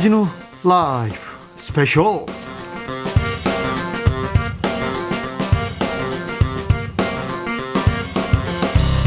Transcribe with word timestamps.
주진우 0.00 0.26
라이브 0.64 1.14
스페셜 1.58 2.24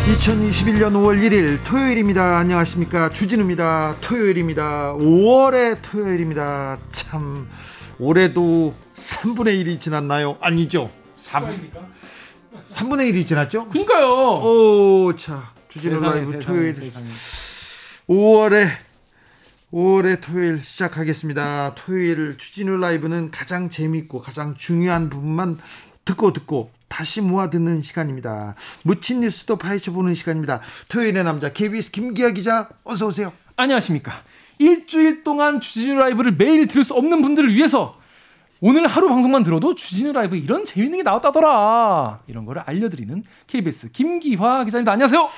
2021년 0.05 0.93
5월 0.93 1.19
1일 1.19 1.63
토요일입니다. 1.63 2.37
안녕하십니까. 2.37 3.09
주진우입니다. 3.09 3.95
토요일입니다. 4.01 4.93
5월의 4.93 5.79
토요일입니다. 5.81 6.77
참, 6.91 7.49
올해도 7.97 8.75
3분의 8.93 9.65
1이 9.65 9.81
지났나요? 9.81 10.37
아니죠. 10.41 10.91
3, 11.15 11.71
3분의 12.69 13.11
1이 13.11 13.27
지났죠? 13.27 13.67
그니까요. 13.69 14.09
오, 14.43 15.15
자, 15.17 15.53
주진우 15.69 15.97
세상에, 15.97 16.13
라이브 16.17 16.33
세상에, 16.33 16.45
토요일 16.45 16.75
세상에. 16.75 17.07
5월에 18.07 18.92
5월의 19.73 20.21
토요일 20.21 20.61
시작하겠습니다. 20.63 21.73
토요일 21.73 22.37
주진우 22.37 22.77
라이브는 22.77 23.31
가장 23.31 23.71
재밌고 23.71 24.21
가장 24.21 24.53
중요한 24.55 25.09
부분만 25.09 25.57
듣고 26.05 26.31
듣고 26.31 26.69
다시 26.87 27.21
모아 27.21 27.49
듣는 27.49 27.81
시간입니다. 27.81 28.53
묻힌 28.83 29.21
뉴스도 29.21 29.55
파헤쳐 29.55 29.91
보는 29.91 30.13
시간입니다. 30.13 30.61
토요일의 30.89 31.23
남자 31.23 31.51
KBS 31.51 31.89
김기아 31.89 32.29
기자 32.29 32.69
어서 32.83 33.07
오세요. 33.07 33.33
안녕하십니까. 33.55 34.13
일주일 34.59 35.23
동안 35.23 35.59
주진우 35.59 35.99
라이브를 35.99 36.33
매일 36.33 36.67
들을 36.67 36.83
수 36.83 36.93
없는 36.93 37.23
분들을 37.23 37.51
위해서 37.51 37.97
오늘 38.61 38.85
하루 38.85 39.09
방송만 39.09 39.41
들어도 39.41 39.73
주진우 39.73 40.13
라이브 40.13 40.35
이런 40.35 40.65
재밌는 40.65 40.99
게 40.99 41.03
나왔다더라. 41.03 42.19
이런 42.27 42.45
거를 42.45 42.61
알려드리는 42.63 43.23
KBS 43.47 43.91
김기화 43.91 44.65
기자입니다. 44.65 44.91
안녕하세요. 44.91 45.29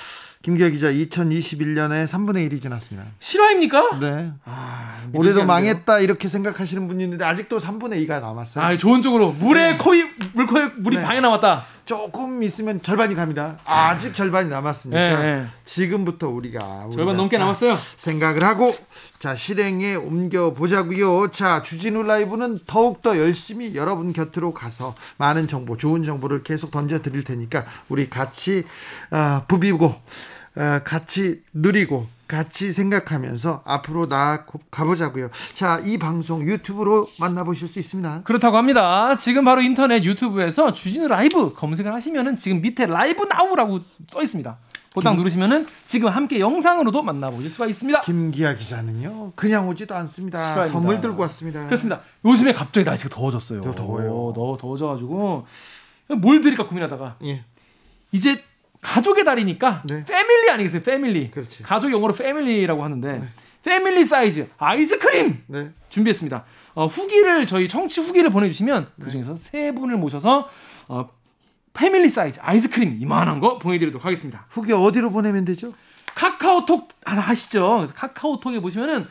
김기아 0.46 0.70
기자 0.70 0.92
2021년에 0.92 2.06
3분의 2.06 2.48
1이 2.52 2.62
지났습니다. 2.62 3.10
실화입니까? 3.18 4.00
네. 4.00 4.32
아, 4.46 5.00
올해도. 5.12 5.44
망했다 5.44 5.98
이렇게 6.02 6.28
생각하시는 6.28 6.88
분이 6.88 7.04
있는데 7.04 7.26
아직도 7.26 7.58
3분의 7.58 8.06
2가 8.06 8.22
남았어요. 8.22 8.64
아, 8.64 8.78
좋은 8.78 9.02
쪽으로 9.02 9.32
물에 9.32 9.78
코이 9.78 10.04
물코에 10.34 10.70
물이 10.78 10.98
네. 10.98 11.02
반이 11.02 11.22
남았다. 11.22 11.66
조금 11.86 12.44
있으면 12.44 12.80
절반이 12.82 13.16
갑니다. 13.16 13.58
아직 13.66 14.16
절반이 14.16 14.50
남았으니까 14.50 15.00
네, 15.00 15.36
네. 15.36 15.46
지금부터 15.66 16.30
우리가 16.30 16.90
절반 16.94 17.16
넘게 17.18 17.38
자, 17.38 17.44
남았어요. 17.44 17.78
생각을 17.96 18.44
하고 18.44 18.76
자 19.18 19.36
실행에 19.36 19.96
옮겨 19.96 20.54
보자고요. 20.54 21.32
자 21.32 21.64
주진우 21.64 22.04
라이브는 22.04 22.60
더욱 22.68 23.02
더 23.02 23.18
열심히 23.18 23.76
여러분 23.76 24.14
곁으로 24.14 24.54
가서 24.54 24.96
많은 25.18 25.48
정보, 25.48 25.78
좋은 25.78 26.04
정보를 26.04 26.44
계속 26.44 26.70
던져 26.72 27.02
드릴 27.02 27.24
테니까 27.24 27.66
우리 27.90 28.10
같이 28.10 28.66
어, 29.12 29.44
부비고 29.48 29.86
어, 29.86 30.02
같이 30.84 31.44
누리고 31.54 32.08
같이 32.28 32.74
생각하면서 32.74 33.62
앞으로 33.66 34.08
나아 34.08 34.46
가보자고요. 34.72 35.30
자 35.54 35.80
이 35.86 36.00
방송 36.00 36.42
유튜브로 36.42 37.08
만나보실 37.20 37.68
수 37.68 37.78
있습니다. 37.78 38.22
그렇다고 38.24 38.58
합니다. 38.58 39.16
지금 39.18 39.46
바로 39.46 39.62
인터넷 39.62 40.04
유튜브에서 40.04 40.74
주진우 40.74 41.08
라이브 41.08 41.54
검색을 41.54 41.94
하시면은 41.94 42.38
지금 42.38 42.62
밑에 42.62 42.88
라이브 42.88 43.24
나우라고 43.26 43.82
써 44.10 44.24
있습니다. 44.24 44.58
보딱 44.96 45.16
누르시면은 45.18 45.68
지금 45.86 46.08
함께 46.08 46.40
영상으로도 46.40 47.04
만나보실 47.04 47.50
수가 47.50 47.68
있습니다. 47.68 48.02
김기아 48.02 48.56
기자는요 48.56 49.34
그냥 49.36 49.68
오지도 49.68 49.94
않습니다. 49.94 50.40
축하합니다. 50.40 50.74
선물 50.74 51.02
들고 51.02 51.22
왔습니다. 51.24 51.66
그렇습니다. 51.66 52.00
요즘에 52.24 52.54
갑자기 52.54 52.86
날씨가 52.86 53.10
더워졌어요. 53.14 53.62
더 53.62 53.76
더워요. 53.76 54.34
더 54.34 54.58
더워져가지고 54.60 55.46
뭘 56.18 56.42
드릴까 56.42 56.66
고민하다가 56.68 57.18
예. 57.26 57.44
이제 58.14 58.42
가족의 58.86 59.24
달이니까 59.24 59.82
네. 59.86 60.06
family 60.06 60.50
아니겠어요? 60.52 60.84
Family. 60.84 61.32
그렇지. 61.32 61.64
가족 61.64 61.92
영어로 61.92 62.14
family라고 62.14 62.84
하는데 62.84 63.28
family 63.64 64.06
size 64.06 64.48
아이스크림 64.58 65.44
네. 65.48 65.72
준비했습니다. 65.90 66.46
어, 66.76 66.86
후기를 66.86 67.48
저희 67.48 67.68
청취 67.68 68.02
후기를 68.02 68.30
보내주시면 68.30 68.88
그 69.02 69.10
중에서 69.10 69.36
세 69.38 69.72
분을 69.74 69.98
모셔서 69.98 70.48
어, 70.88 71.10
family 71.74 72.10
size 72.10 72.40
아이스크림 72.44 72.98
이만한 73.02 73.40
거 73.40 73.58
보내드리도록 73.58 74.06
하겠습니다. 74.06 74.46
후기 74.50 74.72
어디로 74.72 75.10
보내면 75.10 75.46
되죠? 75.46 75.74
카카오톡 76.14 76.90
아, 77.06 77.14
아시죠? 77.28 77.78
그래서 77.78 77.94
카카오톡에 77.96 78.60
보시면은 78.60 79.08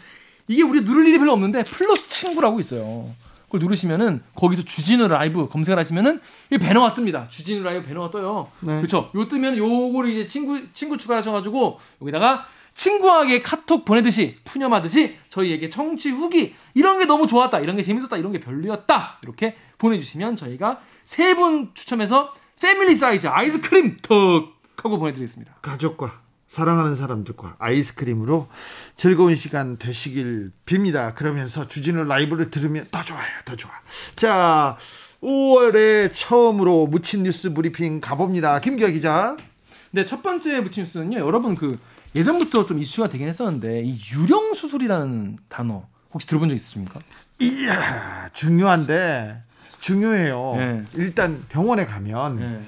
이게 0.46 0.62
우리 0.62 0.82
누를 0.82 1.06
일이 1.08 1.18
별로 1.18 1.32
없는데 1.32 1.64
플러스 1.64 2.08
친구라고 2.08 2.60
있어요. 2.60 3.10
그걸 3.54 3.60
누르시면은 3.60 4.20
거기서 4.34 4.64
주진우 4.64 5.06
라이브 5.06 5.48
검색을 5.48 5.78
하시면은 5.78 6.20
이 6.50 6.58
배너가 6.58 6.92
뜹니다. 6.94 7.28
주진우 7.30 7.62
라이브 7.62 7.86
배너가 7.86 8.10
떠요. 8.10 8.48
네. 8.60 8.76
그렇죠? 8.78 9.10
요 9.14 9.28
뜨면 9.28 9.56
요거를 9.56 10.10
이제 10.10 10.26
친구 10.26 10.60
친구 10.72 10.98
추가하셔가지고 10.98 11.78
여기다가 12.02 12.46
친구에게 12.74 13.42
카톡 13.42 13.84
보내듯이 13.84 14.36
푸념하듯이 14.44 15.16
저희에게 15.28 15.70
청취 15.70 16.10
후기 16.10 16.54
이런 16.74 16.98
게 16.98 17.04
너무 17.04 17.28
좋았다, 17.28 17.60
이런 17.60 17.76
게 17.76 17.82
재밌었다, 17.84 18.16
이런 18.16 18.32
게 18.32 18.40
별로였다 18.40 19.18
이렇게 19.22 19.56
보내주시면 19.78 20.36
저희가 20.36 20.80
세 21.04 21.34
분 21.34 21.70
추첨해서 21.74 22.34
family 22.60 22.96
size 22.96 23.28
아이스크림 23.28 23.98
턱 24.02 24.52
하고 24.82 24.98
보내드리겠습니다. 24.98 25.54
가족과 25.62 26.20
사랑하는 26.54 26.94
사람들과 26.94 27.56
아이스크림으로 27.58 28.46
즐거운 28.96 29.34
시간 29.34 29.76
되시길 29.76 30.52
빕니다. 30.64 31.12
그러면서 31.16 31.66
주진우 31.66 32.04
라이브를 32.04 32.52
들으면 32.52 32.86
더 32.92 33.02
좋아요, 33.02 33.26
더 33.44 33.56
좋아. 33.56 33.72
자, 34.14 34.78
5월에 35.20 36.12
처음으로 36.14 36.86
묻힌 36.86 37.24
뉴스 37.24 37.52
브리핑 37.52 38.00
가봅니다. 38.00 38.60
김기아 38.60 38.90
기자. 38.90 39.36
네, 39.90 40.04
첫 40.04 40.22
번째 40.22 40.60
묻힌 40.60 40.84
뉴스는요. 40.84 41.18
여러분 41.18 41.56
그 41.56 41.76
예전부터 42.14 42.66
좀 42.66 42.78
이슈가 42.78 43.08
되긴 43.08 43.26
했었는데 43.26 43.82
이 43.82 43.98
유령 44.14 44.54
수술이라는 44.54 45.38
단어 45.48 45.88
혹시 46.12 46.28
들어본 46.28 46.50
적 46.50 46.54
있으십니까? 46.54 47.00
이야, 47.40 48.28
중요한데 48.32 49.42
중요해요. 49.80 50.54
네. 50.56 50.84
일단 50.94 51.44
병원에 51.48 51.84
가면 51.84 52.38
네. 52.38 52.60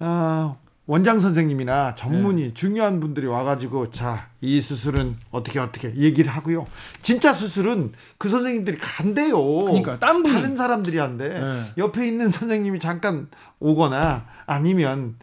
어, 0.00 0.58
원장 0.90 1.20
선생님이나 1.20 1.94
전문의 1.94 2.52
중요한 2.52 2.98
분들이 2.98 3.28
와가지고 3.28 3.90
자 3.90 4.30
이 4.42 4.60
수술은 4.60 5.16
어떻게 5.30 5.58
어떻게 5.58 5.94
얘기를 5.96 6.30
하고요. 6.30 6.66
진짜 7.02 7.32
수술은 7.32 7.92
그 8.16 8.30
선생님들이 8.30 8.78
간대요. 8.78 9.36
그러니까, 9.58 9.98
딴 9.98 10.22
분이. 10.22 10.34
다른 10.34 10.56
사람들이 10.56 10.96
한대. 10.98 11.28
네. 11.28 11.62
옆에 11.76 12.06
있는 12.06 12.30
선생님이 12.30 12.78
잠깐 12.80 13.28
오거나 13.58 14.24
아니면 14.46 15.16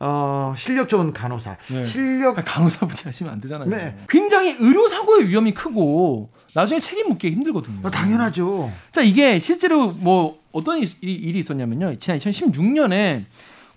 어, 0.00 0.54
실력 0.56 0.88
좋은 0.88 1.12
간호사, 1.12 1.58
네. 1.70 1.84
실력 1.84 2.38
아, 2.38 2.42
간호사분이 2.44 3.00
하시면 3.04 3.32
안 3.34 3.40
되잖아요. 3.42 3.68
네. 3.68 3.98
굉장히 4.08 4.56
의료 4.58 4.88
사고의 4.88 5.28
위험이 5.28 5.52
크고 5.52 6.32
나중에 6.54 6.80
책임 6.80 7.10
묻기 7.10 7.30
힘들거든요. 7.30 7.80
어, 7.86 7.90
당연하죠. 7.90 8.72
자, 8.90 9.02
이게 9.02 9.38
실제로 9.38 9.88
뭐 9.88 10.40
어떤 10.50 10.78
일이, 10.78 10.90
일이 11.02 11.38
있었냐면요. 11.38 11.98
지난 11.98 12.18
2016년에 12.18 13.26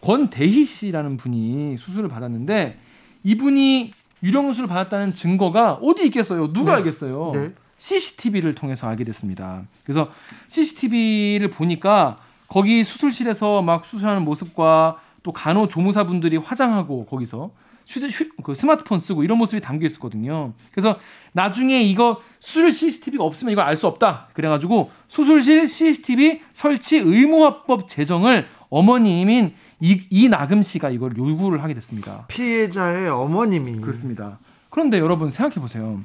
권대희 0.05 0.65
씨라는 0.65 1.17
분이 1.17 1.77
수술을 1.79 2.09
받았는데 2.09 2.77
이분이 3.23 3.91
유령 4.21 4.51
수술을 4.51 4.69
받았다는 4.69 5.15
증거가 5.15 5.73
어디 5.73 6.05
있겠어요? 6.05 6.53
누가 6.53 6.73
네. 6.73 6.77
알겠어요? 6.77 7.31
네. 7.33 7.53
CCTV를 7.79 8.53
통해서 8.53 8.87
알게 8.87 9.03
됐습니다. 9.03 9.63
그래서 9.83 10.09
CCTV를 10.47 11.49
보니까 11.49 12.19
거기 12.47 12.83
수술실에서 12.83 13.63
막 13.63 13.83
수술하는 13.83 14.23
모습과 14.23 14.99
또 15.23 15.31
간호 15.31 15.67
조무사분들이 15.67 16.37
화장하고 16.37 17.07
거기서 17.07 17.49
휴대, 17.87 18.07
휴, 18.07 18.29
그 18.43 18.53
스마트폰 18.53 18.99
쓰고 18.99 19.23
이런 19.23 19.39
모습이 19.39 19.59
담겨 19.61 19.87
있었거든요. 19.87 20.53
그래서 20.71 20.99
나중에 21.33 21.81
이거 21.81 22.21
수술 22.39 22.71
CCTV가 22.71 23.23
없으면 23.23 23.51
이걸 23.51 23.65
알 23.65 23.75
수 23.75 23.87
없다. 23.87 24.27
그래가지고 24.33 24.91
수술실 25.07 25.67
CCTV 25.67 26.41
설치 26.53 26.97
의무화법 26.97 27.87
제정을 27.87 28.47
어머님인 28.69 29.53
이, 29.79 30.01
이 30.09 30.29
나금 30.29 30.63
씨가 30.63 30.89
이걸 30.89 31.17
요구를 31.17 31.63
하게 31.63 31.73
됐습니다. 31.73 32.25
피해자의 32.27 33.09
어머님이 33.09 33.81
그렇습니다. 33.81 34.39
그런데 34.69 34.99
여러분 34.99 35.29
생각해 35.29 35.55
보세요. 35.55 36.01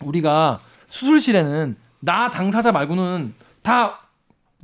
우리가 0.00 0.60
수술실에는 0.88 1.76
나 2.00 2.30
당사자 2.30 2.72
말고는 2.72 3.34
다 3.62 4.02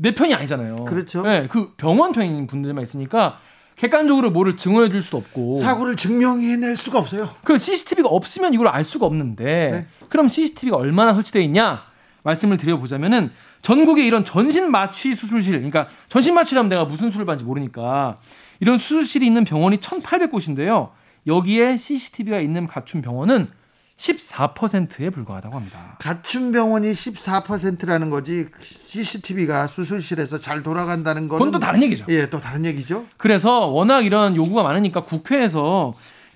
내 0.00 0.14
편이 0.14 0.32
아니잖아요. 0.32 0.84
그렇죠. 0.84 1.22
네, 1.22 1.48
그 1.48 1.72
병원 1.76 2.12
편인 2.12 2.46
분들만 2.46 2.82
있으니까 2.82 3.40
객관적으로 3.76 4.30
뭐를 4.30 4.56
증언해 4.56 4.90
줄 4.90 5.02
수도 5.02 5.18
없고. 5.18 5.56
사고를 5.58 5.96
증명해낼 5.96 6.76
수가 6.76 7.00
없어요. 7.00 7.30
그 7.44 7.58
CCTV가 7.58 8.08
없으면 8.08 8.54
이걸 8.54 8.68
알 8.68 8.84
수가 8.84 9.06
없는데 9.06 9.44
네. 9.44 9.86
그럼 10.08 10.28
CCTV가 10.28 10.76
얼마나 10.76 11.14
설치되어 11.14 11.42
있냐? 11.42 11.82
말씀을 12.22 12.56
드려보자면은 12.58 13.30
전국에 13.62 14.06
이런 14.06 14.24
전신 14.24 14.70
마취 14.70 15.14
수술실, 15.14 15.54
그러니까 15.54 15.86
전신 16.08 16.34
마취라면 16.34 16.68
내가 16.68 16.84
무슨 16.84 17.10
수술 17.10 17.26
받는지 17.26 17.44
모르니까 17.44 18.18
이런 18.60 18.78
수술실이 18.78 19.26
있는 19.26 19.44
병원이 19.44 19.78
1,800곳인데요. 19.78 20.90
여기에 21.26 21.76
CCTV가 21.76 22.40
있는 22.40 22.66
갖춘 22.66 23.02
병원은 23.02 23.48
14%에 23.96 25.10
불과하다고 25.10 25.56
합니다. 25.56 25.96
갖춘 25.98 26.52
병원이 26.52 26.92
14%라는 26.92 28.10
거지 28.10 28.46
CCTV가 28.62 29.66
수술실에서 29.66 30.40
잘 30.40 30.62
돌아간다는 30.62 31.26
거는 31.28 31.38
그건 31.46 31.50
또 31.52 31.58
다른 31.58 31.82
얘기죠. 31.82 32.04
예, 32.08 32.30
또 32.30 32.40
다른 32.40 32.64
얘기죠. 32.64 33.04
그래서 33.16 33.66
워낙 33.66 34.04
이런 34.06 34.36
요구가 34.36 34.62
많으니까 34.62 35.04
국회에서 35.04 35.94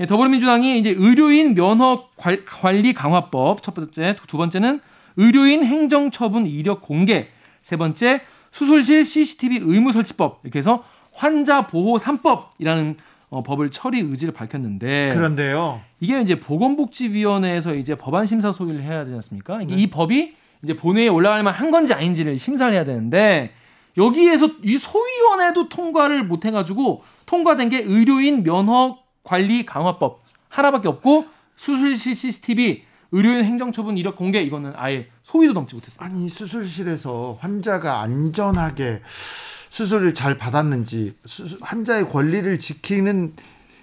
더불어민주당이 0.08 0.78
이제 0.80 0.90
의료인 0.90 1.54
면허 1.54 2.08
관- 2.16 2.44
관리 2.46 2.92
강화법 2.92 3.62
첫 3.62 3.74
번째, 3.74 4.16
두 4.26 4.36
번째는 4.36 4.80
의료인 5.16 5.64
행정처분 5.64 6.46
이력 6.46 6.82
공개, 6.82 7.28
세 7.60 7.76
번째 7.76 8.22
수술실 8.50 9.04
CCTV 9.04 9.60
의무 9.62 9.92
설치법 9.92 10.40
이렇게 10.42 10.58
해서 10.58 10.84
환자 11.12 11.66
보호 11.66 11.96
3법이라는 11.98 12.96
어, 13.30 13.42
법을 13.42 13.70
처리 13.70 14.00
의지를 14.00 14.34
밝혔는데 14.34 15.08
그런데요. 15.12 15.80
이게 16.00 16.20
이제 16.20 16.38
보건복지위원회에서 16.38 17.74
이제 17.74 17.94
법안 17.94 18.26
심사 18.26 18.52
소위를 18.52 18.82
해야 18.82 19.04
되지 19.04 19.14
않습니까? 19.16 19.62
이게 19.62 19.74
이 19.74 19.88
법이 19.88 20.34
이제 20.62 20.76
본회의에 20.76 21.08
올라갈 21.08 21.42
만한 21.42 21.70
건지 21.70 21.94
아닌지를 21.94 22.36
심사를 22.38 22.72
해야 22.72 22.84
되는데 22.84 23.52
여기에서 23.96 24.48
이 24.62 24.76
소위원회도 24.76 25.70
통과를 25.70 26.24
못 26.24 26.44
해가지고 26.44 27.02
통과된 27.26 27.70
게 27.70 27.78
의료인 27.78 28.42
면허 28.42 28.98
관리 29.22 29.64
강화법 29.64 30.22
하나밖에 30.48 30.88
없고 30.88 31.26
수술실 31.56 32.14
CCTV 32.14 32.84
의료인 33.12 33.44
행정처분 33.44 33.98
이력 33.98 34.16
공개 34.16 34.40
이거는 34.42 34.72
아예 34.76 35.08
소위도 35.22 35.52
넘지 35.52 35.74
못했습니다. 35.74 36.04
아니 36.04 36.28
수술실에서 36.28 37.38
환자가 37.40 38.00
안전하게 38.00 39.02
수술을 39.70 40.14
잘 40.14 40.36
받았는지 40.38 41.14
수- 41.26 41.58
환자의 41.60 42.08
권리를 42.08 42.58
지키는 42.58 43.34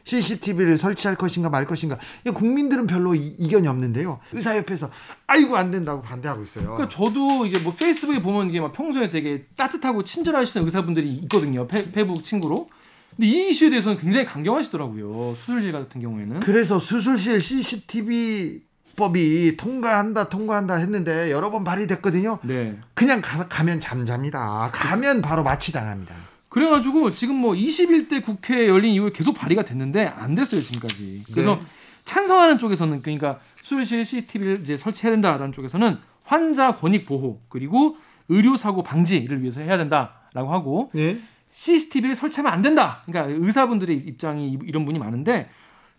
CCTV를 0.04 0.80
설치할 0.80 1.16
것인가 1.18 1.50
말 1.50 1.66
것인가 1.66 2.00
국민들은 2.34 2.88
별로 2.88 3.14
이, 3.14 3.28
이견이 3.38 3.68
없는데요 3.68 4.20
의사협회에서 4.34 4.90
아이고 5.28 5.56
안 5.56 5.70
된다고 5.70 6.02
반대하고 6.02 6.44
있어요. 6.44 6.64
그러니까 6.66 6.90
저도 6.90 7.46
이제 7.46 7.60
뭐 7.62 7.74
페이스북에 7.76 8.22
보면 8.22 8.50
이게 8.50 8.60
막 8.60 8.72
평소에 8.74 9.12
되게 9.12 9.46
따뜻하고 9.56 10.04
친절하시는 10.04 10.66
의사분들이 10.66 11.08
있거든요. 11.24 11.68
페, 11.68 11.92
페북 11.92 12.24
친구로. 12.24 12.70
근데 13.16 13.28
이 13.28 13.50
이슈에 13.50 13.70
대해서는 13.70 14.00
굉장히 14.00 14.26
강경하시더라고요. 14.26 15.36
수술실 15.36 15.72
같은 15.74 16.02
경우에는. 16.02 16.40
그래서 16.40 16.80
수술실 16.80 17.40
CCTV 17.42 18.62
법이 19.00 19.58
통과한다 19.58 20.30
통과한다 20.30 20.76
했는데 20.76 21.32
여러 21.32 21.50
번 21.50 21.64
발의됐거든요. 21.64 22.40
네. 22.44 22.78
그냥 22.94 23.22
가, 23.22 23.48
가면 23.48 23.80
잠잠니다. 23.80 24.70
가면 24.72 25.22
바로 25.24 25.42
마취당합니다. 25.44 26.14
그래가지고 26.50 27.14
지금 27.14 27.36
뭐 27.36 27.54
21대 27.54 28.24
국회 28.24 28.68
열린 28.68 28.94
이후에 28.94 29.12
계속 29.12 29.34
발의가 29.34 29.64
됐는데 29.64 30.06
안 30.06 30.36
됐어요 30.36 30.62
지금까지. 30.62 31.24
그래서 31.32 31.56
네. 31.56 31.62
찬성하는 32.06 32.60
쪽에서는 32.60 33.02
그러니까 33.02 33.40
수술실 33.62 34.04
CCTV를 34.06 34.62
이제 34.62 34.76
설치해야 34.78 35.14
된다라는 35.14 35.52
쪽에서는 35.54 35.98
환자 36.24 36.76
권익 36.76 37.06
보호 37.06 37.40
그리고 37.50 37.98
의료 38.28 38.56
사고 38.56 38.84
방지를 38.84 39.42
위해서 39.42 39.62
해야 39.62 39.78
된다라고 39.78 40.52
하고 40.52 40.92
예? 40.96 41.20
CCTV를 41.52 42.16
설치하면 42.16 42.52
안 42.52 42.62
된다. 42.62 43.02
그러니까 43.06 43.34
의사분들의 43.44 43.96
입장이 43.96 44.50
이- 44.54 44.60
이런 44.66 44.86
분이 44.86 45.00
많은데 45.00 45.50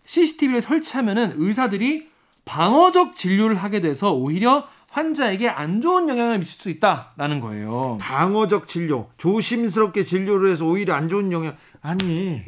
CCTV를 0.05 0.61
설치하면은 0.61 1.33
의사들이 1.37 2.10
방어적 2.51 3.15
진료를 3.15 3.55
하게 3.55 3.79
돼서 3.79 4.11
오히려 4.11 4.67
환자에게 4.89 5.47
안 5.47 5.79
좋은 5.79 6.09
영향을 6.09 6.39
미칠 6.39 6.59
수 6.59 6.69
있다라는 6.69 7.39
거예요. 7.39 7.97
방어적 8.01 8.67
진료, 8.67 9.07
조심스럽게 9.17 10.03
진료를 10.03 10.51
해서 10.51 10.65
오히려 10.65 10.93
안 10.93 11.07
좋은 11.07 11.31
영향. 11.31 11.55
아니 11.81 12.43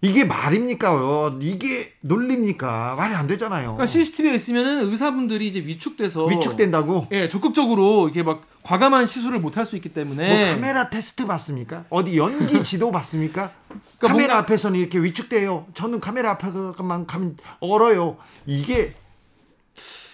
이게 0.00 0.24
말입니까? 0.24 0.94
요 0.94 1.38
이게 1.42 1.92
논리입니까? 2.00 2.94
말이 2.96 3.12
안 3.12 3.26
되잖아요. 3.26 3.74
그러니까 3.74 3.84
CCTV가 3.84 4.34
있으면은 4.34 4.90
의사분들이 4.90 5.46
이제 5.46 5.60
위축돼서 5.60 6.24
위축된다고? 6.24 7.08
예, 7.12 7.28
적극적으로 7.28 8.04
이렇게 8.08 8.22
막 8.22 8.40
과감한 8.62 9.06
시술을 9.06 9.40
못 9.40 9.56
할 9.56 9.64
수 9.64 9.76
있기 9.76 9.88
때문에 9.90 10.44
뭐 10.46 10.54
카메라 10.54 10.90
테스트 10.90 11.26
받습니까? 11.26 11.84
어디 11.90 12.16
연기 12.18 12.62
지도 12.64 12.90
받습니까? 12.90 13.50
그러니까 13.68 14.08
카메라 14.08 14.34
뭔가- 14.34 14.38
앞에서는 14.38 14.78
이렇게 14.78 14.98
위축돼요. 14.98 15.66
저는 15.74 16.00
카메라 16.00 16.30
앞에만 16.32 17.06
가면 17.06 17.36
얼어요. 17.60 18.16
이게 18.46 18.94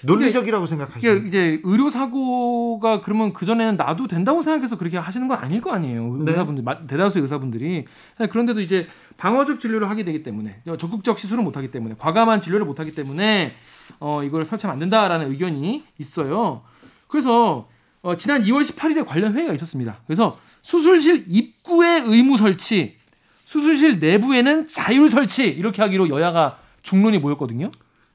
논리적이라고 0.05 0.67
생각하시죠? 0.67 1.11
이게 1.15 1.27
이제 1.29 1.61
의료 1.65 1.89
사고가 1.89 3.01
그러면 3.01 3.33
그 3.33 3.47
전에는 3.47 3.77
나도 3.77 4.07
된다고 4.07 4.43
생각해서 4.43 4.77
그렇게 4.77 4.99
하시는 4.99 5.27
건 5.27 5.39
아닐 5.39 5.61
거 5.61 5.73
아니에요 5.73 6.19
네. 6.19 6.31
의사분들 6.31 6.63
마- 6.63 6.87
대다수 6.87 7.19
의사분들이 7.19 7.87
그런데도 8.31 8.61
이제 8.61 8.87
방어적 9.17 9.59
진료를 9.59 9.89
하게 9.89 10.05
되기 10.05 10.23
때문에 10.23 10.61
적극적 10.79 11.19
시술을 11.19 11.43
못 11.43 11.57
하기 11.57 11.71
때문에 11.71 11.97
과감한 11.99 12.41
진료를 12.43 12.67
못 12.67 12.79
하기 12.79 12.93
때문에 12.93 13.55
어 13.99 14.23
이걸 14.23 14.45
설치하면 14.45 14.75
안 14.75 14.79
된다라는 14.81 15.31
의견이 15.31 15.85
있어요 15.99 16.63
그래서 17.09 17.67
어, 18.06 18.17
지난 18.17 18.43
2월 18.44 18.62
18일에 18.62 19.05
관련 19.05 19.35
회의가 19.35 19.53
있었습니다 19.53 19.99
그래서 20.06 20.38
수술실 20.62 21.25
입구에 21.29 22.03
의무 22.05 22.38
설치 22.38 22.97
수술실 23.44 23.99
내부에는 23.99 24.67
자율 24.69 25.08
설치 25.08 25.47
이렇게 25.47 25.82
하기로 25.82 26.08
여야가 26.08 26.58
중론이 26.82 27.19
모였거든요 27.19 27.73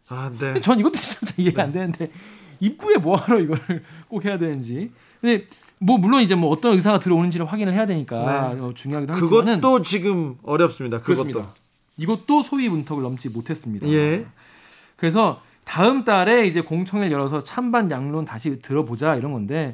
아, 0.10 0.32
네. 0.38 0.60
전 0.62 0.80
이것도 0.80 0.94
진짜 0.94 1.34
이해가 1.38 1.64
안 1.64 1.72
되는데 1.72 2.12
입구에 2.62 2.98
뭐하러 2.98 3.40
이거를 3.42 3.84
꼭 4.08 4.24
해야 4.24 4.38
되는지. 4.38 4.92
근데 5.20 5.48
뭐 5.80 5.98
물론 5.98 6.22
이제 6.22 6.36
뭐 6.36 6.50
어떤 6.50 6.74
의사가 6.74 7.00
들어오는지를 7.00 7.46
확인을 7.46 7.74
해야 7.74 7.86
되니까 7.86 8.54
네. 8.54 8.62
어, 8.62 8.72
중요하기도 8.74 9.14
하지만은 9.14 9.56
그것도 9.62 9.84
지금 9.84 10.36
어렵습니다. 10.44 11.00
그것도. 11.00 11.24
그렇습니다. 11.24 11.56
이것도 11.98 12.42
소위 12.42 12.70
문턱을 12.70 13.04
넘지 13.04 13.30
못했습니다. 13.30 13.88
예. 13.90 14.26
그래서 14.96 15.42
다음 15.64 16.04
달에 16.04 16.48
이제 16.48 16.62
공청회를 16.62 17.12
열어서 17.12 17.40
찬반 17.40 17.90
양론 17.92 18.26
다시 18.26 18.62
들어보자 18.62 19.16
이런 19.16 19.32
건데 19.32 19.72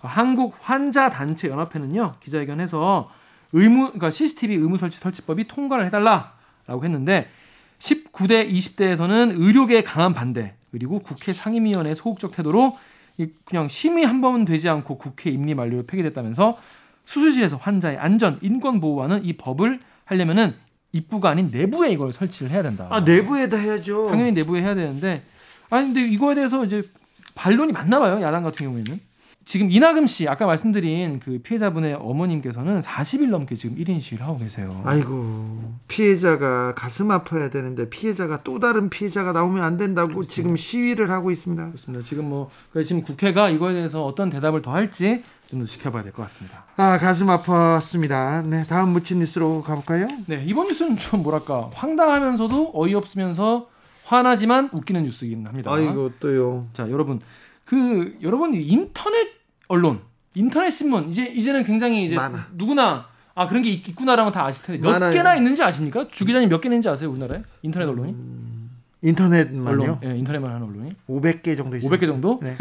어, 0.00 0.08
한국 0.08 0.54
환자 0.60 1.10
단체 1.10 1.48
연합회는요 1.48 2.12
기자회견해서 2.20 3.10
의무 3.52 3.86
그러니까 3.86 4.10
CCTV 4.10 4.56
의무 4.56 4.78
설치 4.78 4.98
설치법이 4.98 5.48
통과를 5.48 5.86
해달라라고 5.86 6.84
했는데 6.84 7.28
19대 7.78 8.50
20대에서는 8.52 9.40
의료계의 9.40 9.84
강한 9.84 10.14
반대 10.14 10.54
그리고 10.70 11.00
국회 11.00 11.32
상임위원회 11.32 11.94
소극적 11.94 12.32
태도로 12.32 12.76
이 13.18 13.28
그냥 13.44 13.68
심의 13.68 14.04
한 14.04 14.20
번은 14.20 14.44
되지 14.44 14.68
않고 14.68 14.98
국회 14.98 15.30
임리 15.30 15.54
만료로 15.54 15.84
폐기됐다면서 15.86 16.56
수술실에서 17.04 17.56
환자의 17.56 17.98
안전 17.98 18.38
인권 18.40 18.80
보호하는 18.80 19.24
이 19.24 19.32
법을 19.32 19.80
하려면은 20.04 20.54
입구가 20.92 21.30
아닌 21.30 21.48
내부에 21.52 21.90
이걸 21.90 22.12
설치를 22.12 22.50
해야 22.50 22.62
된다. 22.62 22.88
아, 22.90 23.00
내부에다 23.00 23.56
해야죠. 23.56 24.08
당연히 24.10 24.32
내부에 24.32 24.62
해야 24.62 24.74
되는데 24.74 25.22
아니 25.70 25.86
근데 25.86 26.06
이거에 26.06 26.34
대해서 26.34 26.64
이제 26.64 26.82
반론이 27.34 27.72
많나 27.72 28.00
봐요 28.00 28.20
야당 28.22 28.42
같은 28.42 28.66
경우에는 28.66 29.00
지금 29.44 29.70
이나금 29.70 30.06
씨 30.06 30.28
아까 30.28 30.46
말씀드린 30.46 31.18
그 31.18 31.40
피해자분의 31.42 31.94
어머님께서는 31.94 32.78
40일 32.78 33.30
넘게 33.30 33.56
지금 33.56 33.76
1인 33.76 34.00
시위를 34.00 34.24
하고 34.24 34.38
계세요. 34.38 34.80
아이고 34.84 35.74
피해자가 35.88 36.74
가슴 36.74 37.10
아파야 37.10 37.50
되는데 37.50 37.88
피해자가 37.88 38.42
또 38.44 38.58
다른 38.58 38.90
피해자가 38.90 39.32
나오면 39.32 39.64
안 39.64 39.76
된다고 39.76 40.22
지금 40.22 40.56
시위를 40.56 41.10
하고 41.10 41.30
있습니다. 41.30 41.66
그렇습니다. 41.66 42.04
지금 42.04 42.28
뭐 42.28 42.50
그래서 42.72 42.88
지금 42.88 43.02
국회가 43.02 43.48
이거에 43.48 43.72
대해서 43.72 44.04
어떤 44.04 44.30
대답을 44.30 44.62
더 44.62 44.72
할지 44.72 45.24
좀더 45.50 45.66
지켜봐야 45.66 46.02
될 46.02 46.12
것 46.12 46.22
같습니다. 46.22 46.64
아 46.76 46.98
가슴 46.98 47.26
아팠습니다. 47.28 48.44
네 48.46 48.64
다음 48.64 48.90
묻힌 48.90 49.18
뉴스로 49.18 49.62
가볼까요? 49.62 50.08
네 50.26 50.42
이번 50.46 50.68
뉴스는 50.68 50.96
좀 50.96 51.22
뭐랄까 51.22 51.70
황당하면서도 51.74 52.72
어이없으면서 52.74 53.68
화나지만 54.04 54.70
웃기는 54.72 55.02
뉴스이긴 55.04 55.46
합니다. 55.46 55.72
아이고 55.72 56.12
또요. 56.20 56.66
자 56.72 56.88
여러분 56.90 57.20
그 57.64 58.16
여러분 58.22 58.54
인터넷 58.54 59.28
언론 59.68 60.00
인터넷 60.34 60.70
신문 60.70 61.10
이제 61.10 61.24
이제는 61.26 61.64
굉장히 61.64 62.04
이제 62.04 62.14
많아. 62.14 62.48
누구나 62.52 63.06
아 63.34 63.46
그런 63.48 63.62
게 63.62 63.70
있- 63.70 63.88
있구나라는 63.88 64.30
건다 64.32 64.46
아실 64.46 64.62
텐데 64.64 64.80
몇 64.82 64.92
많아요. 64.92 65.12
개나 65.12 65.34
있는지 65.36 65.62
아십니까? 65.62 66.06
주 66.10 66.24
기자님 66.24 66.48
몇개 66.48 66.68
있는지 66.68 66.88
아세요 66.88 67.10
우리나라에 67.10 67.42
인터넷 67.62 67.86
언론이 67.86 68.14
인터넷만요? 69.02 69.68
언론 69.70 69.98
예 70.04 70.16
인터넷만 70.18 70.50
하는 70.52 70.66
언론이 70.66 70.94
500개 71.08 71.56
정도 71.56 71.76
있습니다. 71.76 71.88
500개 71.96 72.06
정도 72.06 72.38
네. 72.42 72.56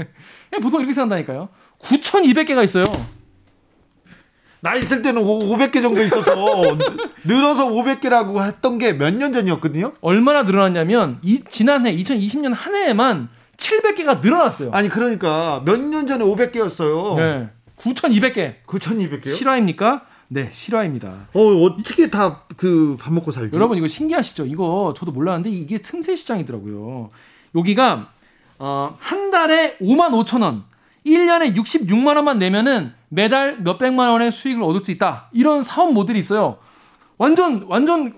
보통 0.62 0.80
이렇게 0.80 0.94
생각한다니까요 0.94 1.48
9,200개가 1.82 2.64
있어요 2.64 2.84
나 4.60 4.76
있을 4.76 5.02
때는 5.02 5.22
500개 5.22 5.82
정도 5.82 6.02
있어서 6.04 6.34
늘어서 7.24 7.66
500개라고 7.66 8.40
했던 8.44 8.78
게 8.78 8.92
몇 8.92 9.12
년 9.12 9.32
전이었거든요. 9.32 9.92
얼마나 10.00 10.44
늘어났냐면 10.44 11.18
이 11.22 11.42
지난해 11.50 11.94
2020년 11.96 12.54
한 12.54 12.76
해에만 12.76 13.28
700개가 13.56 14.20
늘어났어요 14.20 14.70
아니 14.72 14.88
그러니까 14.88 15.62
몇 15.64 15.80
년 15.80 16.06
전에 16.06 16.24
500개였어요. 16.24 17.16
네 17.16 17.48
9,200개 17.76 18.54
9,200개요? 18.66 19.34
실화입니까? 19.34 20.02
네 20.28 20.48
실화입니다 20.52 21.26
어 21.34 21.40
어떻게 21.64 22.08
다 22.08 22.46
그 22.56 22.96
밥 23.00 23.12
먹고 23.12 23.32
살지? 23.32 23.56
여러분 23.56 23.76
이거 23.78 23.88
신기하시죠? 23.88 24.46
이거 24.46 24.94
저도 24.96 25.10
몰랐는데 25.10 25.50
이게 25.50 25.78
틈새 25.82 26.14
시장이더라고요. 26.14 27.10
여기가 27.56 28.10
어, 28.60 28.96
한 29.00 29.30
달에 29.32 29.76
5만 29.78 30.10
5천 30.24 30.42
원, 30.42 30.62
1년에 31.06 31.54
66만 31.56 32.16
원만 32.16 32.38
내면은 32.38 32.92
매달 33.08 33.58
몇백만 33.60 34.10
원의 34.10 34.32
수익을 34.32 34.62
얻을 34.62 34.84
수 34.84 34.90
있다. 34.90 35.28
이런 35.32 35.62
사업 35.62 35.92
모델이 35.92 36.18
있어요. 36.18 36.58
완전 37.18 37.64
완전 37.68 38.14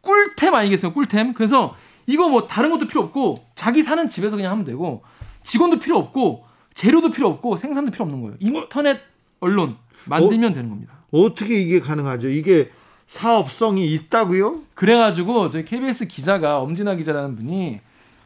꿀템 0.00 0.54
아니겠어요? 0.54 0.92
꿀템. 0.92 1.34
그래서 1.34 1.76
이거 2.06 2.28
뭐 2.28 2.46
다른 2.46 2.70
것도 2.70 2.86
필요 2.86 3.02
없고 3.02 3.36
자기 3.54 3.82
사는 3.82 4.08
집에서 4.08 4.36
그냥 4.36 4.52
하면 4.52 4.64
되고 4.64 5.02
직원도 5.42 5.78
필요 5.78 5.98
없고 5.98 6.44
재료도 6.74 7.10
필요 7.10 7.28
없고 7.28 7.56
생산도 7.56 7.90
필요 7.90 8.04
없는 8.04 8.20
거예요. 8.22 8.36
인터넷 8.40 9.00
언론 9.40 9.76
만들면 10.06 10.52
되는 10.52 10.70
겁니다. 10.70 10.94
어떻게 11.12 11.60
이게 11.60 11.80
가능하죠? 11.80 12.28
이게 12.28 12.70
사업성이 13.08 13.92
있다고요? 13.92 14.60
그래가지고 14.74 15.50
저희 15.50 15.64
KBS 15.64 16.06
기자가 16.06 16.60
엄진아 16.60 16.94
기자라는 16.94 17.36
분이 17.36 17.80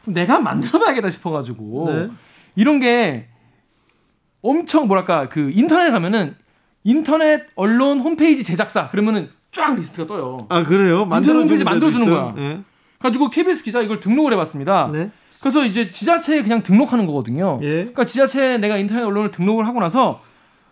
내가 0.05 0.39
만들어봐야겠다 0.39 1.09
싶어가지고 1.09 1.91
네. 1.91 2.09
이런 2.55 2.79
게 2.79 3.27
엄청 4.45 4.87
뭐랄까 4.87 5.27
그 5.29 5.51
인터넷 5.53 5.91
가면은 5.91 6.35
인터넷 6.83 7.47
언론 7.55 7.99
홈페이지 7.99 8.43
제작사 8.43 8.89
그러면은 8.89 9.29
쫙 9.51 9.75
리스트가 9.75 10.05
떠요. 10.05 10.45
아 10.49 10.63
그래요? 10.63 11.09
인터넷 11.11 11.41
홈페이지 11.41 11.63
만들어주는 11.63 12.09
거야. 12.09 12.33
네. 12.35 12.61
가지고 12.99 13.29
KBS 13.29 13.63
기자 13.63 13.81
이걸 13.81 13.99
등록을 13.99 14.33
해봤습니다. 14.33 14.89
네. 14.91 15.09
그래서 15.39 15.65
이제 15.65 15.91
지자체에 15.91 16.43
그냥 16.43 16.63
등록하는 16.63 17.05
거거든요. 17.05 17.59
예. 17.61 17.73
그러니까 17.75 18.05
지자체에 18.05 18.57
내가 18.57 18.77
인터넷 18.77 19.03
언론을 19.03 19.31
등록을 19.31 19.67
하고 19.67 19.79
나서 19.79 20.21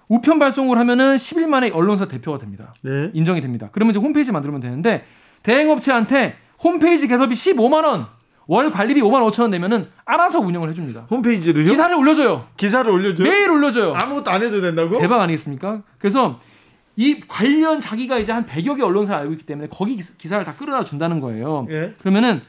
우편 0.07 0.39
발송을 0.39 0.77
하면은 0.77 1.15
10일 1.15 1.47
만에 1.47 1.69
언론사 1.71 2.07
대표가 2.07 2.37
됩니다. 2.37 2.73
네. 2.81 3.09
인정이 3.13 3.41
됩니다. 3.41 3.69
그러면 3.71 3.91
이제 3.91 3.99
홈페이지 3.99 4.31
만들면 4.31 4.61
되는데 4.61 5.05
대행업체한테 5.43 6.35
홈페이지 6.63 7.07
개설비 7.07 7.33
15만 7.33 7.83
원, 7.83 8.07
월 8.47 8.71
관리비 8.71 9.01
5만 9.01 9.25
5천 9.31 9.43
원 9.43 9.51
내면은 9.51 9.85
알아서 10.05 10.39
운영을 10.39 10.69
해줍니다. 10.69 11.07
홈페이지를요? 11.09 11.69
기사를 11.69 11.95
올려줘요. 11.95 12.45
기사를 12.57 12.89
올려줘요? 12.91 13.27
매일 13.27 13.49
올려줘요. 13.49 13.93
아무것도 13.93 14.29
안 14.31 14.43
해도 14.43 14.59
된다고? 14.61 14.99
대박 14.99 15.21
아니겠습니까? 15.21 15.81
그래서 15.97 16.39
이 16.95 17.19
관련 17.27 17.79
자기가 17.79 18.19
이제 18.19 18.31
한 18.31 18.45
100여 18.45 18.75
개 18.77 18.83
언론사를 18.83 19.19
알고 19.21 19.33
있기 19.33 19.45
때문에 19.45 19.67
거기 19.71 19.95
기사- 19.95 20.13
기사를 20.17 20.43
다 20.45 20.53
끌어다 20.55 20.83
준다는 20.83 21.19
거예요. 21.21 21.65
예. 21.69 21.95
그러면은 21.99 22.41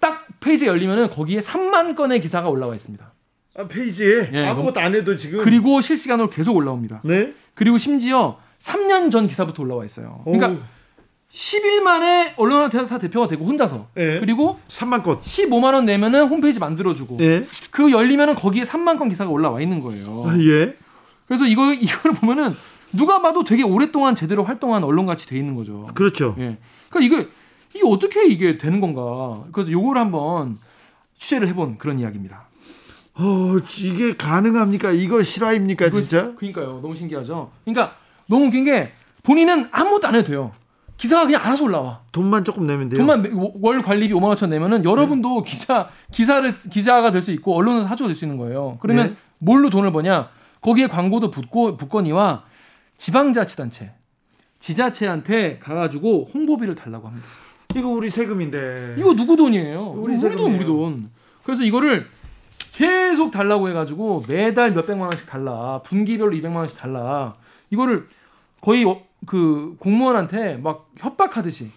딱 0.00 0.26
페이지 0.40 0.66
열리면은 0.66 1.10
거기에 1.10 1.40
3만 1.40 1.94
건의 1.94 2.20
기사가 2.20 2.48
올라와 2.48 2.74
있습니다. 2.74 3.12
아, 3.58 3.66
페이지에 3.68 4.30
예, 4.32 4.46
아무것도 4.46 4.80
안 4.80 4.94
해도 4.94 5.16
지금. 5.16 5.44
그리고 5.44 5.80
실시간으로 5.82 6.30
계속 6.30 6.56
올라옵니다. 6.56 7.02
네. 7.04 7.34
그리고 7.54 7.76
심지어 7.78 8.38
3년 8.58 9.10
전 9.10 9.28
기사부터 9.28 9.62
올라와 9.62 9.84
있어요. 9.84 10.22
그러니까 10.24 10.48
오, 10.48 10.58
10일 11.32 11.80
만에 11.82 12.34
언론사 12.36 12.98
대표가 12.98 13.28
되고 13.28 13.44
혼자서 13.44 13.88
예. 13.98 14.18
그리고 14.20 14.58
3만 14.68 15.02
건. 15.04 15.20
15만 15.20 15.74
원 15.74 15.84
내면은 15.86 16.26
홈페이지 16.26 16.58
만들어주고 16.58 17.18
예. 17.20 17.44
그 17.70 17.92
열리면은 17.92 18.34
거기에 18.34 18.62
3만 18.64 18.98
건 18.98 19.08
기사가 19.08 19.30
올라와 19.30 19.60
있는 19.60 19.80
거예요. 19.80 20.24
아, 20.26 20.36
예. 20.40 20.74
그래서 21.26 21.46
이거 21.46 21.72
이걸 21.72 22.12
보면은 22.14 22.54
누가 22.92 23.22
봐도 23.22 23.44
되게 23.44 23.62
오랫동안 23.62 24.16
제대로 24.16 24.42
활동한 24.42 24.82
언론 24.82 25.06
같이 25.06 25.26
돼 25.28 25.36
있는 25.38 25.54
거죠. 25.54 25.86
그렇죠. 25.94 26.34
예. 26.38 26.58
그러니까 26.88 27.18
이게 27.20 27.28
이게 27.74 27.82
어떻게 27.86 28.26
이게 28.26 28.58
되는 28.58 28.80
건가? 28.80 29.44
그래서 29.52 29.70
요걸 29.70 29.96
한번 29.98 30.58
취재를 31.16 31.46
해본 31.46 31.78
그런 31.78 32.00
이야기입니다. 32.00 32.48
어, 33.14 33.56
이게 33.78 34.16
가능합니까? 34.16 34.90
이거 34.92 35.22
실화입니까, 35.22 35.86
이거- 35.86 36.00
진짜? 36.00 36.32
그러니까요. 36.36 36.80
너무 36.82 36.96
신기하죠. 36.96 37.52
그러니까 37.64 37.94
너무 38.26 38.46
웃긴 38.46 38.64
게 38.64 38.90
본인은 39.22 39.68
아무것도 39.70 40.08
안 40.08 40.14
해도 40.16 40.26
돼요. 40.26 40.52
기사가 41.00 41.24
그냥 41.24 41.42
알아서 41.42 41.64
올라와. 41.64 42.00
돈만 42.12 42.44
조금 42.44 42.66
내면 42.66 42.90
돼요. 42.90 42.98
돈만 42.98 43.22
매- 43.22 43.30
월 43.62 43.80
관리비 43.82 44.12
5만 44.12 44.34
5천 44.36 44.50
내면은 44.50 44.84
여러분도 44.84 45.42
기자 45.42 45.88
기사를 46.12 46.52
쓰- 46.52 46.68
기자가 46.68 47.10
될 47.10 47.22
수 47.22 47.32
있고 47.32 47.56
언론사 47.56 47.88
사주가 47.88 48.08
될 48.08 48.14
수 48.14 48.26
있는 48.26 48.36
거예요. 48.36 48.76
그러면 48.80 49.08
네. 49.10 49.16
뭘로 49.38 49.70
돈을 49.70 49.92
버냐? 49.92 50.28
거기에 50.60 50.88
광고도 50.88 51.30
붙고 51.30 51.78
붙거니와 51.78 52.44
지방자치단체, 52.98 53.92
지자체한테 54.58 55.58
가가지고 55.58 56.28
홍보비를 56.34 56.74
달라고 56.74 57.08
합니다. 57.08 57.26
이거 57.74 57.88
우리 57.88 58.10
세금인데. 58.10 58.96
이거 58.98 59.14
누구 59.14 59.36
돈이에요? 59.36 59.92
우리 59.96 60.16
우리 60.16 60.36
돈. 60.36 60.54
우리 60.54 60.66
돈. 60.66 61.10
그래서 61.44 61.64
이거를 61.64 62.06
계속 62.74 63.30
달라고 63.30 63.70
해가지고 63.70 64.24
매달 64.28 64.72
몇 64.74 64.86
백만 64.86 65.06
원씩 65.06 65.26
달라. 65.26 65.80
분기별로 65.84 66.32
200만 66.36 66.56
원씩 66.56 66.76
달라. 66.76 67.36
이거를 67.70 68.06
거의 68.60 68.84
어, 68.84 69.00
그 69.26 69.76
공무원한테 69.78 70.56
막 70.56 70.88
협박하듯이 70.96 71.70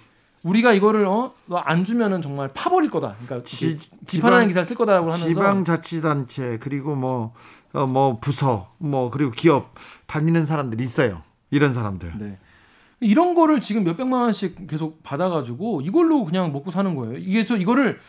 우리가 0.44 0.74
이거를 0.74 1.06
어안 1.50 1.84
주면은 1.86 2.22
정말 2.22 2.50
파버릴 2.54 2.90
거다. 2.90 3.16
그러니까 3.24 3.46
지- 3.48 3.78
지, 3.78 3.90
비판하는 4.08 4.46
지방- 4.46 4.48
기사 4.50 4.64
쓸 4.64 4.76
거다라고 4.76 5.06
하면서 5.08 5.26
지방자치단체 5.28 6.58
그리고 6.60 6.96
뭐, 6.96 7.34
어, 7.74 7.86
뭐 7.86 8.20
부서 8.20 8.72
뭐 8.78 9.10
그리고 9.10 9.32
기업 9.32 9.74
다니는 10.08 10.46
사람들 10.46 10.82
있어요. 10.82 11.22
이런 11.50 11.74
사람들. 11.74 12.14
네. 12.20 12.38
이런 13.00 13.36
거를 13.36 13.62
지금 13.62 13.84
몇 13.84 13.96
백만 13.98 14.22
원씩 14.22 14.68
계속 14.68 15.04
받아가지고 15.04 15.82
이걸로 15.82 16.24
그냥 16.26 16.52
먹고 16.54 16.72
사는 16.72 16.94
거예요. 16.96 17.18
이게 17.18 17.46
저 17.46 17.58
이거를 17.58 18.00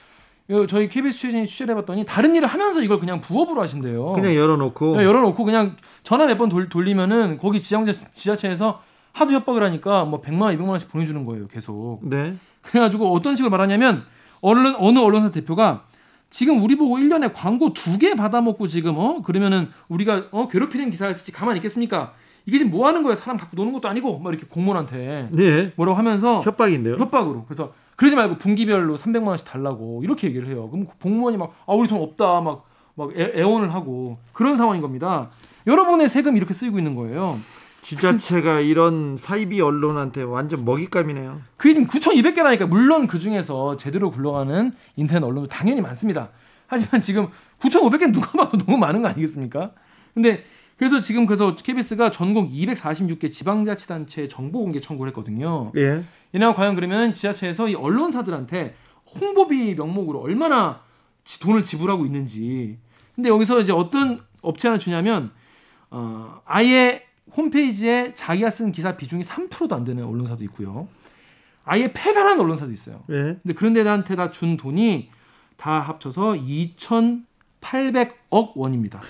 어, 0.51 0.67
저희 0.67 0.89
KBS 0.89 1.17
취재진이 1.17 1.47
취재를 1.47 1.75
해봤더니 1.75 2.05
다른 2.05 2.35
일을 2.37 2.47
하면서 2.49 2.83
이걸 2.83 2.99
그냥 3.01 3.21
부업으로 3.21 3.63
하신대요. 3.63 4.13
그냥 4.13 4.35
열어놓고 4.35 4.91
그냥 4.93 5.05
열어놓고 5.05 5.45
그냥 5.45 5.77
전화 6.03 6.27
몇 6.27 6.37
번 6.37 6.49
돌리면은 6.69 7.39
거기 7.39 7.61
지방 7.63 7.87
지자체에서 8.13 8.83
하도 9.15 9.33
협박을 9.33 9.63
하니까 9.63 10.05
뭐 10.05 10.21
100만 10.21 10.43
원, 10.43 10.57
200만 10.59 10.69
원씩 10.69 10.91
보내주는 10.91 11.25
거예요, 11.25 11.47
계속. 11.49 12.01
네. 12.03 12.35
그래가지고 12.63 13.13
어떤 13.13 13.37
식으로 13.37 13.51
말하냐면 13.51 14.03
언론 14.43 14.75
어느 14.79 14.99
언론사 14.99 15.31
대표가 15.31 15.85
지금 16.31 16.63
우리 16.63 16.77
보고 16.77 16.99
1년에 16.99 17.33
광고 17.33 17.73
두 17.73 17.99
개 17.99 18.15
받아먹고 18.15 18.67
지금 18.67 18.99
어 18.99 19.23
그러면은 19.23 19.69
우리가 19.89 20.25
어 20.33 20.49
괴롭히는 20.49 20.91
기사를 20.91 21.15
쓰지 21.15 21.33
가만히 21.33 21.59
있겠습니까? 21.59 22.13
이게 22.47 22.59
지금 22.59 22.73
뭐 22.73 22.87
하는 22.87 23.03
거예요? 23.03 23.15
사람 23.15 23.37
갖고 23.39 23.57
노는 23.57 23.73
것도 23.73 23.89
아니고 23.89 24.19
막 24.19 24.31
이렇게 24.31 24.47
공무원한테 24.47 25.29
네. 25.31 25.73
뭐라고 25.77 25.97
하면서 25.97 26.43
협박인데요. 26.43 26.97
협박으로 26.97 27.45
그래서 27.45 27.73
그러지 27.97 28.17
말고 28.17 28.37
분기별로 28.39 28.97
300만 28.97 29.29
원씩 29.29 29.47
달라고 29.47 30.03
이렇게 30.03 30.27
얘기를 30.27 30.49
해요. 30.49 30.69
그럼 30.71 30.87
공무원이 31.01 31.37
막 31.37 31.53
아 31.67 31.73
우리 31.75 31.87
돈 31.89 32.03
없다 32.03 32.41
막막 32.41 33.17
애원을 33.17 33.73
하고 33.73 34.19
그런 34.33 34.57
상황인 34.57 34.83
겁니다. 34.83 35.31
여러분의 35.67 36.09
세금 36.09 36.37
이렇게 36.37 36.53
쓰이고 36.53 36.77
있는 36.79 36.95
거예요. 36.97 37.39
지자체가 37.85 38.61
이런 38.61 39.17
사이비 39.19 39.61
언론한테 39.61 40.23
완전 40.23 40.65
먹잇감이네요. 40.65 41.41
그게 41.59 41.75
지금 41.75 41.87
9,200개라니까 41.87 42.67
물론 42.67 43.07
그 43.07 43.19
중에서 43.19 43.77
제대로 43.77 44.11
굴러가는 44.11 44.73
인터넷 44.97 45.23
언론도 45.25 45.49
당연히 45.49 45.81
많습니다. 45.83 46.31
하지만 46.67 47.01
지금 47.03 47.29
9,500개 47.61 48.11
누가 48.13 48.33
봐도 48.33 48.57
너무 48.57 48.79
많은 48.79 49.03
거 49.03 49.09
아니겠습니까? 49.09 49.73
근데 50.15 50.45
그래서 50.79 51.01
지금 51.01 51.27
그래서 51.27 51.55
KBS가 51.55 52.11
전국 52.11 52.51
246개 52.51 53.31
지방자치단체 53.31 54.29
정보 54.29 54.61
공개 54.61 54.81
청구를 54.81 55.11
했거든요. 55.11 55.71
예. 55.77 56.03
얘네가 56.35 56.55
과연 56.55 56.75
그러면 56.75 57.13
지자체에서 57.15 57.69
이 57.69 57.75
언론사들한테 57.75 58.75
홍보비 59.21 59.75
명목으로 59.75 60.21
얼마나 60.21 60.81
지- 61.25 61.39
돈을 61.39 61.63
지불하고 61.65 62.07
있는지. 62.07 62.79
근데 63.15 63.29
여기서 63.29 63.61
이제 63.61 63.73
어떤 63.73 64.21
업체 64.41 64.69
하나 64.69 64.79
주냐면 64.79 65.31
어, 65.91 66.41
아예 66.47 67.05
홈페이지에 67.37 68.15
자기가 68.15 68.51
쓴 68.51 68.73
기사 68.73 68.97
비중이 68.97 69.23
3%도 69.23 69.75
안 69.75 69.85
되는 69.85 70.05
언론사도 70.05 70.45
있고요. 70.45 70.89
아예 71.65 71.93
폐간한 71.93 72.39
언론사도 72.41 72.73
있어요. 72.73 73.03
예. 73.11 73.39
근데 73.43 73.53
그런 73.55 73.73
데한테 73.73 74.17
다 74.17 74.31
준 74.31 74.57
돈이 74.57 75.11
다 75.57 75.81
합쳐서 75.81 76.35
2,800억 76.35 78.53
원입니다. 78.55 79.01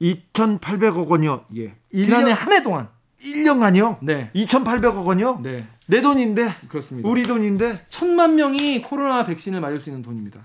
2,800억 0.00 1.08
원이요. 1.08 1.44
예. 1.56 1.74
일 1.90 2.04
지난해 2.04 2.26
년- 2.26 2.32
한해 2.34 2.62
동안. 2.62 2.88
1년간요? 3.22 3.98
네. 4.00 4.30
2,800억 4.34 5.04
원이요? 5.04 5.40
네. 5.42 5.66
내 5.86 6.00
돈인데 6.00 6.54
그렇습니다. 6.68 7.06
우리 7.08 7.24
돈인데 7.24 7.84
천만 7.90 8.36
명이 8.36 8.80
코로나 8.82 9.24
백신을 9.26 9.60
맞을 9.60 9.78
수 9.80 9.90
있는 9.90 10.02
돈입니다. 10.02 10.40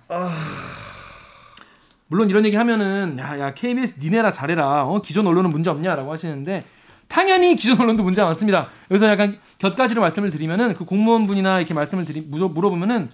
물론 2.08 2.30
이런 2.30 2.46
얘기 2.46 2.56
하면은 2.56 3.18
야 3.20 3.40
야 3.40 3.54
KBS 3.54 4.00
니네라 4.00 4.32
잘해라 4.32 4.86
어 4.86 5.02
기존 5.02 5.26
언론은 5.28 5.50
문제 5.52 5.70
없냐라고 5.70 6.12
하시는데 6.12 6.62
당연히 7.08 7.56
기존 7.56 7.80
언론도 7.80 8.04
문제 8.04 8.22
많습니다. 8.22 8.70
여기서 8.92 9.08
약간 9.08 9.40
곁가지로 9.60 10.02
말씀을 10.02 10.30
드리면은 10.32 10.74
그 10.74 10.86
공무원분이나 10.86 11.60
이렇게 11.60 11.74
말씀을 11.74 12.06
드리 12.06 12.22
물어- 12.30 12.52
물어보면은 12.54 13.10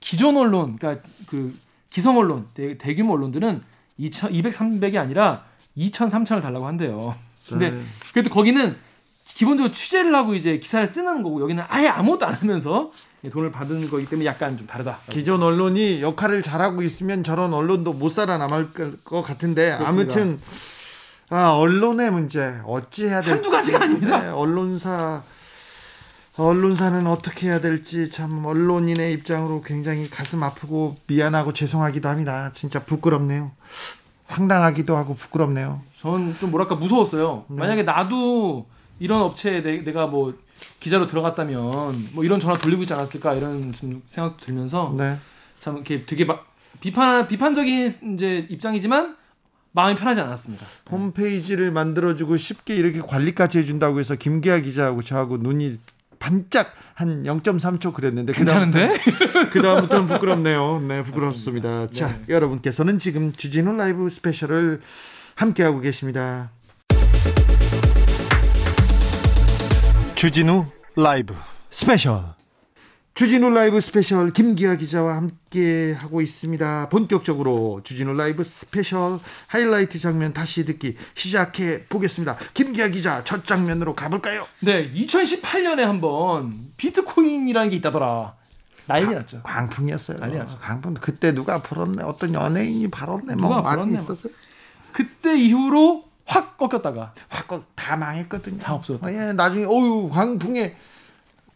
기존 0.00 0.36
언론 0.36 0.76
그러니까 0.76 1.02
그 1.28 1.56
기성 1.90 2.18
언론 2.18 2.46
대, 2.54 2.76
대규모 2.78 3.14
언론들은 3.14 3.62
2,000, 3.96 4.32
200, 4.34 4.52
300이 4.52 4.96
아니라 4.96 5.44
2,000, 5.74 6.08
3,000을 6.08 6.42
달라고 6.42 6.66
한대요. 6.66 7.16
근데 7.48 7.70
네. 7.70 7.80
그래도 8.12 8.30
거기는 8.30 8.76
기본적으로 9.26 9.72
취재를 9.72 10.14
하고 10.14 10.34
이제 10.34 10.58
기사를 10.58 10.86
쓰는 10.86 11.22
거고 11.22 11.40
여기는 11.40 11.62
아예 11.68 11.88
아무것도 11.88 12.26
안 12.26 12.34
하면서 12.34 12.90
돈을 13.30 13.50
받는 13.50 13.90
거기 13.90 14.06
때문에 14.06 14.26
약간 14.26 14.56
좀 14.56 14.66
다르다. 14.66 14.98
기존 15.10 15.42
언론이 15.42 16.02
역할을 16.02 16.42
잘하고 16.42 16.82
있으면 16.82 17.24
저런 17.24 17.52
언론도 17.52 17.94
못 17.94 18.10
살아남을 18.10 18.72
것 19.04 19.22
같은데 19.22 19.76
그렇습니다. 19.76 20.14
아무튼 20.14 20.38
아 21.30 21.50
언론의 21.50 22.10
문제 22.10 22.58
어찌 22.64 23.06
해야 23.06 23.20
될지 23.20 23.30
한두 23.30 23.50
가지가 23.50 23.82
아닙니다. 23.82 24.22
네, 24.22 24.28
언론사 24.28 25.22
언론사는 26.38 27.06
어떻게 27.06 27.48
해야 27.48 27.60
될지 27.60 28.10
참 28.10 28.44
언론인의 28.46 29.12
입장으로 29.14 29.60
굉장히 29.62 30.08
가슴 30.08 30.42
아프고 30.42 30.96
미안하고 31.06 31.52
죄송하기도 31.52 32.08
합니다. 32.08 32.50
진짜 32.54 32.82
부끄럽네요. 32.82 33.50
황당하기도 34.28 34.96
하고 34.96 35.14
부끄럽네요. 35.14 35.82
저는 36.00 36.36
좀 36.38 36.50
뭐랄까 36.50 36.76
무서웠어요. 36.76 37.44
네. 37.48 37.56
만약에 37.56 37.82
나도 37.82 38.66
이런 39.00 39.22
업체에 39.22 39.62
내, 39.62 39.82
내가 39.82 40.06
뭐 40.06 40.34
기자로 40.80 41.06
들어갔다면 41.08 42.08
뭐 42.12 42.24
이런 42.24 42.38
전화 42.40 42.56
돌리고 42.56 42.82
있지 42.82 42.94
않았을까 42.94 43.34
이런 43.34 43.72
좀 43.72 44.02
생각도 44.06 44.44
들면서 44.46 44.94
네. 44.96 45.18
참 45.60 45.76
이렇게 45.76 46.04
되게 46.04 46.24
막 46.24 46.46
비판 46.80 47.26
비판적인 47.26 48.14
이제 48.14 48.46
입장이지만 48.48 49.16
마음이 49.78 49.94
편하지 49.94 50.20
않았습니다. 50.20 50.66
홈페이지를 50.90 51.70
만들어주고 51.70 52.36
쉽게 52.36 52.74
이렇게 52.74 53.00
관리까지 53.00 53.60
해준다고 53.60 54.00
해서 54.00 54.16
김기아 54.16 54.58
기자하고 54.58 55.02
저하고 55.02 55.36
눈이 55.36 55.78
반짝 56.18 56.74
한 56.94 57.22
0.3초 57.22 57.94
그랬는데 57.94 58.32
괜찮은데? 58.32 58.98
그 59.52 59.62
다음 59.62 59.82
부터는 59.82 60.08
부끄럽네요. 60.08 60.80
네, 60.80 61.04
부끄럽습니다. 61.04 61.88
자, 61.90 62.08
네. 62.08 62.34
여러분께서는 62.34 62.98
지금 62.98 63.30
주진우 63.30 63.72
라이브 63.76 64.10
스페셜을 64.10 64.80
함께하고 65.36 65.78
계십니다. 65.78 66.50
주진우 70.16 70.66
라이브 70.96 71.36
스페셜 71.70 72.37
주진우 73.18 73.50
라이브 73.50 73.80
스페셜 73.80 74.32
김기아 74.32 74.76
기자와 74.76 75.16
함께 75.16 75.92
하고 75.98 76.20
있습니다. 76.20 76.88
본격적으로 76.88 77.80
주진우 77.82 78.12
라이브 78.12 78.44
스페셜 78.44 79.18
하이라이트 79.48 79.98
장면 79.98 80.32
다시 80.32 80.64
듣기 80.64 80.96
시작해 81.16 81.84
보겠습니다. 81.86 82.36
김기아 82.54 82.86
기자 82.86 83.24
첫 83.24 83.44
장면으로 83.44 83.96
가볼까요? 83.96 84.46
네, 84.60 84.88
2018년에 84.92 85.80
한번 85.80 86.54
비트코인이라는 86.76 87.70
게 87.70 87.76
있다더라. 87.78 88.36
난리 88.86 89.12
났죠. 89.12 89.42
광풍이었어요. 89.42 90.18
난리 90.18 90.38
났죠. 90.38 90.56
광풍 90.60 90.94
그때 90.94 91.34
누가 91.34 91.60
불었네? 91.60 92.04
어떤 92.04 92.32
연예인이 92.34 92.88
발었네? 92.88 93.34
뭐 93.34 93.60
많이 93.62 93.82
뭐. 93.82 94.00
있었어요. 94.00 94.32
그때 94.92 95.36
이후로 95.36 96.04
확 96.24 96.56
꺾였다가 96.56 97.14
확다 97.28 97.96
망했거든요. 97.96 98.60
다 98.60 98.74
없어졌다. 98.74 99.12
예, 99.12 99.32
나중에 99.32 99.64
어유 99.64 100.08
광풍에 100.12 100.76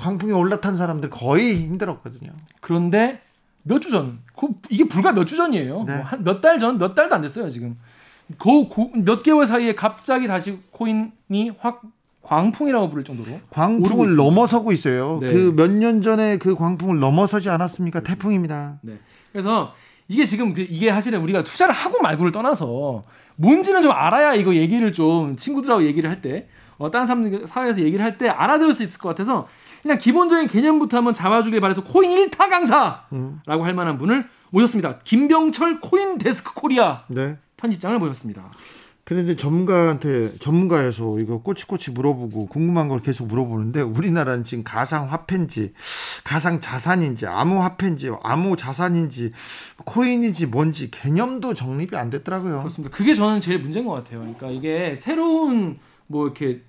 광풍에 0.02 0.32
올라탄 0.32 0.76
사람들 0.76 1.10
거의 1.10 1.54
힘들었거든요. 1.62 2.30
그런데 2.60 3.20
몇 3.62 3.78
주 3.80 3.90
전, 3.90 4.18
그 4.36 4.48
이게 4.70 4.88
불과 4.88 5.12
몇 5.12 5.24
주 5.24 5.36
전이에요. 5.36 5.84
네. 5.86 5.96
뭐 5.96 6.04
한몇 6.04 6.40
달 6.40 6.58
전, 6.58 6.78
몇 6.78 6.94
달도 6.96 7.14
안 7.14 7.22
됐어요 7.22 7.48
지금. 7.50 7.78
그몇 8.38 9.22
개월 9.22 9.46
사이에 9.46 9.74
갑자기 9.74 10.26
다시 10.26 10.58
코인이 10.72 11.52
확 11.60 11.82
광풍이라고 12.22 12.88
부를 12.90 13.04
정도로 13.04 13.40
광풍을. 13.50 14.16
넘어서고 14.16 14.72
있어요. 14.72 15.18
네. 15.20 15.32
그몇 15.32 15.70
년 15.70 16.02
전에 16.02 16.38
그 16.38 16.54
광풍을 16.56 16.98
넘어서지 16.98 17.50
않았습니까? 17.50 18.00
태풍입니다. 18.00 18.78
네. 18.82 18.94
그래서 19.32 19.74
이게 20.08 20.24
지금 20.24 20.54
그 20.54 20.62
이게 20.62 20.90
사실은 20.90 21.20
우리가 21.20 21.44
투자를 21.44 21.74
하고 21.74 22.00
말고를 22.02 22.32
떠나서 22.32 23.02
뭔지는 23.36 23.82
좀 23.82 23.92
알아야 23.92 24.34
이거 24.34 24.54
얘기를 24.54 24.92
좀 24.92 25.36
친구들하고 25.36 25.84
얘기를 25.84 26.08
할 26.10 26.20
때, 26.20 26.48
어, 26.78 26.90
다른 26.90 27.06
사람들 27.06 27.46
사회에서 27.46 27.80
얘기를 27.82 28.04
할 28.04 28.18
때 28.18 28.28
알아들을 28.28 28.72
수 28.74 28.82
있을 28.82 29.00
것 29.00 29.08
같아서 29.08 29.48
그냥 29.82 29.98
기본적인 29.98 30.46
개념부터 30.46 30.96
한번 30.96 31.12
잡아주길 31.12 31.60
바래서 31.60 31.82
코인 31.82 32.30
1타 32.30 32.48
강사라고 32.48 33.64
할 33.64 33.74
만한 33.74 33.98
분을 33.98 34.28
모셨습니다. 34.50 35.00
김병철 35.00 35.80
코인 35.80 36.18
데스크 36.18 36.54
코리아 36.54 37.02
네. 37.08 37.36
편집장을 37.56 37.98
모셨습니다. 37.98 38.52
그런데 39.04 39.34
전문가한테 39.34 40.38
전문가에서 40.38 41.18
이거 41.18 41.42
꼬치꼬치 41.42 41.90
물어보고 41.90 42.46
궁금한 42.46 42.88
걸 42.88 43.02
계속 43.02 43.26
물어보는데 43.26 43.80
우리나라는 43.80 44.44
지금 44.44 44.62
가상 44.62 45.10
화폐인지 45.10 45.72
가상 46.22 46.60
자산인지 46.60 47.26
암호 47.26 47.56
화폐인지 47.56 48.12
암호 48.22 48.54
자산인지 48.54 49.32
코인인지 49.84 50.46
뭔지 50.46 50.92
개념도 50.92 51.54
정립이 51.54 51.96
안 51.96 52.10
됐더라고요. 52.10 52.58
그렇습니다. 52.58 52.96
그게 52.96 53.14
저는 53.14 53.40
제일 53.40 53.58
문제인 53.58 53.86
것 53.86 53.92
같아요. 53.92 54.20
그러니까 54.20 54.48
이게 54.50 54.94
새로운 54.94 55.80
뭐 56.06 56.26
이렇게 56.26 56.62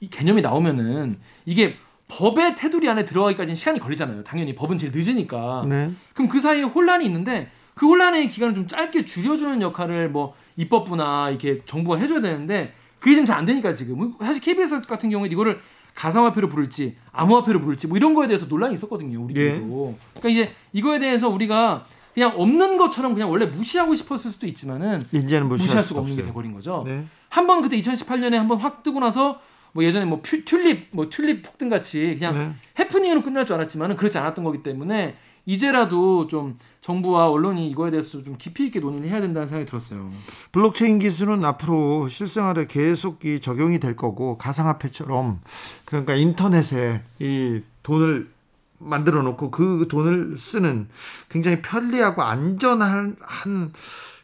이 0.00 0.08
개념이 0.08 0.40
나오면은 0.40 1.18
이게 1.44 1.76
법의 2.08 2.54
테두리 2.54 2.88
안에 2.88 3.04
들어가기까지는 3.04 3.56
시간이 3.56 3.80
걸리잖아요. 3.80 4.24
당연히 4.24 4.54
법은 4.54 4.78
제일 4.78 4.92
늦으니까. 4.94 5.64
네. 5.68 5.90
그럼 6.14 6.28
그 6.28 6.40
사이에 6.40 6.62
혼란이 6.62 7.04
있는데 7.06 7.50
그 7.74 7.86
혼란의 7.86 8.28
기간을 8.28 8.54
좀 8.54 8.66
짧게 8.66 9.04
줄여주는 9.04 9.60
역할을 9.60 10.08
뭐 10.10 10.34
입법부나 10.56 11.30
이렇게 11.30 11.62
정부가 11.66 11.98
해줘야 11.98 12.20
되는데 12.20 12.74
그게 12.98 13.16
좀잘안 13.16 13.44
되니까 13.44 13.72
지금 13.74 14.14
사실 14.20 14.40
KBS 14.40 14.82
같은 14.82 15.10
경우에 15.10 15.28
이거를 15.28 15.60
가상화폐로 15.94 16.48
부를지 16.48 16.96
암호화폐로 17.12 17.60
부를지 17.60 17.86
뭐 17.86 17.96
이런 17.96 18.14
거에 18.14 18.26
대해서 18.26 18.46
논란이 18.46 18.74
있었거든요 18.74 19.22
우리도. 19.24 19.96
그러니까 20.14 20.28
이제 20.28 20.52
이거에 20.72 20.98
대해서 20.98 21.28
우리가 21.28 21.86
그냥 22.14 22.32
없는 22.34 22.78
것처럼 22.78 23.12
그냥 23.12 23.30
원래 23.30 23.44
무시하고 23.46 23.94
싶었을 23.94 24.30
수도 24.30 24.46
있지만은 24.46 25.02
이제는 25.12 25.48
무시할, 25.48 25.66
무시할 25.66 25.84
수가 25.84 26.00
없는 26.00 26.16
게. 26.16 26.22
돼버린 26.22 26.52
거죠. 26.52 26.82
네. 26.86 27.04
한번 27.28 27.60
그때 27.60 27.78
2018년에 27.80 28.32
한번 28.32 28.58
확 28.58 28.82
뜨고 28.82 29.00
나서 29.00 29.40
뭐 29.76 29.84
예전에 29.84 30.06
뭐 30.06 30.20
퓨- 30.22 30.42
튤립 30.42 30.88
뭐 30.90 31.10
튤립 31.10 31.42
폭등 31.42 31.68
같이 31.68 32.16
그냥 32.18 32.34
네. 32.34 32.54
해프닝으로 32.82 33.20
끝날 33.20 33.44
줄 33.44 33.56
알았지만은 33.56 33.96
그렇지 33.96 34.16
않았던 34.16 34.42
거기 34.42 34.62
때문에 34.62 35.16
이제라도 35.44 36.26
좀 36.28 36.58
정부와 36.80 37.28
언론이 37.30 37.68
이거에 37.70 37.90
대해서 37.90 38.22
좀 38.22 38.36
깊이 38.38 38.66
있게 38.66 38.80
논의를 38.80 39.10
해야 39.10 39.20
된다는 39.20 39.46
생각이 39.46 39.66
들었어요. 39.68 40.10
블록체인 40.50 40.98
기술은 40.98 41.44
앞으로 41.44 42.08
실생활에 42.08 42.66
계속 42.66 43.22
이 43.26 43.38
적용이 43.40 43.78
될 43.78 43.96
거고 43.96 44.38
가상화폐처럼 44.38 45.40
그러니까 45.84 46.14
인터넷에 46.14 47.02
이 47.18 47.60
돈을 47.82 48.30
만들어 48.78 49.20
놓고 49.22 49.50
그 49.50 49.88
돈을 49.90 50.38
쓰는 50.38 50.88
굉장히 51.28 51.60
편리하고 51.60 52.22
안전한 52.22 53.16
한 53.20 53.72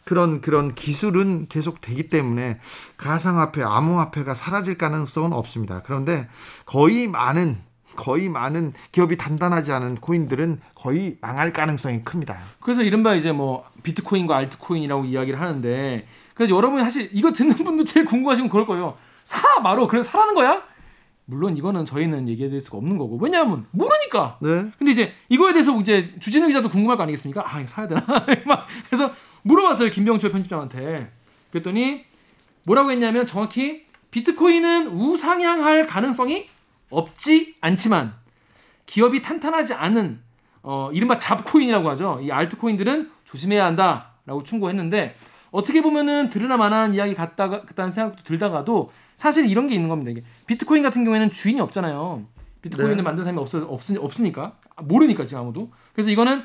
그런 0.04 0.40
그런 0.40 0.74
기술은 0.74 1.46
계속 1.48 1.80
되기 1.80 2.08
때문에 2.08 2.58
가상화폐, 2.96 3.62
암호화폐가 3.62 4.34
사라질 4.34 4.76
가능성은 4.76 5.32
없습니다. 5.32 5.82
그런데 5.84 6.28
거의 6.66 7.06
많은 7.06 7.58
거의 7.94 8.28
많은 8.28 8.72
기업이 8.90 9.16
단단하지 9.16 9.72
않은 9.72 9.96
코인들은 9.96 10.60
거의 10.74 11.18
망할 11.20 11.52
가능성이 11.52 12.02
큽니다. 12.02 12.38
그래서 12.60 12.82
이른바 12.82 13.14
이제 13.14 13.32
뭐 13.32 13.64
비트코인과 13.82 14.36
알트코인이라고 14.36 15.04
이야기를 15.04 15.40
하는데 15.40 16.02
그래서 16.34 16.54
여러분이 16.54 16.82
사실 16.82 17.10
이거 17.12 17.32
듣는 17.32 17.54
분도 17.54 17.84
제일 17.84 18.06
궁금하시면 18.06 18.50
그럴 18.50 18.66
거예요. 18.66 18.96
사 19.24 19.40
바로 19.62 19.86
그래 19.86 20.02
사라는 20.02 20.34
거야? 20.34 20.62
물론 21.24 21.56
이거는 21.56 21.84
저희는 21.84 22.28
얘기해 22.28 22.48
드릴 22.48 22.60
수가 22.60 22.78
없는 22.78 22.98
거고 22.98 23.16
왜냐하면 23.20 23.66
모르니까 23.70 24.38
네. 24.40 24.70
근데 24.78 24.90
이제 24.90 25.12
이거에 25.28 25.52
대해서 25.52 25.78
이제 25.80 26.12
주진우 26.20 26.48
기자도 26.48 26.68
궁금할 26.68 26.96
거 26.96 27.04
아니겠습니까? 27.04 27.44
아, 27.46 27.60
이거 27.60 27.68
사야 27.68 27.86
되나? 27.86 28.04
막 28.46 28.66
그래서 28.88 29.10
물어봤어요. 29.42 29.90
김병철 29.90 30.30
편집장한테. 30.32 31.10
그랬더니 31.50 32.04
뭐라고 32.66 32.90
했냐면 32.90 33.26
정확히 33.26 33.84
비트코인은 34.10 34.88
우상향할 34.88 35.86
가능성이 35.86 36.48
없지 36.90 37.56
않지만 37.60 38.14
기업이 38.86 39.22
탄탄하지 39.22 39.74
않은 39.74 40.20
어 40.62 40.90
이른바 40.92 41.18
잡코인이라고 41.18 41.88
하죠. 41.90 42.20
이 42.22 42.30
알트코인들은 42.30 43.10
조심해야 43.24 43.64
한다라고 43.64 44.42
충고했는데 44.44 45.16
어떻게 45.50 45.82
보면은 45.82 46.30
들으나 46.30 46.56
마나한 46.56 46.94
이야기 46.94 47.14
같다가 47.14 47.62
같다는 47.62 47.90
생각도 47.90 48.22
들다가도 48.22 48.92
사실 49.16 49.48
이런 49.48 49.66
게 49.66 49.74
있는 49.74 49.88
겁니다. 49.88 50.10
이게 50.10 50.22
비트코인 50.46 50.82
같은 50.82 51.04
경우에는 51.04 51.30
주인이 51.30 51.60
없잖아요. 51.60 52.24
비트코인을 52.62 52.96
네. 52.96 53.02
만든 53.02 53.24
사람이 53.24 53.40
없어 53.40 53.66
없으, 53.66 53.96
없으니까 53.98 54.54
모르니까 54.82 55.24
지금 55.24 55.42
아무도. 55.42 55.70
그래서 55.92 56.10
이거는 56.10 56.44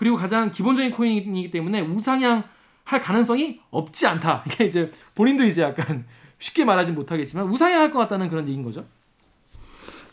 그리고 0.00 0.16
가장 0.16 0.50
기본적인 0.50 0.92
코인이기 0.92 1.50
때문에 1.50 1.82
우상향 1.82 2.42
할 2.84 3.00
가능성이 3.02 3.60
없지 3.70 4.06
않다. 4.06 4.44
이게 4.48 4.64
이제 4.64 4.90
본인도 5.14 5.44
이제 5.44 5.60
약간 5.60 6.06
쉽게 6.38 6.64
말하진 6.64 6.94
못하겠지만 6.94 7.46
우상향 7.50 7.82
할 7.82 7.92
것 7.92 7.98
같다는 7.98 8.30
그런 8.30 8.44
얘기인 8.48 8.64
거죠. 8.64 8.86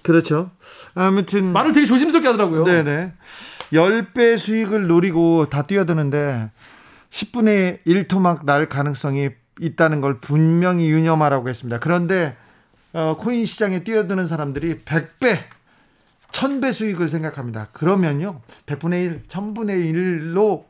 그렇죠. 0.03 0.51
아무튼 0.93 1.53
말을 1.53 1.71
되게 1.71 1.87
조심스럽게 1.87 2.27
하더라고요. 2.27 2.65
네네. 2.65 3.13
10배 3.71 4.37
수익을 4.37 4.87
노리고 4.87 5.49
다 5.49 5.61
뛰어드는데 5.61 6.51
10분의 7.09 7.79
1토막 7.87 8.43
날 8.43 8.67
가능성이 8.67 9.29
있다는 9.61 10.01
걸 10.01 10.19
분명히 10.19 10.89
유념하라고 10.89 11.47
했습니다. 11.47 11.79
그런데 11.79 12.35
어, 12.91 13.15
코인 13.17 13.45
시장에 13.45 13.85
뛰어드는 13.85 14.27
사람들이 14.27 14.79
100배, 14.83 15.37
1000배 16.31 16.71
수익을 16.73 17.07
생각합니다. 17.07 17.67
그러면요. 17.73 18.41
100분의 18.65 19.05
1, 19.05 19.23
1000분의 19.27 19.93
1로 20.33 20.63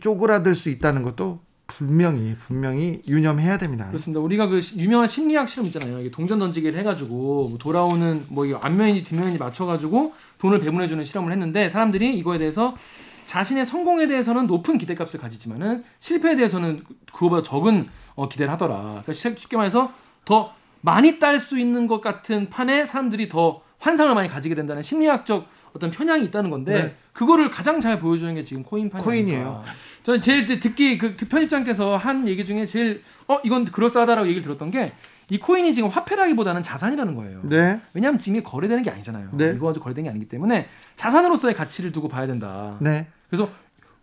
쪼그라들 0.00 0.54
수 0.54 0.68
있다는 0.68 1.02
것도 1.02 1.40
분명히 1.66 2.36
분명히 2.46 3.00
유념해야 3.08 3.56
됩니다. 3.56 3.86
그렇습니다. 3.86 4.20
우리가 4.20 4.46
그 4.46 4.60
시- 4.60 4.78
유명한 4.78 5.08
심리학 5.08 5.48
실험 5.48 5.66
있잖아요. 5.66 6.10
동전 6.10 6.38
던지기를 6.38 6.78
해가지고 6.80 7.48
뭐 7.48 7.58
돌아오는 7.58 8.24
뭐 8.28 8.46
앞면인지 8.60 9.04
뒷면인지 9.04 9.38
맞춰가지고 9.38 10.12
돈을 10.38 10.60
배분해주는 10.60 11.02
실험을 11.04 11.32
했는데 11.32 11.70
사람들이 11.70 12.16
이거에 12.18 12.38
대해서 12.38 12.76
자신의 13.24 13.64
성공에 13.64 14.06
대해서는 14.06 14.46
높은 14.46 14.76
기대값을 14.76 15.18
가지지만은 15.18 15.84
실패에 16.00 16.36
대해서는 16.36 16.82
그거보다 17.12 17.42
적은 17.42 17.88
어, 18.16 18.28
기대를 18.28 18.52
하더라. 18.52 18.82
그러니까 18.82 19.12
쉽- 19.14 19.38
쉽게 19.38 19.56
말해서 19.56 19.92
더 20.26 20.52
많이 20.82 21.18
딸 21.18 21.40
수 21.40 21.58
있는 21.58 21.86
것 21.86 22.00
같은 22.02 22.50
판에 22.50 22.84
사람들이 22.84 23.28
더 23.30 23.62
환상을 23.82 24.14
많이 24.14 24.28
가지게 24.28 24.54
된다는 24.54 24.82
심리학적 24.82 25.46
어떤 25.74 25.90
편향이 25.90 26.24
있다는 26.26 26.50
건데 26.50 26.82
네. 26.82 26.96
그거를 27.12 27.50
가장 27.50 27.80
잘 27.80 27.98
보여주는 27.98 28.34
게 28.34 28.42
지금 28.42 28.62
코인판이 28.62 29.04
코인이에요. 29.04 29.64
저는 30.02 30.20
제일 30.20 30.44
듣기 30.44 30.98
그, 30.98 31.16
그 31.16 31.26
편집장께서 31.26 31.96
한 31.96 32.26
얘기 32.28 32.44
중에 32.44 32.66
제일 32.66 33.02
어 33.28 33.38
이건 33.44 33.64
그럴싸하다라고 33.64 34.26
얘기를 34.26 34.42
들었던 34.42 34.70
게 34.70 34.92
이 35.32 35.38
코인이 35.38 35.72
지금 35.72 35.88
화폐라기보다는 35.88 36.62
자산이라는 36.62 37.14
거예요. 37.14 37.40
네. 37.44 37.80
왜냐하면 37.94 38.18
지금 38.18 38.36
이게 38.36 38.44
거래되는 38.44 38.82
게 38.82 38.90
아니잖아요. 38.90 39.30
네. 39.32 39.54
이거 39.56 39.66
가지고 39.68 39.84
거래되는 39.84 40.04
게 40.04 40.10
아니기 40.10 40.28
때문에 40.28 40.68
자산으로서의 40.96 41.54
가치를 41.54 41.90
두고 41.90 42.08
봐야 42.08 42.26
된다. 42.26 42.76
네. 42.80 43.06
그래서 43.30 43.48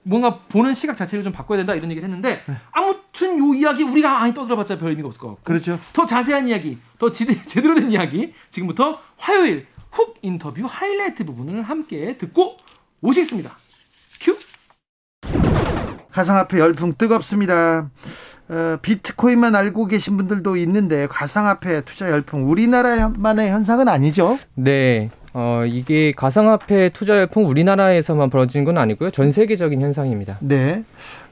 뭔가 0.02 0.40
보는 0.40 0.74
시각 0.74 0.98
자체를 0.98 1.24
좀 1.24 1.32
바꿔야 1.32 1.58
된다 1.58 1.76
이런 1.76 1.92
얘기를 1.92 2.08
했는데 2.10 2.42
아무 2.72 2.99
튼요 3.20 3.54
이야기 3.54 3.84
우리가 3.84 4.20
많이 4.20 4.34
떠들어봤자 4.34 4.80
별 4.80 4.92
의미가 4.92 5.08
없을 5.08 5.20
것 5.20 5.28
같고 5.28 5.44
그렇죠. 5.44 5.78
더 5.92 6.06
자세한 6.06 6.48
이야기, 6.48 6.78
더 6.98 7.12
지대, 7.12 7.42
제대로 7.44 7.76
된 7.76 7.92
이야기 7.92 8.34
지금부터 8.50 9.00
화요일 9.18 9.68
훅 9.92 10.20
인터뷰 10.22 10.66
하이라이트 10.66 11.26
부분을 11.26 11.64
함께 11.64 12.18
듣고 12.18 12.56
오시겠습니다. 13.02 13.52
큐. 14.22 14.38
가상화폐 16.12 16.60
열풍 16.60 16.94
뜨겁습니다. 16.98 17.90
어, 18.48 18.78
비트코인만 18.82 19.54
알고 19.54 19.88
계신 19.88 20.16
분들도 20.18 20.56
있는데 20.58 21.08
가상화폐 21.08 21.82
투자 21.82 22.10
열풍 22.10 22.50
우리나라만의 22.50 23.50
현상은 23.52 23.88
아니죠? 23.90 24.40
네. 24.56 25.12
어, 25.40 25.64
이게 25.66 26.12
가상화폐 26.12 26.90
투자 26.90 27.16
열풍 27.16 27.48
우리나라에서만 27.48 28.30
벌어진 28.30 28.66
건 28.66 28.78
아니고요. 28.78 29.10
전 29.12 29.32
세계적인 29.32 29.80
현상입니다. 29.80 30.38
네. 30.42 30.84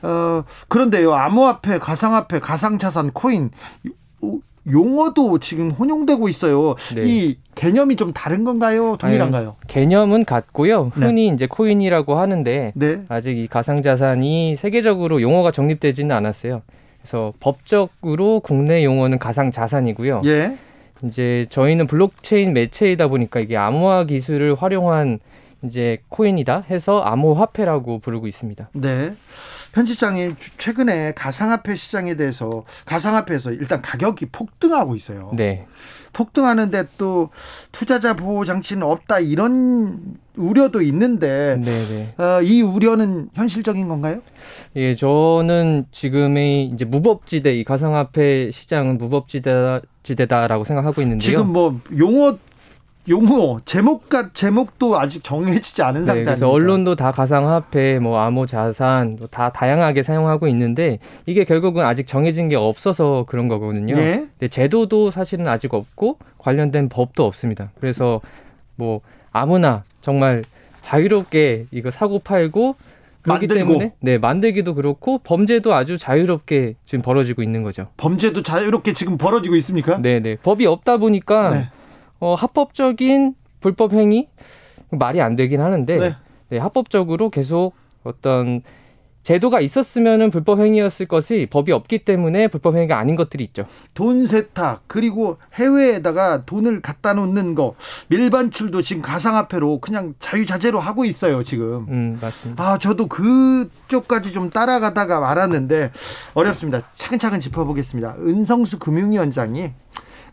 어, 0.01 0.45
그런데요. 0.69 1.13
암호화폐, 1.13 1.77
가상화폐, 1.79 2.39
가상자산, 2.39 3.11
코인 3.11 3.51
용어도 4.71 5.39
지금 5.39 5.71
혼용되고 5.71 6.29
있어요. 6.29 6.75
네. 6.95 7.01
이 7.05 7.37
개념이 7.55 7.97
좀 7.97 8.13
다른 8.13 8.45
건가요? 8.45 8.95
동일한가요? 8.97 9.55
아니, 9.59 9.67
개념은 9.67 10.23
같고요. 10.23 10.91
네. 10.95 11.05
흔히 11.05 11.27
네. 11.27 11.35
이제 11.35 11.47
코인이라고 11.47 12.17
하는데 12.17 12.71
네. 12.75 13.03
아직 13.09 13.37
이 13.37 13.47
가상자산이 13.47 14.55
세계적으로 14.57 15.21
용어가 15.21 15.51
정립되지는 15.51 16.15
않았어요. 16.15 16.61
그래서 17.01 17.33
법적으로 17.41 18.39
국내 18.39 18.85
용어는 18.85 19.19
가상자산이고요. 19.19 20.21
예. 20.25 20.57
이제 21.03 21.45
저희는 21.49 21.87
블록체인 21.87 22.53
매체이다 22.53 23.07
보니까 23.07 23.39
이게 23.39 23.57
암호화 23.57 24.05
기술을 24.05 24.55
활용한 24.55 25.19
이제 25.63 25.99
코인이다 26.09 26.65
해서 26.69 27.01
암호화폐라고 27.01 27.99
부르고 27.99 28.27
있습니다. 28.27 28.69
네. 28.73 29.15
편집장님 29.73 30.35
최근에 30.57 31.13
가상화폐 31.13 31.75
시장에 31.75 32.15
대해서 32.15 32.63
가상화폐에서 32.85 33.51
일단 33.51 33.81
가격이 33.81 34.27
폭등하고 34.27 34.95
있어요. 34.95 35.31
네. 35.35 35.65
폭등하는데 36.13 36.85
또 36.97 37.29
투자자 37.71 38.15
보호 38.15 38.43
장치는 38.45 38.81
없다 38.81 39.19
이런 39.19 40.15
우려도 40.35 40.81
있는데 40.81 41.61
네네. 41.63 42.15
네. 42.17 42.23
어, 42.23 42.41
이 42.41 42.61
우려는 42.61 43.29
현실적인 43.33 43.87
건가요? 43.87 44.21
예, 44.75 44.95
저는 44.95 45.85
지금의 45.91 46.67
이제 46.67 46.85
무법지대 46.85 47.55
이 47.55 47.63
가상화폐 47.63 48.49
시장은 48.51 48.97
무법지대 48.97 49.81
지대다라고 50.07 50.63
생각하고 50.63 51.01
있는데요. 51.01 51.19
지금 51.19 51.51
뭐 51.51 51.79
용어 51.97 52.37
용어 53.09 53.59
제목과 53.63 54.31
제목도 54.33 54.99
아직 54.99 55.23
정해지지 55.23 55.81
않은 55.81 56.01
네, 56.01 56.05
상태 56.05 56.25
그래서 56.25 56.49
언론도 56.49 56.95
다 56.95 57.11
가상화폐, 57.11 57.99
뭐 57.99 58.19
암호 58.19 58.45
자산 58.45 59.15
뭐다 59.17 59.49
다양하게 59.51 60.03
사용하고 60.03 60.47
있는데 60.49 60.99
이게 61.25 61.45
결국은 61.45 61.85
아직 61.85 62.05
정해진 62.05 62.49
게 62.49 62.57
없어서 62.57 63.25
그런 63.27 63.47
거거든요. 63.47 63.95
네? 63.95 64.27
근데 64.37 64.49
제도도 64.49 65.11
사실은 65.11 65.47
아직 65.47 65.73
없고 65.73 66.17
관련된 66.37 66.89
법도 66.89 67.25
없습니다. 67.25 67.71
그래서 67.79 68.19
뭐 68.75 68.99
아무나 69.31 69.83
정말 70.01 70.43
자유롭게 70.81 71.67
이거 71.71 71.91
사고 71.91 72.19
팔고 72.19 72.75
그렇기 73.21 73.47
만들고. 73.47 73.71
때문에 73.71 73.93
네 73.99 74.17
만들기도 74.17 74.75
그렇고 74.75 75.19
범죄도 75.19 75.73
아주 75.73 75.97
자유롭게 75.97 76.75
지금 76.85 77.01
벌어지고 77.01 77.43
있는 77.43 77.63
거죠. 77.63 77.87
범죄도 77.97 78.43
자유롭게 78.43 78.93
지금 78.93 79.17
벌어지고 79.17 79.55
있습니까? 79.57 79.97
네네 79.97 80.19
네. 80.21 80.35
법이 80.41 80.65
없다 80.65 80.97
보니까 80.97 81.49
네. 81.49 81.69
어, 82.19 82.33
합법적인 82.35 83.35
불법 83.59 83.93
행위 83.93 84.27
말이 84.91 85.21
안 85.21 85.35
되긴 85.35 85.61
하는데 85.61 85.97
네. 85.97 86.15
네, 86.49 86.57
합법적으로 86.57 87.29
계속 87.29 87.73
어떤 88.03 88.61
제도가 89.27 89.59
있었으면은 89.59 90.31
불법 90.31 90.61
행위였을 90.61 91.05
것이 91.05 91.47
법이 91.51 91.73
없기 91.73 92.05
때문에 92.05 92.47
불법 92.47 92.77
행위가 92.77 92.97
아닌 92.97 93.17
것들이 93.17 93.43
있죠. 93.43 93.65
돈 93.93 94.25
세탁 94.25 94.83
그리고 94.87 95.37
해외에다가 95.55 96.45
돈을 96.45 96.81
갖다 96.81 97.11
놓는 97.13 97.53
거 97.53 97.75
밀반출도 98.07 98.81
지금 98.83 99.01
가상화폐로 99.01 99.81
그냥 99.81 100.13
자유자재로 100.21 100.79
하고 100.79 101.03
있어요 101.03 101.43
지금. 101.43 101.87
음 101.89 102.17
맞습니다. 102.21 102.63
아 102.63 102.77
저도 102.77 103.07
그쪽까지 103.07 104.31
좀 104.31 104.49
따라가다가 104.49 105.19
말았는데 105.19 105.91
어렵습니다. 106.33 106.83
차근차근 106.95 107.41
짚어보겠습니다. 107.41 108.15
은성수 108.19 108.79
금융위원장이 108.79 109.71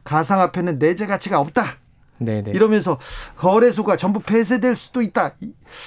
가상화폐는 0.04 0.78
내재 0.78 1.06
가치가 1.06 1.40
없다. 1.40 1.78
네네. 2.18 2.52
이러면서 2.52 2.98
거래소가 3.36 3.96
전부 3.96 4.20
폐쇄될 4.20 4.76
수도 4.76 5.02
있다. 5.02 5.32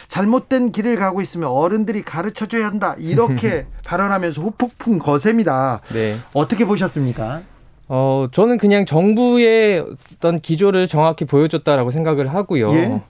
잘못된 0.08 0.72
길을 0.72 0.98
가고 0.98 1.22
있으면 1.22 1.50
어른들이 1.50 2.02
가르쳐줘야 2.02 2.66
한다. 2.68 2.96
이렇게 3.00 3.66
발언하면서 3.86 4.42
후폭풍 4.42 5.00
거셉니다. 5.00 5.82
네. 5.94 6.18
어떻게 6.34 6.66
보셨습니까? 6.66 7.44
어, 7.90 8.28
저는 8.32 8.58
그냥 8.58 8.86
정부의 8.86 9.86
어떤 10.16 10.40
기조를 10.42 10.88
정확히 10.88 11.26
보여줬다라고 11.26 11.92
생각을 11.92 12.34
하고요. 12.34 12.74
예? 12.74 13.02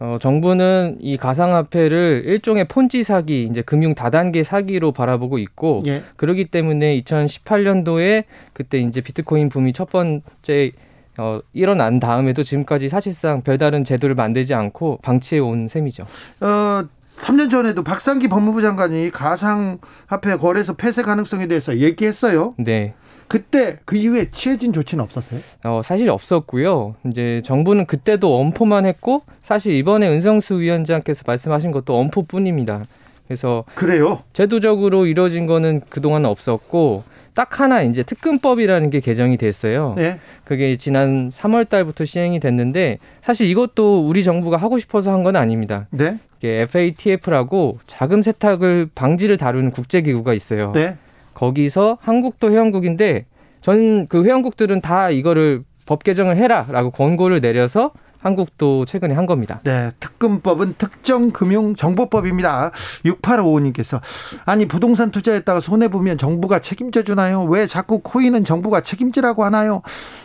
어, 0.00 0.18
정부는 0.20 0.98
이 1.00 1.16
가상화폐를 1.16 2.24
일종의 2.26 2.68
폰지 2.68 3.04
사기, 3.04 3.44
이제 3.44 3.62
금융 3.62 3.94
다단계 3.94 4.44
사기로 4.44 4.92
바라보고 4.92 5.38
있고, 5.38 5.82
예. 5.86 6.02
그러기 6.16 6.46
때문에 6.46 7.00
2018년도에 7.00 8.24
그때 8.52 8.78
이제 8.80 9.00
비트코인 9.00 9.48
붐이 9.48 9.72
첫 9.72 9.88
번째 9.90 10.72
어, 11.18 11.40
일어난 11.52 12.00
다음에도 12.00 12.42
지금까지 12.42 12.88
사실상 12.88 13.42
별다른 13.42 13.84
제도를 13.84 14.14
만들지 14.14 14.54
않고 14.54 14.98
방치해 15.02 15.40
온 15.40 15.68
셈이죠. 15.68 16.04
어, 16.40 16.84
3년 17.16 17.50
전에도 17.50 17.84
박상기 17.84 18.28
법무부 18.28 18.60
장관이 18.60 19.10
가상화폐 19.10 20.36
거래소 20.40 20.74
폐쇄 20.74 21.02
가능성에 21.02 21.46
대해서 21.46 21.78
얘기했어요. 21.78 22.54
네. 22.58 22.94
그때 23.28 23.78
그 23.84 23.96
이후에 23.96 24.30
취해진 24.32 24.72
조치는 24.72 25.02
없었어요? 25.02 25.40
어, 25.64 25.80
사실 25.84 26.10
없었고요. 26.10 26.96
이제 27.06 27.40
정부는 27.44 27.86
그때도 27.86 28.38
엄포만 28.38 28.84
했고 28.84 29.22
사실 29.42 29.74
이번에 29.76 30.08
은성수 30.08 30.60
위원장께서 30.60 31.22
말씀하신 31.26 31.70
것도 31.70 31.96
엄포뿐입니다. 31.96 32.84
그래서 33.26 33.64
그래요? 33.74 34.20
제도적으로 34.34 35.06
이루어진 35.06 35.46
거는 35.46 35.80
그동안 35.88 36.26
없었고 36.26 37.04
딱 37.34 37.60
하나 37.60 37.82
이제 37.82 38.02
특근법이라는 38.02 38.90
게 38.90 39.00
개정이 39.00 39.36
됐어요. 39.36 39.94
네. 39.96 40.18
그게 40.44 40.76
지난 40.76 41.30
3월 41.30 41.68
달부터 41.68 42.04
시행이 42.04 42.38
됐는데 42.40 42.98
사실 43.22 43.48
이것도 43.48 44.06
우리 44.06 44.22
정부가 44.24 44.56
하고 44.56 44.78
싶어서 44.78 45.12
한 45.12 45.24
건 45.24 45.36
아닙니다. 45.36 45.86
네. 45.90 46.18
이게 46.38 46.60
FATF라고 46.62 47.78
자금 47.86 48.20
세탁을 48.22 48.88
방지를 48.94 49.36
다루는 49.38 49.70
국제 49.70 50.02
기구가 50.02 50.34
있어요. 50.34 50.72
네. 50.72 50.96
거기서 51.34 51.98
한국도 52.00 52.50
회원국인데 52.52 53.24
전 53.60 54.06
그 54.08 54.24
회원국들은 54.24 54.80
다 54.82 55.10
이거를 55.10 55.62
법 55.86 56.04
개정을 56.04 56.36
해라라고 56.36 56.90
권고를 56.90 57.40
내려서 57.40 57.92
한국도 58.24 58.86
최근에 58.86 59.14
한 59.14 59.26
겁니다. 59.26 59.60
네, 59.64 59.92
특금법은 60.00 60.76
특정금융정보법입니다. 60.78 62.72
6855님께서 63.04 64.00
아니 64.46 64.66
부동산 64.66 65.10
투자했다가 65.10 65.60
손해 65.60 65.88
보면 65.88 66.16
정부가 66.16 66.58
책임져 66.60 67.02
주나요? 67.02 67.44
왜 67.44 67.66
자꾸 67.66 68.00
코인은 68.00 68.44
정부가 68.44 68.80
책임지라고 68.80 69.44
하나요? 69.44 69.82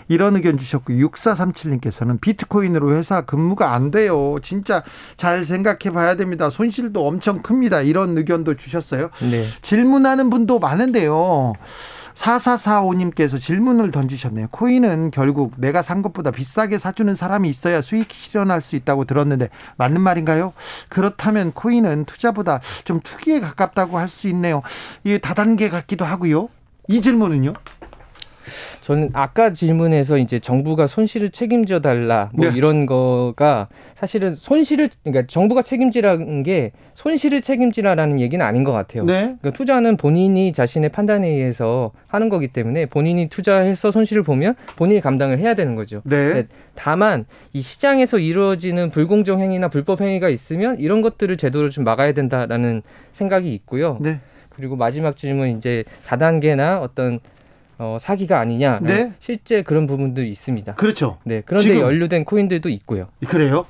이런 0.08 0.38
의견 0.38 0.58
주셨고 0.58 0.94
6437님께서는 0.94 2.22
비트코인으로 2.22 2.96
회사 2.96 3.22
근무가 3.22 3.74
안 3.74 3.92
돼요. 3.92 4.38
진짜 4.42 4.82
잘 5.18 5.44
생각해 5.44 5.94
봐야 5.94 6.16
됩니다. 6.16 6.50
손실도 6.50 7.06
엄청 7.06 7.42
큽니다. 7.42 7.82
이런 7.82 8.18
의견도 8.18 8.56
주셨어요. 8.56 9.10
네. 9.30 9.44
질문하는 9.62 10.30
분도 10.30 10.60
많은데요. 10.60 11.54
4445님께서 12.16 13.40
질문을 13.40 13.92
던지셨네요. 13.92 14.48
코인은 14.52 15.12
결국 15.12 15.54
내가 15.58 15.82
산 15.82 16.02
것보다 16.02 16.32
비싸게 16.32 16.78
사주는 16.78 17.16
사람이 17.16 17.50
있어야 17.50 17.82
수익이 17.82 18.16
실현할 18.16 18.62
수 18.62 18.76
있다고 18.76 19.06
들었는데 19.06 19.50
맞는 19.78 20.02
말인가요? 20.02 20.54
그렇다면 20.90 21.52
코인은 21.54 22.06
투자보다 22.06 22.60
좀 22.84 23.00
투기에 23.00 23.40
가깝다고 23.40 23.98
할 23.98 24.10
수 24.10 24.28
있네요. 24.30 24.62
이게 25.04 25.20
다단계 25.20 25.70
같기도 25.70 26.04
하고요. 26.04 26.50
이 26.88 27.02
질문은요? 27.02 27.54
저는 28.90 29.12
아까 29.14 29.54
질문에서 29.54 30.18
이제 30.18 30.40
정부가 30.40 30.88
손실을 30.88 31.30
책임져 31.30 31.80
달라 31.80 32.32
뭐 32.34 32.50
네. 32.50 32.58
이런 32.58 32.88
거가 32.88 33.68
사실은 33.94 34.34
손실을 34.34 34.90
그러니까 35.04 35.28
정부가 35.28 35.62
책임지라는 35.62 36.42
게 36.42 36.72
손실을 36.96 37.42
책임지라라는 37.42 38.20
얘기는 38.20 38.44
아닌 38.44 38.64
것 38.64 38.72
같아요. 38.72 39.06
네. 39.06 39.36
그러니까 39.42 39.52
투자는 39.52 39.96
본인이 39.96 40.54
자신의 40.54 40.90
판단에 40.90 41.28
의해서 41.28 41.92
하는 42.08 42.30
거기 42.30 42.48
때문에 42.48 42.88
본인이 42.88 43.30
투자해서 43.30 43.92
손실을 43.92 44.24
보면 44.24 44.56
본인이 44.76 45.02
감당을 45.02 45.38
해야 45.38 45.54
되는 45.54 45.76
거죠. 45.76 46.02
네. 46.04 46.48
다만 46.74 47.26
이 47.54 47.62
시장에서 47.62 48.18
이루어지는 48.18 48.90
불공정 48.90 49.40
행위나 49.40 49.68
불법 49.68 50.02
행위가 50.02 50.30
있으면 50.30 50.80
이런 50.80 51.04
것들을 51.04 51.38
제도로 51.38 51.70
좀 51.70 51.84
막아야 51.84 52.14
된다라는 52.14 52.82
생각이 53.12 53.54
있고요. 53.54 54.00
네. 54.02 54.20
그리고 54.50 54.76
마지막 54.76 55.16
질문 55.16 55.50
이제 55.50 55.84
다단계나 56.08 56.82
어떤 56.82 57.20
어, 57.82 57.98
사기가 58.00 58.42
아니냐. 58.42 58.80
네. 58.82 59.14
실제 59.20 59.64
그런 59.64 59.88
부분도 59.88 60.22
있습니다. 60.22 60.76
그렇죠. 60.76 61.18
네. 61.24 61.42
그런데 61.46 61.80
연루된 61.80 62.26
코인들도 62.26 62.68
있고요. 62.68 63.08
그래요? 63.26 63.66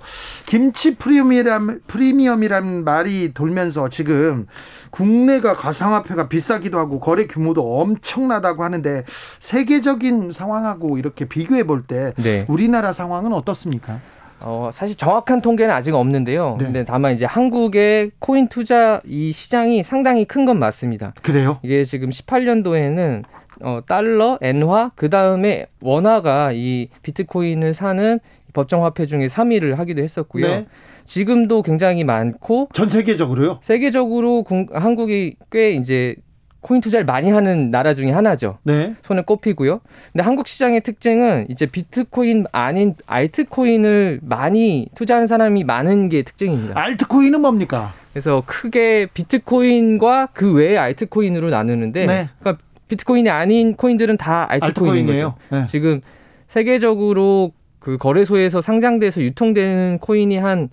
김치 0.47 0.95
프리미엄이란, 0.95 1.81
프리미엄이란 1.85 2.83
말이 2.83 3.33
돌면서 3.35 3.89
지금 3.89 4.47
국내가 4.89 5.53
가상화폐가 5.53 6.27
비싸기도 6.27 6.79
하고 6.79 6.99
거래 6.99 7.25
규모도 7.27 7.79
엄청나다고 7.81 8.63
하는데 8.63 9.03
세계적인 9.39 10.31
상황하고 10.31 10.97
이렇게 10.97 11.25
비교해 11.25 11.63
볼때 11.63 12.13
네. 12.17 12.45
우리나라 12.47 12.93
상황은 12.93 13.31
어떻습니까? 13.33 13.99
어, 14.41 14.71
사실 14.73 14.95
정확한 14.97 15.41
통계는 15.41 15.71
아직 15.71 15.93
없는데요. 15.93 16.55
네. 16.57 16.65
근데 16.65 16.83
다만 16.85 17.13
이제 17.13 17.25
한국의 17.25 18.11
코인 18.19 18.47
투자 18.47 19.01
이 19.05 19.31
시장이 19.31 19.83
상당히 19.83 20.25
큰 20.25 20.45
건 20.45 20.57
맞습니다. 20.57 21.13
그래요? 21.21 21.59
이게 21.61 21.83
지금 21.83 22.09
18년도에는 22.09 23.23
어, 23.61 23.81
달러, 23.87 24.37
엔화, 24.41 24.91
그 24.95 25.09
다음에 25.09 25.65
원화가 25.81 26.51
이 26.53 26.89
비트코인을 27.03 27.73
사는 27.73 28.19
법정 28.53 28.83
화폐 28.85 29.05
중에 29.05 29.27
3위를 29.27 29.75
하기도 29.75 30.01
했었고요. 30.01 30.45
네. 30.47 30.65
지금도 31.05 31.61
굉장히 31.63 32.03
많고 32.03 32.69
전 32.73 32.87
세계적으로요? 32.89 33.59
세계적으로 33.61 34.43
군- 34.43 34.67
한국이 34.71 35.35
꽤 35.51 35.71
이제 35.71 36.15
코인 36.61 36.81
투자를 36.81 37.05
많이 37.05 37.31
하는 37.31 37.71
나라 37.71 37.93
중에 37.95 38.11
하나죠. 38.11 38.57
네. 38.63 38.93
손에 39.03 39.21
꼽히고요. 39.21 39.79
근데 40.11 40.23
한국 40.23 40.47
시장의 40.47 40.81
특징은 40.81 41.47
이제 41.49 41.65
비트코인 41.65 42.45
아닌 42.51 42.95
알트코인을 43.07 44.19
많이 44.23 44.87
투자하는 44.95 45.25
사람이 45.27 45.63
많은 45.63 46.09
게 46.09 46.23
특징입니다. 46.23 46.77
알트코인은 46.79 47.39
뭡니까? 47.41 47.93
그래서 48.11 48.43
크게 48.45 49.07
비트코인과 49.13 50.29
그 50.33 50.51
외의 50.53 50.77
알트코인으로 50.77 51.49
나누는데 51.49 52.05
네. 52.05 52.29
그러니까 52.39 52.63
비트코인이 52.89 53.29
아닌 53.29 53.75
코인들은 53.75 54.17
다 54.17 54.45
알트코인인 54.49 55.05
거죠. 55.05 55.35
네. 55.49 55.65
지금 55.67 56.01
세계적으로 56.47 57.53
그 57.79 57.97
거래소에서 57.97 58.61
상장돼서 58.61 59.21
유통되는 59.21 59.99
코인이 59.99 60.37
한 60.37 60.69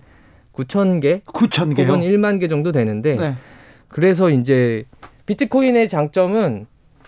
9천 0.53 1.01
개 1.01 1.21
9천 1.27 1.75
개요. 1.75 1.87
혹은 1.87 2.01
1만 2.01 2.39
개 2.41 2.47
정도 2.47 2.71
되는데 2.71 3.15
네. 3.15 3.33
그래서 3.87 4.29
이제 4.29 4.83
비트코인의 5.27 5.87
장점은 5.87 6.65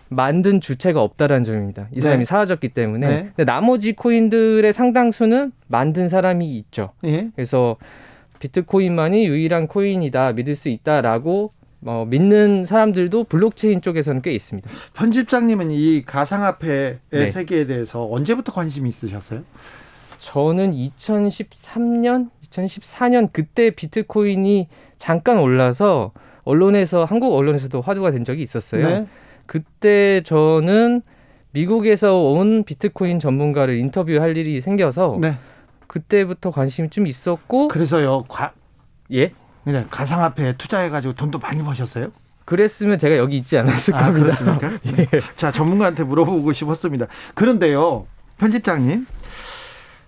만든 0.10 0.60
주체가 0.60 1.02
없다라는 1.02 1.44
점입니다. 1.44 1.88
이 1.94 2.02
사람이 2.02 2.20
네. 2.20 2.26
사라졌기 2.26 2.70
때문에. 2.70 3.08
네. 3.08 3.30
근데 3.36 3.46
나머지 3.46 3.94
코인들의 3.94 4.72
상당수는 4.74 5.52
만든 5.68 6.10
사람이 6.10 6.58
있죠. 6.58 6.92
예. 7.06 7.30
그래서 7.36 7.78
비트코인만이 8.40 9.26
유일한 9.26 9.68
코인이다, 9.68 10.34
믿을 10.34 10.56
수 10.56 10.70
있다라고 10.70 11.52
어, 11.86 12.06
믿는 12.08 12.66
사람들도 12.66 13.26
블록체인 13.26 13.82
쪽에서는 13.82 14.22
꽤 14.22 14.34
있습니다. 14.34 14.70
편집장님은 14.94 15.72
이 15.72 16.04
가상화폐의 16.06 17.00
네. 17.12 17.28
세계에 17.28 17.66
대해서 17.66 18.08
언제부터 18.12 18.52
관심이 18.52 18.90
있으셨어요? 18.90 19.44
저는 20.18 20.74
2013년, 20.74 22.30
2014년 22.50 23.30
그때 23.32 23.70
비트코인이 23.70 24.68
잠깐 24.98 25.40
올라서 25.40 26.12
언론에서 26.44 27.06
한국 27.06 27.34
언론에서도 27.36 27.80
화두가 27.80 28.12
된 28.12 28.26
적이 28.26 28.42
있었어요. 28.42 28.88
네. 28.88 29.08
그때 29.46 30.22
저는 30.26 31.02
미국에서 31.52 32.18
온 32.22 32.64
비트코인 32.64 33.20
전문가를 33.20 33.78
인터뷰할 33.78 34.36
일이 34.38 34.62
생겨서 34.62 35.18
네. 35.22 35.36
그때부터 35.88 36.52
관심이 36.52 36.90
좀 36.90 37.08
있었고 37.08 37.70
그래서요. 37.70 38.24
과, 38.28 38.54
예 39.12 39.32
네, 39.72 39.86
가상화폐에 39.90 40.54
투자해가지고 40.58 41.16
돈도 41.16 41.40
많이 41.40 41.64
버셨어요? 41.64 42.12
그랬으면 42.46 42.98
제가 42.98 43.18
여기 43.18 43.38
있지 43.38 43.58
않았을 43.58 43.94
아, 43.94 44.06
겁니다. 44.12 44.36
그렇습니까? 44.36 44.70
네. 44.84 45.08
자, 45.36 45.52
전문가한테 45.52 46.04
물어보고 46.04 46.52
싶었습니다. 46.54 47.06
그런데요, 47.36 48.08
편집장님. 48.40 49.06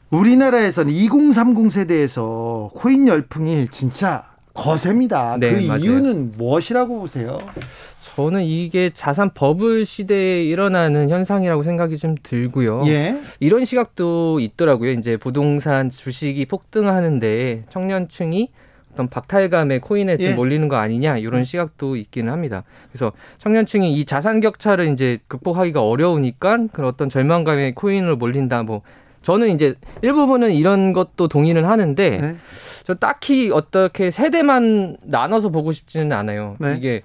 우리나라에서는 0.09 0.91
2030 0.91 1.71
세대에서 1.71 2.69
코인 2.73 3.07
열풍이 3.07 3.67
진짜 3.69 4.25
거셉니다. 4.53 5.37
네, 5.39 5.53
그 5.53 5.67
맞아요. 5.67 5.79
이유는 5.79 6.33
무엇이라고 6.37 6.99
보세요? 6.99 7.39
저는 8.15 8.43
이게 8.43 8.91
자산 8.93 9.33
버블 9.33 9.85
시대에 9.85 10.43
일어나는 10.43 11.09
현상이라고 11.09 11.63
생각이 11.63 11.97
좀 11.97 12.15
들고요. 12.21 12.83
예. 12.87 13.17
이런 13.39 13.63
시각도 13.63 14.39
있더라고요. 14.41 14.91
이제 14.91 15.15
부동산 15.15 15.89
주식이 15.89 16.45
폭등하는데 16.47 17.65
청년층이 17.69 18.49
어떤 18.91 19.07
박탈감에 19.07 19.79
코인에 19.79 20.17
좀 20.17 20.31
예. 20.31 20.33
몰리는 20.33 20.67
거 20.67 20.75
아니냐 20.75 21.17
이런 21.17 21.43
시각도 21.43 21.95
있기는 21.95 22.31
합니다. 22.31 22.63
그래서 22.91 23.11
청년층이 23.37 23.93
이 23.95 24.05
자산 24.05 24.39
격차를 24.39 24.89
이제 24.89 25.19
극복하기가 25.27 25.81
어려우니까 25.81 26.67
그런 26.71 26.89
어떤 26.89 27.09
절망감에 27.09 27.73
코인으로 27.73 28.17
몰린다. 28.17 28.63
뭐 28.63 28.81
저는 29.21 29.49
이제 29.49 29.75
일부분은 30.01 30.53
이런 30.53 30.93
것도 30.93 31.27
동의는 31.27 31.65
하는데 31.65 32.17
네. 32.17 32.35
저 32.83 32.95
딱히 32.95 33.51
어떻게 33.51 34.11
세대만 34.11 34.97
나눠서 35.03 35.49
보고 35.49 35.71
싶지는 35.71 36.11
않아요. 36.11 36.55
네. 36.59 36.75
이게 36.77 37.01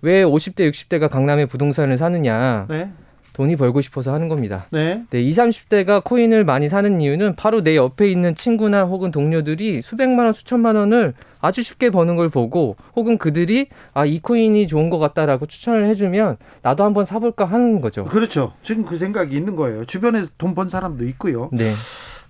왜 0.00 0.24
50대, 0.24 0.68
60대가 0.70 1.08
강남에 1.08 1.46
부동산을 1.46 1.96
사느냐 1.96 2.66
네. 2.68 2.90
돈이 3.32 3.56
벌고 3.56 3.80
싶어서 3.80 4.12
하는 4.12 4.28
겁니다. 4.28 4.66
네. 4.70 5.02
네, 5.10 5.20
20, 5.22 5.38
30대가 5.68 6.02
코인을 6.04 6.44
많이 6.44 6.68
사는 6.68 7.00
이유는 7.00 7.34
바로 7.36 7.62
내 7.62 7.76
옆에 7.76 8.10
있는 8.10 8.34
친구나 8.34 8.82
혹은 8.84 9.10
동료들이 9.10 9.82
수백만 9.82 10.26
원, 10.26 10.32
수천만 10.34 10.76
원을 10.76 11.14
아주 11.40 11.62
쉽게 11.62 11.90
버는 11.90 12.16
걸 12.16 12.28
보고 12.28 12.76
혹은 12.94 13.18
그들이 13.18 13.68
아, 13.94 14.04
이 14.04 14.20
코인이 14.20 14.66
좋은 14.68 14.90
것 14.90 14.98
같다라고 14.98 15.46
추천을 15.46 15.86
해주면 15.88 16.36
나도 16.62 16.84
한번 16.84 17.04
사볼까 17.04 17.44
하는 17.46 17.80
거죠. 17.80 18.04
그렇죠. 18.04 18.52
지금 18.62 18.84
그 18.84 18.96
생각이 18.98 19.34
있는 19.36 19.56
거예요. 19.56 19.84
주변에 19.84 20.24
돈 20.38 20.54
번 20.54 20.68
사람도 20.68 21.04
있고요. 21.06 21.48
네. 21.52 21.72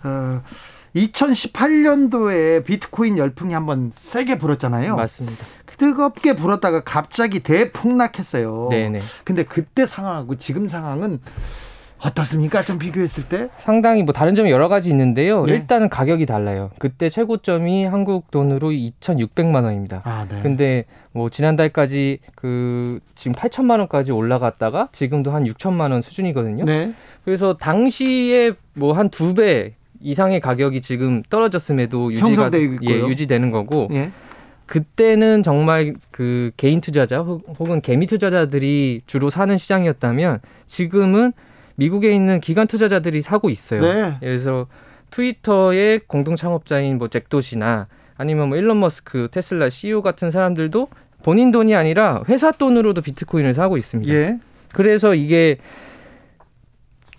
어, 0.05 0.41
2018년도에 0.95 2.65
비트코인 2.65 3.19
열풍이 3.19 3.53
한번 3.55 3.93
세게 3.95 4.39
불었잖아요. 4.39 4.97
맞습니다. 4.97 5.45
뜨겁게 5.83 6.35
불었다가 6.37 6.83
갑자기 6.85 7.41
대폭락했어요. 7.41 8.69
네네. 8.71 9.01
근데 9.25 9.43
그때 9.43 9.85
상황하고 9.85 10.37
지금 10.37 10.69
상황은 10.69 11.19
어떻습니까? 12.05 12.63
좀 12.63 12.79
비교했을 12.79 13.25
때? 13.29 13.49
상당히 13.59 14.05
뭐 14.05 14.13
다른 14.13 14.37
점이 14.37 14.49
여러 14.53 14.69
가지 14.69 14.91
있는데요. 14.91 15.45
네. 15.45 15.55
일단은 15.55 15.89
가격이 15.89 16.25
달라요. 16.27 16.71
그때 16.79 17.09
최고점이 17.09 17.85
한국 17.85 18.31
돈으로 18.31 18.71
2,600만 18.71 19.65
원입니다. 19.65 20.03
아, 20.05 20.25
네. 20.29 20.39
근데 20.41 20.85
뭐 21.11 21.31
지난달까지 21.31 22.21
그 22.37 23.01
지금 23.17 23.35
8천만 23.35 23.81
원까지 23.81 24.13
올라갔다가 24.13 24.89
지금도 24.93 25.33
한 25.33 25.43
6천만 25.45 25.91
원 25.91 26.01
수준이거든요. 26.01 26.65
네. 26.65 26.93
그래서 27.25 27.57
당시에 27.57 28.53
뭐 28.75 28.95
한 28.95 29.11
두 29.11 29.35
배 29.35 29.75
이상의 30.01 30.41
가격이 30.41 30.81
지금 30.81 31.23
떨어졌음에도 31.31 32.13
유지가 32.13 32.51
예. 32.55 33.01
유지되는 33.09 33.53
거고 33.53 33.89
예. 33.93 34.11
그때는 34.67 35.43
정말 35.43 35.95
그 36.11 36.51
개인 36.57 36.81
투자자 36.81 37.21
혹- 37.21 37.43
혹은 37.59 37.81
개미 37.81 38.07
투자자들이 38.07 39.03
주로 39.07 39.29
사는 39.31 39.57
시장이었다면 39.57 40.41
지금은 40.67 41.33
미국에 41.77 42.15
있는 42.15 42.41
기관 42.41 42.67
투자자들이 42.67 43.23
사고 43.23 43.51
있어요. 43.51 43.81
네. 43.83 44.17
그래서 44.21 44.67
트위터의 45.11 46.01
공동 46.07 46.37
창업자인 46.37 46.99
뭐 46.99 47.09
잭도시나 47.09 47.89
아니면 48.17 48.49
뭐 48.49 48.57
일론 48.57 48.81
머스크, 48.81 49.29
테슬라 49.31 49.69
CEO 49.69 50.01
같은 50.03 50.31
사람들도 50.31 50.89
본인 51.23 51.51
돈이 51.51 51.75
아니라 51.75 52.23
회사 52.29 52.51
돈으로도 52.53 53.01
비트코인을 53.03 53.55
사고 53.55 53.77
있습니다. 53.77 54.13
예. 54.13 54.39
그래서 54.73 55.15
이게 55.15 55.59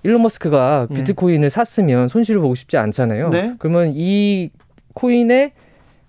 일론 0.03 0.21
머스크가 0.23 0.87
예. 0.89 0.93
비트코인을 0.95 1.49
샀으면 1.49 2.07
손실을 2.09 2.41
보고 2.41 2.55
싶지 2.55 2.77
않잖아요. 2.77 3.29
네. 3.29 3.55
그러면 3.59 3.93
이 3.95 4.49
코인의 4.93 5.53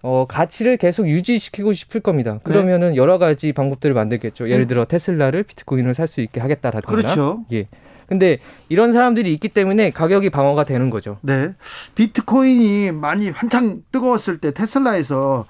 어, 0.07 0.27
가치를 0.29 0.77
계속 0.77 1.09
유지시키고 1.09 1.73
싶을 1.73 2.03
겁니다. 2.03 2.39
그러면은 2.45 2.95
여러 2.95 3.17
가지 3.17 3.55
방법들을 3.55 3.95
만들겠죠. 3.95 4.51
예를 4.51 4.67
들어 4.67 4.85
테슬라를 4.85 5.45
비트코인을 5.45 5.95
살 5.95 6.07
수 6.07 6.21
있게 6.21 6.41
하겠다라든가. 6.41 6.93
음. 6.93 6.97
그렇죠. 6.97 7.45
예. 7.53 7.67
근데 8.07 8.37
이런 8.69 8.93
사람들이 8.93 9.33
있기 9.33 9.49
때문에 9.49 9.89
가격이 9.89 10.29
방어가 10.29 10.65
되는 10.65 10.91
거죠. 10.91 11.17
네. 11.23 11.55
비트코인이 11.95 12.93
많이 12.93 13.31
한창 13.31 13.83
뜨거웠을 13.93 14.37
때 14.37 14.53
테슬라에서 14.53 15.47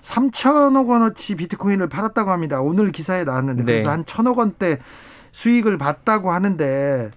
3천억 0.00 0.88
원어치 0.88 1.34
비트코인을 1.36 1.90
팔았다고 1.90 2.30
합니다. 2.30 2.62
오늘 2.62 2.90
기사에 2.92 3.24
나왔는데 3.24 3.62
네. 3.62 3.72
그래서 3.72 3.90
한 3.90 4.06
천억 4.06 4.38
원대 4.38 4.78
수익을 5.32 5.78
봤다고 5.78 6.30
하는데 6.30 7.10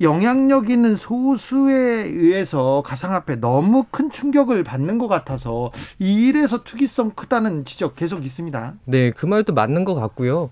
영향력 0.00 0.70
있는 0.70 0.96
소수에 0.96 1.74
의해서 1.74 2.82
가상화폐 2.84 3.36
너무 3.36 3.84
큰 3.90 4.10
충격을 4.10 4.64
받는 4.64 4.98
것 4.98 5.08
같아서 5.08 5.70
이 5.98 6.26
일에서 6.26 6.64
투기성 6.64 7.10
크다는 7.10 7.64
지적 7.64 7.96
계속 7.96 8.24
있습니다. 8.24 8.74
네, 8.84 9.10
그 9.10 9.26
말도 9.26 9.52
맞는 9.54 9.84
것 9.84 9.94
같고요. 9.94 10.50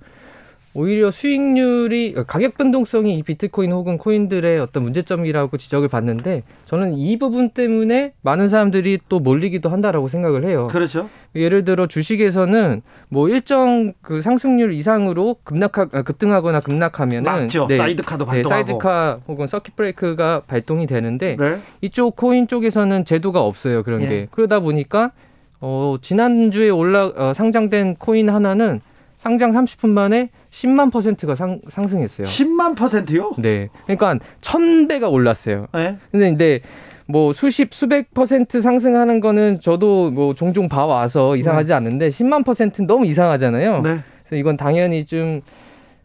오히려 0.74 1.10
수익률이 1.10 2.14
가격 2.26 2.56
변동성이 2.56 3.18
이 3.18 3.22
비트코인 3.22 3.72
혹은 3.72 3.98
코인들의 3.98 4.58
어떤 4.58 4.84
문제점이라고 4.84 5.58
지적을 5.58 5.88
받는데 5.88 6.44
저는 6.64 6.94
이 6.94 7.18
부분 7.18 7.50
때문에 7.50 8.14
많은 8.22 8.48
사람들이 8.48 9.00
또 9.08 9.20
몰리기도 9.20 9.68
한다라고 9.68 10.08
생각을 10.08 10.44
해요. 10.44 10.68
그렇죠. 10.70 11.10
예를 11.34 11.64
들어 11.64 11.86
주식에서는 11.86 12.82
뭐 13.10 13.28
일정 13.28 13.92
그 14.00 14.22
상승률 14.22 14.72
이상으로 14.72 15.36
급락하 15.44 15.88
아, 15.92 16.02
급등하거나 16.02 16.60
급락하면은 16.60 17.22
맞죠. 17.24 17.66
네, 17.68 17.76
사이드카도 17.76 18.24
네, 18.24 18.30
발동하고. 18.30 18.64
사이드카 18.66 19.20
혹은 19.28 19.46
서킷 19.46 19.76
브레이크가 19.76 20.42
발동이 20.46 20.86
되는데 20.86 21.36
네. 21.38 21.58
이쪽 21.82 22.16
코인 22.16 22.48
쪽에서는 22.48 23.04
제도가 23.04 23.42
없어요 23.42 23.82
그런 23.82 24.02
예. 24.02 24.08
게 24.08 24.28
그러다 24.30 24.60
보니까 24.60 25.12
어 25.60 25.96
지난주에 26.00 26.70
올라 26.70 27.06
어, 27.14 27.32
상장된 27.34 27.96
코인 27.96 28.30
하나는 28.30 28.80
상장 29.18 29.52
30분 29.52 29.90
만에 29.90 30.30
10만 30.52 30.92
퍼센트가 30.92 31.34
상, 31.34 31.60
상승했어요. 31.68 32.26
10만 32.26 32.76
퍼센트요? 32.76 33.32
네, 33.38 33.68
그러니까 33.86 34.18
천 34.40 34.86
배가 34.86 35.08
올랐어요. 35.08 35.66
네. 35.72 35.96
근데 36.10 36.28
근데 36.28 36.60
뭐 37.06 37.32
수십 37.32 37.72
수백 37.72 38.12
퍼센트 38.14 38.60
상승하는 38.60 39.20
거는 39.20 39.60
저도 39.60 40.10
뭐 40.10 40.34
종종 40.34 40.68
봐와서 40.68 41.36
이상하지 41.36 41.72
않는데 41.72 42.10
10만 42.10 42.44
퍼센트는 42.44 42.86
너무 42.86 43.06
이상하잖아요. 43.06 43.80
네. 43.80 44.00
그래서 44.24 44.36
이건 44.36 44.56
당연히 44.56 45.04
좀 45.06 45.40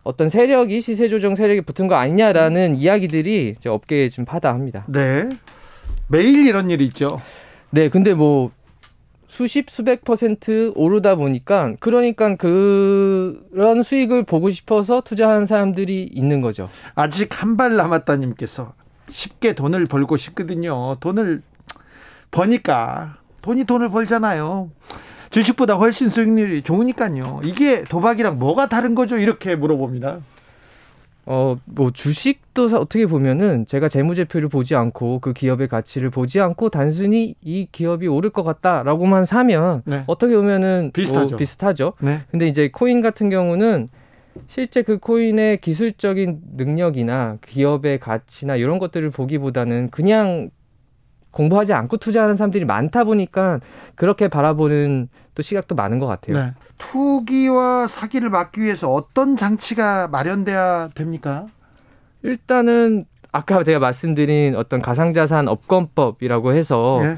어떤 0.03 0.29
세력이 0.29 0.79
시세 0.79 1.10
조정 1.10 1.36
세력이 1.36 1.62
붙은 1.62 1.88
거 1.88 1.95
아니냐라는 1.95 2.77
이야기들이 2.77 3.55
업계에 3.65 4.07
좀 4.07 4.23
파다합니다. 4.23 4.86
네. 4.88 5.27
매일 6.07 6.47
이런 6.47 6.69
일이 6.69 6.86
있죠. 6.86 7.07
네, 7.69 7.89
근데 7.89 8.13
뭐 8.13 8.51
수십 9.27 9.69
수백 9.69 10.03
퍼센트 10.05 10.71
오르다 10.75 11.15
보니까 11.15 11.75
그러니까 11.79 12.35
그런 12.37 13.83
수익을 13.83 14.23
보고 14.23 14.49
싶어서 14.49 15.01
투자하는 15.01 15.45
사람들이 15.45 16.09
있는 16.13 16.41
거죠. 16.41 16.69
아직 16.95 17.41
한 17.41 17.57
발 17.57 17.75
남았다 17.75 18.15
님께서 18.17 18.73
쉽게 19.09 19.53
돈을 19.53 19.85
벌고 19.85 20.15
싶거든요. 20.17 20.95
돈을 20.99 21.41
버니까 22.31 23.17
돈이 23.41 23.65
돈을 23.65 23.89
벌잖아요. 23.89 24.69
주식보다 25.29 25.75
훨씬 25.75 26.07
수익률이 26.09 26.61
좋으니까요. 26.61 27.41
이게 27.43 27.83
도박이랑 27.83 28.39
뭐가 28.39 28.69
다른 28.69 28.95
거죠? 28.95 29.17
이렇게 29.17 29.55
물어봅니다. 29.55 30.19
어, 31.29 31.57
뭐 31.65 31.91
주식도 31.91 32.69
사- 32.69 32.79
어떻게 32.79 33.05
보면은 33.05 33.65
제가 33.65 33.89
재무제표를 33.89 34.47
보지 34.47 34.75
않고 34.75 35.19
그 35.19 35.33
기업의 35.33 35.67
가치를 35.67 36.09
보지 36.09 36.39
않고 36.39 36.69
단순히 36.69 37.35
이 37.43 37.67
기업이 37.69 38.07
오를 38.07 38.29
것 38.29 38.43
같다라고만 38.43 39.25
사면 39.25 39.81
네. 39.85 40.03
어떻게 40.07 40.35
보면은 40.37 40.91
비슷하죠. 40.93 41.27
뭐 41.31 41.37
비슷하죠. 41.37 41.93
네. 41.99 42.21
근데 42.31 42.47
이제 42.47 42.69
코인 42.71 43.01
같은 43.01 43.29
경우는 43.29 43.89
실제 44.47 44.83
그 44.83 44.99
코인의 44.99 45.59
기술적인 45.59 46.39
능력이나 46.55 47.39
기업의 47.45 47.99
가치나 47.99 48.55
이런 48.55 48.79
것들을 48.79 49.09
보기보다는 49.09 49.89
그냥 49.89 50.49
공부하지 51.31 51.73
않고 51.73 51.97
투자하는 51.97 52.35
사람들이 52.37 52.65
많다 52.65 53.03
보니까 53.03 53.59
그렇게 53.95 54.27
바라보는 54.27 55.09
또 55.35 55.41
시각도 55.43 55.75
많은 55.75 55.99
것 55.99 56.07
같아요. 56.07 56.37
네. 56.37 56.53
투기와 56.77 57.87
사기를 57.87 58.29
막기 58.29 58.61
위해서 58.61 58.91
어떤 58.91 59.35
장치가 59.35 60.07
마련돼야 60.07 60.89
됩니까? 60.95 61.45
일단은 62.23 63.05
아까 63.31 63.63
제가 63.63 63.79
말씀드린 63.79 64.55
어떤 64.55 64.81
가상자산 64.81 65.47
업권법이라고 65.47 66.53
해서 66.53 67.01
예. 67.03 67.17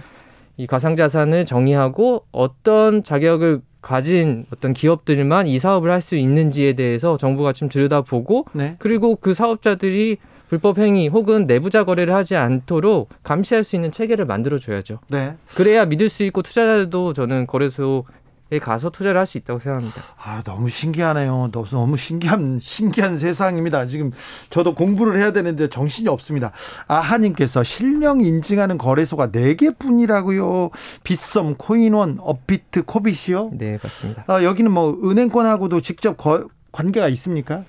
이 0.57 0.67
가상자산을 0.67 1.45
정의하고 1.45 2.25
어떤 2.31 3.03
자격을 3.03 3.61
가진 3.81 4.45
어떤 4.51 4.73
기업들만 4.73 5.47
이 5.47 5.57
사업을 5.57 5.89
할 5.89 6.01
수 6.01 6.17
있는지에 6.17 6.73
대해서 6.73 7.15
정부가 7.17 7.53
좀 7.53 7.69
들여다보고 7.69 8.45
네. 8.53 8.75
그리고 8.79 9.15
그 9.15 9.33
사업자들이 9.33 10.17
불법 10.49 10.79
행위 10.79 11.07
혹은 11.07 11.45
내부자 11.45 11.83
거래를 11.83 12.13
하지 12.15 12.35
않도록 12.35 13.09
감시할 13.23 13.63
수 13.63 13.75
있는 13.75 13.91
체계를 13.91 14.25
만들어 14.25 14.57
줘야죠. 14.59 14.99
네. 15.07 15.35
그래야 15.55 15.85
믿을 15.85 16.09
수 16.09 16.23
있고 16.23 16.41
투자자들도 16.41 17.13
저는 17.13 17.45
거래소에 17.45 18.57
가서 18.59 18.89
투자를 18.89 19.19
할 19.19 19.27
수 19.27 19.37
있다고 19.37 19.59
생각합니다. 19.59 20.01
아, 20.17 20.41
너무 20.43 20.67
신기하네요. 20.67 21.49
너무, 21.51 21.65
너무 21.69 21.97
신기한, 21.97 22.59
신기한 22.59 23.19
세상입니다. 23.19 23.85
지금 23.85 24.11
저도 24.49 24.73
공부를 24.73 25.19
해야 25.19 25.31
되는데 25.31 25.69
정신이 25.69 26.09
없습니다. 26.09 26.51
아하님께서 26.87 27.63
실명 27.63 28.21
인증하는 28.21 28.79
거래소가 28.79 29.27
4 29.31 29.53
개 29.53 29.69
뿐이라고요. 29.69 30.71
빗썸, 31.03 31.55
코인원, 31.59 32.17
업비트, 32.21 32.85
코빗이요. 32.85 33.51
네, 33.53 33.77
맞습니다. 33.83 34.23
아, 34.25 34.43
여기는 34.43 34.71
뭐 34.71 34.97
은행권하고도 35.03 35.81
직접 35.81 36.17
거- 36.17 36.47
관계가 36.71 37.07
있습니까? 37.09 37.63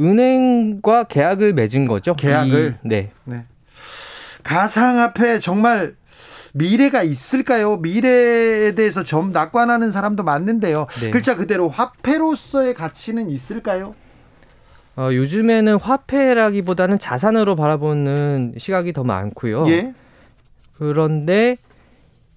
은행과 0.00 1.04
계약을 1.04 1.52
맺은 1.52 1.86
거죠. 1.86 2.14
계약을? 2.14 2.76
이- 2.84 2.88
네. 2.88 3.10
네. 3.24 3.42
가상화폐 4.42 5.38
정말 5.40 5.94
미래가 6.54 7.02
있을까요? 7.02 7.76
미래에 7.76 8.74
대해서 8.74 9.02
좀 9.04 9.30
낙관하는 9.32 9.92
사람도 9.92 10.24
많는데요. 10.24 10.86
네. 11.02 11.10
글자 11.10 11.36
그대로 11.36 11.68
화폐로서의 11.68 12.74
가치는 12.74 13.30
있을까요? 13.30 13.94
어, 14.96 15.10
요즘에는 15.12 15.76
화폐라기보다는 15.78 16.98
자산으로 16.98 17.54
바라보는 17.54 18.54
시각이 18.58 18.92
더 18.92 19.04
많고요. 19.04 19.68
예. 19.68 19.94
그런데 20.78 21.56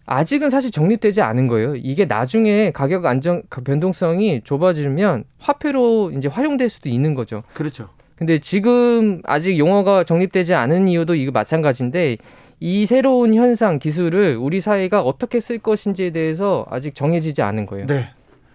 아직은 0.06 0.50
사실 0.50 0.72
정립되지 0.72 1.22
않은 1.22 1.48
거예요. 1.48 1.76
이게 1.76 2.06
나중에 2.06 2.72
가격 2.72 3.06
안정 3.06 3.42
변동성이 3.64 4.42
좁아지면 4.44 5.24
화폐로 5.38 6.12
이제 6.12 6.28
활용될 6.28 6.70
수도 6.70 6.90
있는 6.90 7.14
거죠. 7.14 7.44
그렇죠. 7.54 7.90
근데 8.16 8.40
지금 8.40 9.22
아직 9.26 9.58
용어가 9.58 10.04
정립되지 10.04 10.54
않은 10.54 10.88
이유도 10.88 11.16
이거 11.16 11.32
마찬가지인데 11.32 12.18
이 12.60 12.86
새로운 12.86 13.34
현상 13.34 13.80
기술을 13.80 14.38
우리 14.38 14.62
사회가 14.62 15.02
어떻게 15.02 15.42
쓸 15.42 15.60
것인지에 15.60 16.12
대해서 16.12 16.66
아직 16.70 16.96
정해지지 16.96 17.42
않은 17.42 17.66
거예요. 17.66 17.86
네. 17.88 18.10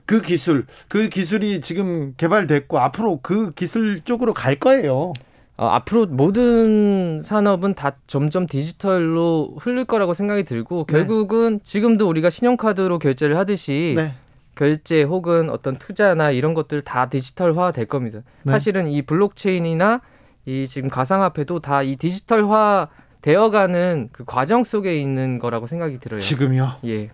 그 0.07 0.23
기술, 0.23 0.65
그 0.89 1.11
기술이 1.11 1.61
지금 1.61 2.15
개발됐고 2.17 2.79
앞으로 2.79 3.21
그 3.23 3.51
기술 3.51 4.01
쪽으로 4.01 4.33
갈 4.33 4.55
거예요. 4.55 5.13
어, 5.59 5.67
앞으로 5.67 6.07
모든 6.07 7.21
산업은 7.25 7.75
다 7.75 7.97
점점 8.07 8.47
디지털로 8.47 9.57
흐를 9.61 9.85
거라고 9.85 10.15
생각이 10.15 10.45
들고 10.45 10.87
네. 10.89 10.93
결국은 10.95 11.61
지금도 11.65 12.09
우리가 12.09 12.31
신용카드로 12.31 12.99
결제를 13.01 13.37
하듯이 13.37 13.95
네. 13.97 14.15
결제 14.55 15.03
혹은 15.03 15.51
어떤 15.51 15.77
투자나 15.77 16.31
이런 16.31 16.55
것들 16.55 16.83
다 16.83 17.09
디지털화 17.11 17.73
될 17.73 17.87
겁니다. 17.87 18.21
네. 18.45 18.53
사실은 18.53 18.89
이 18.89 19.03
블록체인이나 19.03 20.01
이 20.47 20.67
지금 20.69 20.89
가상화폐도 20.89 21.61
다 21.61 21.83
이 21.83 21.97
디지털화 21.97 22.89
되어가는 23.21 24.11
그 24.13 24.25
과정 24.25 24.63
속에 24.63 24.97
있는 25.01 25.41
거라고 25.41 25.67
생각이 25.67 25.99
들어요. 25.99 26.21
지금요. 26.21 26.77
예. 26.87 27.11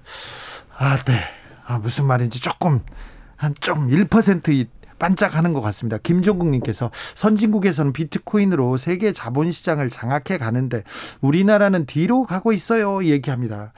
아, 0.76 0.98
네. 1.04 1.20
아, 1.66 1.78
무슨 1.78 2.04
말인지 2.04 2.40
조금 2.42 2.80
한 3.36 3.54
좀 3.60 3.88
1% 3.88 4.66
반짝하는 4.98 5.52
것 5.52 5.60
같습니다. 5.60 5.98
김종국님께서 6.02 6.90
선진국에서는 7.14 7.92
비트코인으로 7.92 8.76
세계 8.76 9.12
자본시장을 9.12 9.90
장악해 9.90 10.38
가는데 10.38 10.82
우리나라는 11.20 11.86
뒤로 11.86 12.24
가고 12.24 12.52
있어요. 12.52 13.04
얘기합니다. 13.04 13.72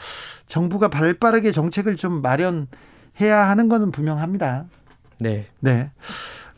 정부가 0.46 0.88
발빠르게 0.88 1.52
정책을 1.52 1.96
좀 1.96 2.22
마련해야 2.22 3.48
하는 3.48 3.68
것은 3.68 3.90
분명합니다. 3.92 4.66
네. 5.18 5.46
네. 5.60 5.90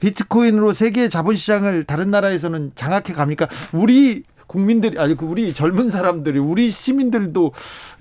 비트코인으로 0.00 0.72
세계 0.72 1.08
자본시장을 1.08 1.84
다른 1.84 2.10
나라에서는 2.10 2.72
장악해 2.74 3.12
갑니까? 3.12 3.48
우리 3.72 4.22
국민들이 4.46 4.98
아니 4.98 5.16
그 5.16 5.26
우리 5.26 5.52
젊은 5.52 5.90
사람들이 5.90 6.38
우리 6.38 6.70
시민들도 6.70 7.52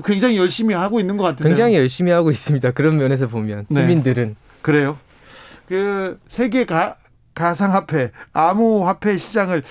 굉장히 0.06 0.38
열심히 0.38 0.74
하고 0.74 1.00
있는 1.00 1.18
것 1.18 1.24
같은데요. 1.24 1.50
굉장히 1.50 1.76
열심히 1.76 2.12
하고 2.12 2.32
있습니다. 2.32 2.72
그런 2.72 2.98
면에서 2.98 3.28
보면 3.28 3.66
네. 3.70 3.82
국민들은 3.82 4.36
그래요. 4.62 4.98
그 5.68 6.20
세계 6.28 6.66
가 6.66 6.98
가상화폐, 7.34 8.12
암호화폐 8.34 9.18
시장을 9.18 9.64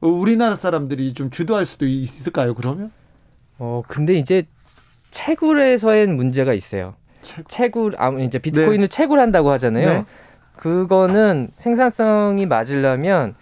우리나라 0.00 0.56
사람들이 0.56 1.12
좀 1.12 1.30
주도할 1.30 1.66
수도 1.66 1.86
있을까요? 1.86 2.54
그러면 2.54 2.90
어 3.58 3.82
근데 3.86 4.14
이제 4.14 4.46
채굴에서의 5.10 6.06
문제가 6.06 6.54
있어요. 6.54 6.94
채굴. 7.20 7.44
채굴 7.48 7.94
아 7.98 8.10
이제 8.20 8.38
비트코인을 8.38 8.88
채굴한다고 8.88 9.50
하잖아요. 9.50 9.86
네. 9.86 10.04
그거는 10.56 11.48
생산성이 11.56 12.46
맞으려면 12.46 13.34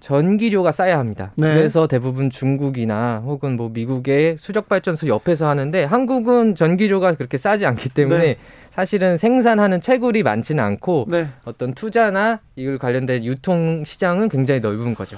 전기료가 0.00 0.70
쌓여야 0.70 0.98
합니다. 0.98 1.32
네. 1.34 1.54
그래서 1.54 1.86
대부분 1.86 2.28
중국이나 2.28 3.22
혹은 3.24 3.56
뭐 3.56 3.70
미국의 3.70 4.36
수력 4.38 4.68
발전소 4.68 5.08
옆에서 5.08 5.48
하는데 5.48 5.82
한국은 5.82 6.56
전기료가 6.56 7.14
그렇게 7.14 7.38
싸지 7.38 7.64
않기 7.64 7.88
때문에 7.88 8.20
네. 8.20 8.36
사실은 8.74 9.16
생산하는 9.16 9.80
채굴이 9.80 10.24
많지는 10.24 10.62
않고 10.62 11.06
네. 11.08 11.28
어떤 11.44 11.74
투자나 11.74 12.40
이걸 12.56 12.76
관련된 12.76 13.24
유통 13.24 13.84
시장은 13.84 14.28
굉장히 14.28 14.58
넓은 14.60 14.96
거죠. 14.96 15.16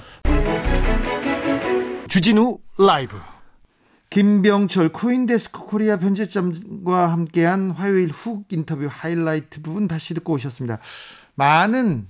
주진우 2.07 2.59
라이브 2.77 3.17
김병철 4.11 4.89
코인데스크 4.89 5.65
코리아 5.65 5.97
편집장과 5.97 7.11
함께한 7.11 7.71
화요일 7.71 8.09
훅 8.09 8.45
인터뷰 8.51 8.87
하이라이트 8.89 9.63
부분 9.63 9.87
다시 9.87 10.13
듣고 10.13 10.33
오셨습니다. 10.33 10.77
많은 11.33 12.07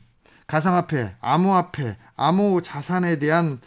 가상화폐, 0.47 1.15
암호화폐, 1.21 1.95
암호 2.17 2.61
자산에 2.61 3.19
대한 3.19 3.61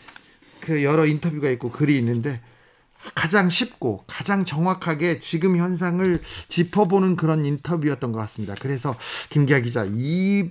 그 0.61 0.85
여러 0.85 1.07
인터뷰가 1.07 1.49
있고 1.51 1.71
글이 1.71 1.97
있는데 1.99 2.41
가장 3.15 3.49
쉽고 3.49 4.05
가장 4.07 4.45
정확하게 4.45 5.21
지금 5.21 5.57
현상을 5.57 6.21
짚어보는 6.49 7.17
그런 7.17 7.45
인터뷰였던 7.45 8.13
것 8.13 8.19
같습니다. 8.21 8.55
그래서 8.61 8.95
김기아 9.31 9.61
기자 9.61 9.87
이 9.89 10.51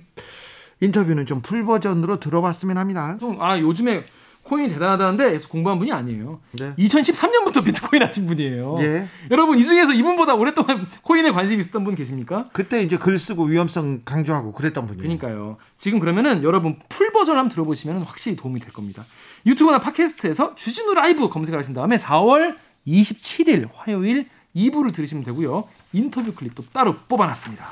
인터뷰는 0.80 1.26
좀 1.26 1.42
full 1.42 1.64
version으로 1.64 2.20
들어봤으면 2.20 2.78
합니다. 2.78 3.16
형, 3.20 3.36
아 3.40 3.58
요즘에 3.58 4.04
코인이 4.50 4.68
대단하다는데 4.72 5.30
계속 5.30 5.48
공부한 5.48 5.78
분이 5.78 5.92
아니에요. 5.92 6.40
네. 6.58 6.74
2013년부터 6.76 7.64
비트코인 7.64 8.02
하신 8.02 8.26
분이에요. 8.26 8.78
예. 8.80 9.06
여러분 9.30 9.56
이 9.60 9.64
중에서 9.64 9.92
이분보다 9.92 10.34
오랫동안 10.34 10.88
코인에 11.02 11.30
관심 11.30 11.60
있었던 11.60 11.84
분 11.84 11.94
계십니까? 11.94 12.48
그때 12.52 12.82
이제 12.82 12.96
글 12.96 13.16
쓰고 13.16 13.44
위험성 13.44 14.02
강조하고 14.04 14.50
그랬던 14.50 14.88
분이에요. 14.88 15.02
그러니까요. 15.02 15.56
지금 15.76 16.00
그러면은 16.00 16.42
여러분 16.42 16.80
full 16.88 17.12
version 17.12 17.36
한번 17.36 17.50
들어보시면 17.50 18.02
확실히 18.02 18.36
도움이 18.36 18.58
될 18.58 18.72
겁니다. 18.72 19.06
유튜브나 19.46 19.78
팟캐스트에서 19.78 20.56
주진우 20.56 20.94
라이브 20.94 21.28
검색을 21.28 21.56
하신 21.56 21.74
다음에 21.74 21.94
4월 21.94 22.56
27일 22.88 23.68
화요일 23.72 24.26
2부를 24.56 24.92
들으시면 24.92 25.22
되고요. 25.22 25.68
인터뷰 25.92 26.34
클립도 26.34 26.64
따로 26.72 26.96
뽑아놨습니다. 27.08 27.64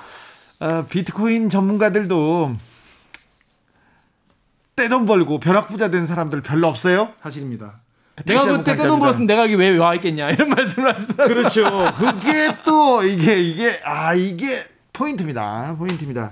어, 0.60 0.86
비트코인 0.88 1.50
전문가들도 1.50 2.52
떼돈 4.78 5.06
벌고 5.06 5.40
벼락부자 5.40 5.90
된 5.90 6.06
사람들 6.06 6.40
별로 6.42 6.68
없어요? 6.68 7.08
사실입니다. 7.20 7.80
내가 8.24 8.44
그때 8.58 8.76
떼돈 8.76 9.00
벌었으면 9.00 9.26
내가 9.26 9.42
여기 9.42 9.54
왜 9.56 9.76
와 9.76 9.94
있겠냐 9.96 10.30
이런 10.30 10.48
말씀을 10.50 10.94
하시더라고요. 10.94 11.34
그렇죠. 11.34 11.92
그게 11.98 12.56
또 12.64 13.02
이게 13.04 13.40
이게 13.40 13.80
아 13.84 14.14
이게 14.14 14.64
포인트입니다. 14.92 15.74
포인트입니다. 15.78 16.30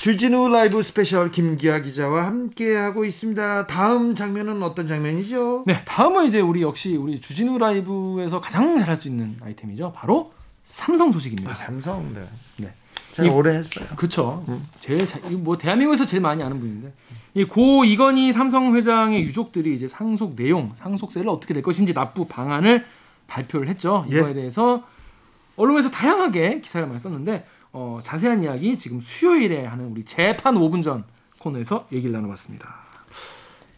주진우 0.00 0.48
라이브 0.48 0.82
스페셜 0.82 1.30
김기아 1.30 1.80
기자와 1.80 2.26
함께 2.26 2.74
하고 2.74 3.04
있습니다. 3.04 3.66
다음 3.66 4.14
장면은 4.14 4.62
어떤 4.62 4.88
장면이죠? 4.88 5.64
네, 5.66 5.82
다음은 5.84 6.26
이제 6.26 6.40
우리 6.40 6.62
역시 6.62 6.96
우리 6.96 7.20
주진우 7.20 7.58
라이브에서 7.58 8.40
가장 8.40 8.78
잘할 8.78 8.96
수 8.96 9.08
있는 9.08 9.36
아이템이죠. 9.42 9.92
바로 9.94 10.32
삼성 10.62 11.12
소식입니다. 11.12 11.50
아, 11.50 11.54
삼성 11.54 12.12
네. 12.14 12.20
네. 12.58 12.72
제가 13.14 13.28
이- 13.28 13.30
오래 13.32 13.54
했어요. 13.54 13.86
그렇죠. 13.96 14.44
제일 14.80 15.06
자, 15.08 15.18
뭐 15.38 15.56
대한민국에서 15.58 16.04
제일 16.04 16.20
많이 16.20 16.42
아는 16.42 16.58
분인데 16.60 16.92
이 17.34 17.44
고 17.44 17.84
이건희 17.84 18.32
삼성 18.32 18.74
회장의 18.76 19.22
유족들이 19.24 19.74
이제 19.74 19.88
상속 19.88 20.36
내용, 20.36 20.72
상속세를 20.78 21.28
어떻게 21.28 21.52
낼 21.54 21.62
것인지 21.62 21.92
납부 21.94 22.26
방안을 22.28 22.84
발표를 23.26 23.68
했죠. 23.68 24.04
이거에 24.08 24.30
예. 24.30 24.34
대해서 24.34 24.84
언론에서 25.56 25.90
다양하게 25.90 26.60
기사를 26.60 26.86
많이 26.86 26.98
썼는데 27.00 27.46
어, 27.72 28.00
자세한 28.04 28.42
이야기 28.44 28.78
지금 28.78 29.00
수요일에 29.00 29.64
하는 29.64 29.86
우리 29.86 30.04
재판 30.04 30.54
5분 30.54 30.82
전 30.84 31.04
코너에서 31.38 31.88
얘기를 31.92 32.12
나눠봤습니다. 32.12 32.84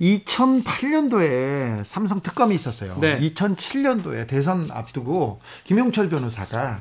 2008년도에 0.01 1.85
삼성 1.85 2.21
특검이 2.21 2.55
있었어요. 2.55 2.97
네. 3.01 3.19
2007년도에 3.21 4.27
대선 4.27 4.67
앞두고 4.71 5.41
김용철 5.65 6.09
변호사가 6.11 6.81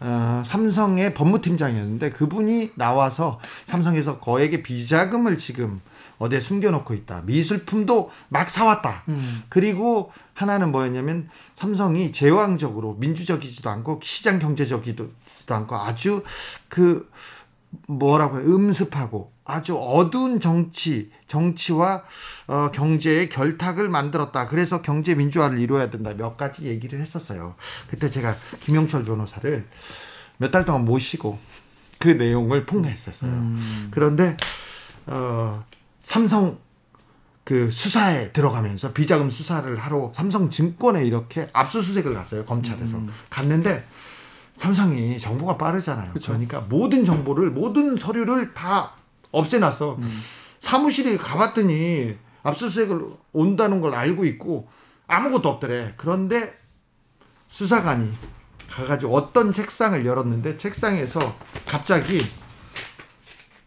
어, 0.00 0.42
삼성의 0.44 1.14
법무팀장이었는데 1.14 2.10
그분이 2.10 2.72
나와서 2.74 3.40
삼성에서 3.66 4.18
거액의 4.18 4.62
비자금을 4.62 5.36
지금 5.38 5.80
어디에 6.18 6.40
숨겨놓고 6.40 6.94
있다. 6.94 7.22
미술품도 7.24 8.10
막 8.28 8.50
사왔다. 8.50 9.04
음. 9.08 9.42
그리고 9.48 10.12
하나는 10.34 10.70
뭐였냐면 10.70 11.28
삼성이 11.54 12.12
제왕적으로 12.12 12.96
민주적이지도 12.98 13.70
않고 13.70 14.00
시장 14.02 14.38
경제적이지도 14.38 15.08
않고 15.48 15.76
아주 15.76 16.22
그 16.68 17.10
뭐라고 17.86 18.38
해요? 18.38 18.46
음습하고 18.46 19.32
아주 19.50 19.76
어두운 19.76 20.40
정치 20.40 21.10
정치와 21.28 22.02
어, 22.48 22.70
경제의 22.72 23.28
결탁을 23.28 23.88
만들었다. 23.88 24.46
그래서 24.48 24.82
경제 24.82 25.14
민주화를 25.14 25.58
이루어야 25.58 25.90
된다. 25.90 26.12
몇 26.16 26.36
가지 26.36 26.64
얘기를 26.66 27.00
했었어요. 27.00 27.54
그때 27.88 28.10
제가 28.10 28.34
김영철 28.64 29.04
변호사를 29.04 29.66
몇 30.38 30.50
달 30.50 30.64
동안 30.64 30.84
모시고 30.84 31.38
그 31.98 32.08
내용을 32.08 32.64
폭로했었어요. 32.66 33.30
음. 33.30 33.88
그런데 33.90 34.36
어, 35.06 35.62
삼성 36.02 36.58
그 37.44 37.70
수사에 37.70 38.32
들어가면서 38.32 38.92
비자금 38.92 39.30
수사를 39.30 39.76
하러 39.76 40.12
삼성증권에 40.14 41.04
이렇게 41.04 41.48
압수수색을 41.52 42.14
갔어요 42.14 42.44
검찰에서 42.44 42.96
음. 42.98 43.10
갔는데 43.28 43.84
삼성이 44.56 45.18
정보가 45.18 45.56
빠르잖아요. 45.56 46.12
그쵸. 46.12 46.28
그러니까 46.32 46.60
모든 46.68 47.04
정보를 47.04 47.50
모든 47.50 47.96
서류를 47.96 48.52
다 48.54 48.92
없애놨어. 49.32 49.96
음. 49.96 50.22
사무실에 50.60 51.16
가봤더니 51.16 52.16
압수수색을 52.42 53.04
온다는 53.32 53.80
걸 53.80 53.94
알고 53.94 54.24
있고 54.26 54.68
아무것도 55.06 55.48
없더래. 55.48 55.94
그런데 55.96 56.58
수사관이 57.48 58.12
가가지고 58.68 59.14
어떤 59.14 59.52
책상을 59.52 60.04
열었는데 60.06 60.56
책상에서 60.56 61.36
갑자기 61.66 62.20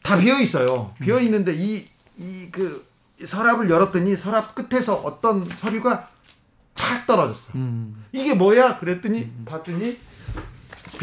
다 0.01 0.17
비어 0.17 0.39
있어요. 0.39 0.93
비어 0.99 1.19
있는데 1.19 1.53
이 1.55 1.93
이 2.17 2.49
그 2.51 2.85
서랍을 3.23 3.69
열었더니 3.69 4.15
서랍 4.15 4.53
끝에서 4.55 4.95
어떤 4.95 5.45
서류가 5.57 6.09
탁 6.75 7.07
떨어졌어. 7.07 7.51
음. 7.55 8.05
이게 8.11 8.33
뭐야? 8.33 8.77
그랬더니 8.79 9.31
봤더니 9.45 9.97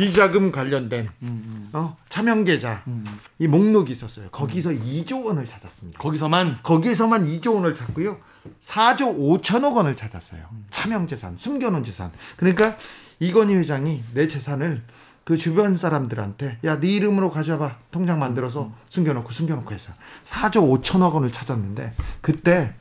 비자금 0.01 0.51
관련된 0.51 1.09
음. 1.23 1.69
어, 1.75 1.97
차명 2.09 2.45
계좌 2.45 2.83
음. 2.87 3.05
이 3.39 3.47
목록이 3.47 3.93
있었어요. 3.93 4.31
거기서 4.31 4.71
2조 4.71 5.27
원을 5.27 5.45
찾았습니다. 5.45 5.99
거기서만 5.99 6.61
거기에서만 6.63 7.27
2조 7.27 7.55
원을 7.57 7.75
찾고요. 7.75 8.17
4조 8.63 9.19
5천억 9.19 9.77
원을 9.77 9.95
찾았어요. 9.97 10.43
차명 10.71 11.07
재산, 11.07 11.37
숨겨놓은 11.39 11.85
재산. 11.85 12.11
그러니까 12.39 12.79
이건희 13.19 13.55
회장이 13.57 14.03
내 14.15 14.27
재산을 14.27 14.83
그 15.25 15.37
주변 15.37 15.77
사람들한테 15.77 16.59
야 16.65 16.81
네 16.81 16.89
이름으로 16.89 17.29
가져봐 17.29 17.77
통장 17.91 18.19
만들어서 18.19 18.73
숨겨놓고 18.89 19.31
숨겨놓고 19.31 19.75
했어. 19.75 19.93
4조 20.25 20.83
5천억 20.83 21.13
원을 21.13 21.31
찾았는데 21.31 21.93
그때 22.23 22.73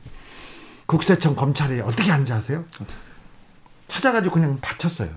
국세청 0.86 1.36
검찰이 1.36 1.80
어떻게 1.82 2.10
한지 2.10 2.32
아세요? 2.32 2.64
찾아가지고 3.88 4.34
그냥 4.34 4.58
바쳤어요. 4.62 5.10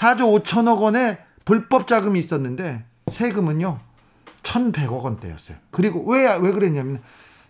4조 0.00 0.42
5천억 0.42 0.80
원의 0.80 1.18
불법 1.44 1.86
자금이 1.86 2.18
있었는데 2.18 2.84
세금은요 3.10 3.78
1,100억 4.42 5.02
원대였어요. 5.02 5.58
그리고 5.70 6.02
왜왜 6.10 6.52
그랬냐면 6.52 7.02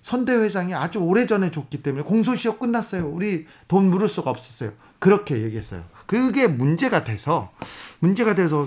선대 0.03 0.33
회장이 0.33 0.75
아주 0.75 0.99
오래 0.99 1.27
전에 1.27 1.53
줬기 1.53 1.83
때문에 1.83 2.03
공소시효 2.03 2.57
끝났어요. 2.57 3.07
우리 3.07 3.47
돈 3.69 3.89
물을 3.89 4.09
수가 4.09 4.31
없었어요. 4.31 4.73
그렇게 4.99 5.43
얘기했어요. 5.43 5.85
그게 6.07 6.49
문제가 6.49 7.05
돼서 7.05 7.53
문제가 8.01 8.35
돼서 8.35 8.67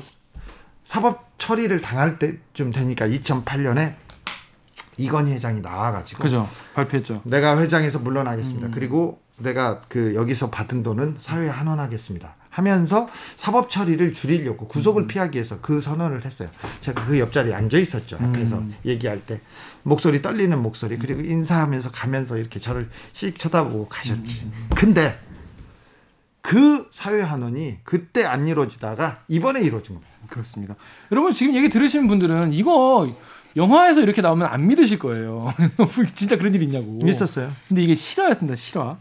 사법 0.86 1.38
처리를 1.38 1.82
당할 1.82 2.20
때쯤 2.20 2.72
되니까 2.72 3.08
2008년에 3.08 3.96
이건희 4.98 5.34
회장이 5.34 5.60
나와가지고 5.60 6.22
그죠 6.22 6.48
발표했죠. 6.74 7.22
내가 7.26 7.60
회장에서 7.60 8.00
물러나겠습니다. 8.00 8.70
그리고 8.72 9.20
내가 9.38 9.82
그 9.90 10.16
여기서 10.16 10.52
받은 10.52 10.84
돈은 10.84 11.18
사회에 11.20 11.50
환원하겠습니다. 11.50 12.36
하면서 12.54 13.10
사법 13.36 13.72
처리를 13.72 14.14
줄이려고 14.14 14.68
구속을 14.68 15.08
피하기 15.08 15.36
위해서 15.36 15.60
그 15.60 15.82
선언을 15.82 16.24
했어요. 16.24 16.49
제가 16.82 17.06
그 17.06 17.20
옆자리에 17.20 17.51
앉아 17.54 17.80
있었죠. 17.80 18.18
앞에서 18.22 18.62
얘기할 18.86 19.26
때 19.26 19.41
목소리 19.82 20.22
떨리는 20.22 20.62
목소리 20.62 20.99
그리고 20.99 21.22
인사하면서 21.22 21.91
가면서 21.91 22.38
이렇게 22.38 22.60
저를 22.60 22.89
씩 23.12 23.39
쳐다보고 23.39 23.88
가셨지. 23.89 24.51
근데 24.76 25.18
그 26.41 26.88
사회 26.91 27.22
환원이 27.22 27.80
그때 27.84 28.24
안 28.24 28.47
이루어지다가 28.47 29.24
이번에 29.28 29.62
이루어진 29.62 29.95
거예요. 29.95 30.08
그렇습니다. 30.30 30.76
여러분 31.12 31.34
지금 31.34 31.56
얘기 31.56 31.70
들으시는 31.70 32.08
분들은 32.08 32.54
이거 32.54 33.10
영화에서 33.56 34.01
이렇게 34.01 34.22
나오면 34.22 34.47
안 34.47 34.68
믿으실 34.68 34.99
거예요. 34.99 35.51
진짜 36.14 36.38
그런 36.38 36.54
일이 36.54 36.66
있냐고. 36.66 36.99
있었어요. 37.04 37.51
근데 37.68 37.82
이게 37.82 37.95
실화였습니다. 37.95 38.56
실화. 38.56 38.97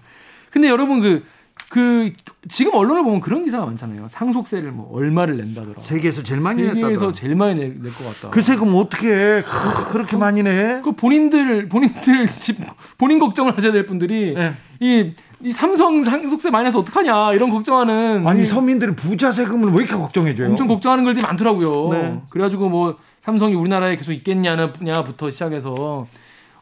근데 0.50 0.68
여러분 0.68 1.00
그, 1.00 1.24
그 1.72 2.12
지금 2.50 2.74
언론을 2.74 3.02
보면 3.02 3.20
그런 3.22 3.44
기사가 3.44 3.64
많잖아요. 3.64 4.06
상속세를 4.06 4.72
뭐 4.72 4.94
얼마를 4.94 5.38
낸다더라. 5.38 5.80
세계에서 5.80 6.22
제일 6.22 6.42
많이 6.42 6.64
세계에서 6.64 6.86
냈다더라. 6.88 7.12
제일 7.14 7.34
많이 7.34 7.54
낼 7.54 7.94
것 7.94 8.04
같다. 8.04 8.28
그 8.28 8.42
세금 8.42 8.74
어떻게 8.74 9.06
해? 9.08 9.40
그- 9.42 9.90
그렇게 9.90 10.18
많이 10.18 10.42
내? 10.42 10.82
그 10.84 10.92
본인들 10.92 11.70
본인들 11.70 12.26
집 12.26 12.58
본인 12.98 13.18
걱정을 13.18 13.56
하셔야 13.56 13.72
될 13.72 13.86
분들이 13.86 14.34
네. 14.34 14.52
이, 14.80 15.14
이 15.40 15.50
삼성 15.50 16.02
상속세 16.02 16.50
많이 16.50 16.64
내서 16.64 16.78
어떡하냐 16.80 17.32
이런 17.32 17.48
걱정하는 17.48 18.26
아니 18.28 18.42
이- 18.42 18.44
서민들은 18.44 18.94
부자 18.96 19.32
세금을 19.32 19.70
왜 19.70 19.84
이렇게 19.84 19.94
걱정해줘요? 19.94 20.48
엄청 20.50 20.68
걱정하는 20.68 21.04
글들이 21.04 21.24
많더라고요. 21.24 21.88
네. 21.90 22.20
그래가지고 22.28 22.68
뭐 22.68 22.98
삼성이 23.22 23.54
우리나라에 23.54 23.96
계속 23.96 24.12
있겠냐는 24.12 24.74
분야부터 24.74 25.30
시작해서 25.30 26.06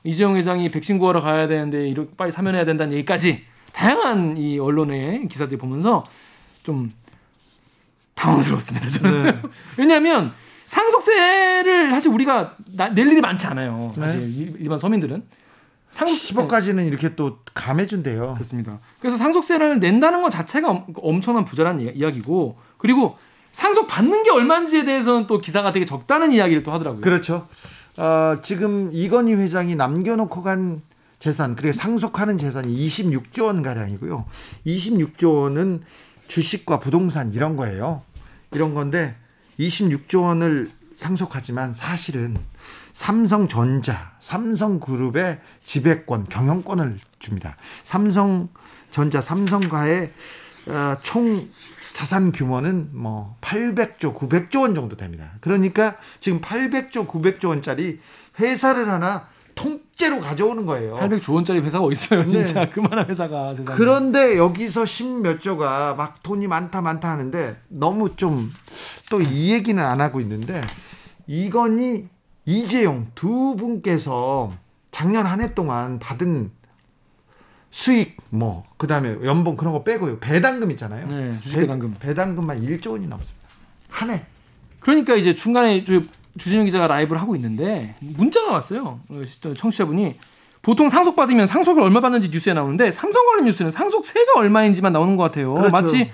이재용 0.05 0.37
회장이 0.37 0.69
백신 0.71 0.99
구하러 0.99 1.21
가야 1.21 1.49
되는데 1.49 1.89
이렇게 1.89 2.11
빨리 2.17 2.31
사면해야 2.31 2.65
된다는 2.65 2.93
얘기까지 2.93 3.43
다양한 3.73 4.37
이 4.37 4.59
언론의 4.59 5.29
기사들 5.29 5.59
보면서 5.59 6.03
좀 6.63 6.93
당황스러웠습니다. 8.15 8.89
저는 8.89 9.23
네. 9.25 9.43
왜냐하면 9.79 10.33
상속세를 10.67 11.91
사실 11.91 12.11
우리가 12.13 12.57
나- 12.77 12.89
낼 12.91 13.07
일이 13.09 13.21
많지 13.21 13.47
않아요. 13.47 13.93
네. 13.97 14.03
사실 14.07 14.21
일- 14.23 14.57
일반 14.61 14.79
서민들은 14.79 15.23
상속 15.91 16.15
10억까지는 16.17 16.87
이렇게 16.87 17.15
또 17.17 17.39
감해준대요. 17.55 18.35
그렇습니다. 18.35 18.79
그래서 19.01 19.17
상속세를 19.17 19.81
낸다는 19.81 20.23
것 20.23 20.31
자체가 20.31 20.71
엄- 20.71 20.85
엄청난 20.97 21.45
부자란 21.45 21.81
이야- 21.81 21.93
이야기고 21.95 22.59
그리고 22.79 23.19
상속 23.53 23.89
받는 23.89 24.23
게 24.23 24.31
얼마인지에 24.31 24.85
대해서는 24.85 25.27
또 25.27 25.41
기사가 25.41 25.73
되게 25.73 25.85
적다는 25.85 26.31
이야기를 26.31 26.63
또 26.63 26.71
하더라고요. 26.73 27.01
그렇죠. 27.01 27.49
어, 27.99 28.37
지금 28.43 28.91
이건희 28.93 29.35
회장이 29.35 29.75
남겨놓고 29.75 30.43
간 30.45 30.81
재산, 31.21 31.55
그리고 31.55 31.73
상속하는 31.73 32.39
재산이 32.39 32.75
26조 32.75 33.45
원 33.45 33.63
가량이고요. 33.63 34.25
26조 34.67 35.43
원은 35.43 35.83
주식과 36.29 36.81
부동산 36.81 37.35
이런 37.35 37.57
거예요. 37.57 38.03
이런 38.53 38.75
건데 38.75 39.15
26조 39.59 40.23
원을 40.23 40.67
상속하지만 40.97 41.75
사실은 41.75 42.37
삼성전자, 42.95 44.13
삼성그룹의 44.19 45.41
지배권, 45.65 46.29
경영권을 46.29 46.99
줍니다. 47.19 47.57
삼성전자, 47.85 49.21
삼성과의 49.21 50.11
어, 50.69 50.97
총 51.03 51.49
자산 51.95 52.33
규모는 52.33 52.91
뭐 52.93 53.37
800조, 53.43 54.17
900조 54.17 54.63
원 54.63 54.75
정도 54.75 54.97
됩니다. 54.97 55.33
그러니까 55.41 55.97
지금 56.19 56.41
800조, 56.41 57.07
900조 57.07 57.49
원짜리 57.49 58.01
회사를 58.39 58.89
하나 58.89 59.29
통째로 59.61 60.21
가져오는 60.21 60.65
거예요. 60.67 60.97
800조 60.97 61.35
원짜리 61.35 61.61
회사가 61.61 61.85
어디 61.85 61.93
있어요, 61.93 62.27
진짜 62.27 62.65
네. 62.65 62.71
그만한 62.73 63.07
회사가 63.09 63.55
세상에. 63.55 63.77
그런데 63.77 64.37
여기서 64.39 64.87
십몇 64.87 65.41
조가 65.41 65.95
막 65.95 66.23
돈이 66.23 66.47
많다 66.47 66.81
많다 66.81 67.11
하는데 67.11 67.57
너무 67.69 68.17
좀 68.17 68.51
또 69.11 69.21
이 69.21 69.53
얘기는 69.53 69.83
안 69.83 70.01
하고 70.01 70.21
있는데 70.21 70.61
이건희 71.27 72.09
이재용 72.47 73.09
두 73.15 73.57
분께서 73.57 74.53
작년 74.93 75.27
한 75.27 75.41
해 75.41 75.53
동안 75.55 75.99
받은 75.99 76.51
수익 77.71 78.17
뭐 78.31 78.65
그다음에 78.79 79.17
연봉 79.25 79.57
그런 79.57 79.73
거 79.73 79.83
빼고요 79.85 80.19
배당금 80.21 80.71
있잖아요. 80.73 81.07
네, 81.09 81.39
배당금. 81.53 81.95
배, 82.01 82.15
당금만 82.15 82.63
1조 82.65 82.93
원이 82.93 83.07
넘습니다. 83.07 83.49
한 83.89 84.11
해. 84.11 84.23
그러니까 84.81 85.15
이제 85.15 85.35
중간에 85.35 85.85
저 85.85 86.01
주진영 86.39 86.65
기자가 86.65 86.87
라이브를 86.87 87.21
하고 87.21 87.35
있는데 87.37 87.95
문자가 88.01 88.53
왔어요. 88.53 89.01
어, 89.09 89.23
청취자분이 89.57 90.17
보통 90.63 90.89
상속 90.89 91.17
받으면 91.17 91.47
상속을 91.47 91.83
얼마 91.83 92.01
받는지 92.01 92.29
뉴스에 92.29 92.53
나오는데 92.53 92.91
삼성 92.93 93.25
관련 93.27 93.47
뉴스는 93.47 93.71
상속세가 93.71 94.33
얼마인지만 94.37 94.93
나오는 94.93 95.17
것 95.17 95.25
같아요. 95.25 95.55
그렇죠. 95.55 95.71
마치 95.73 96.11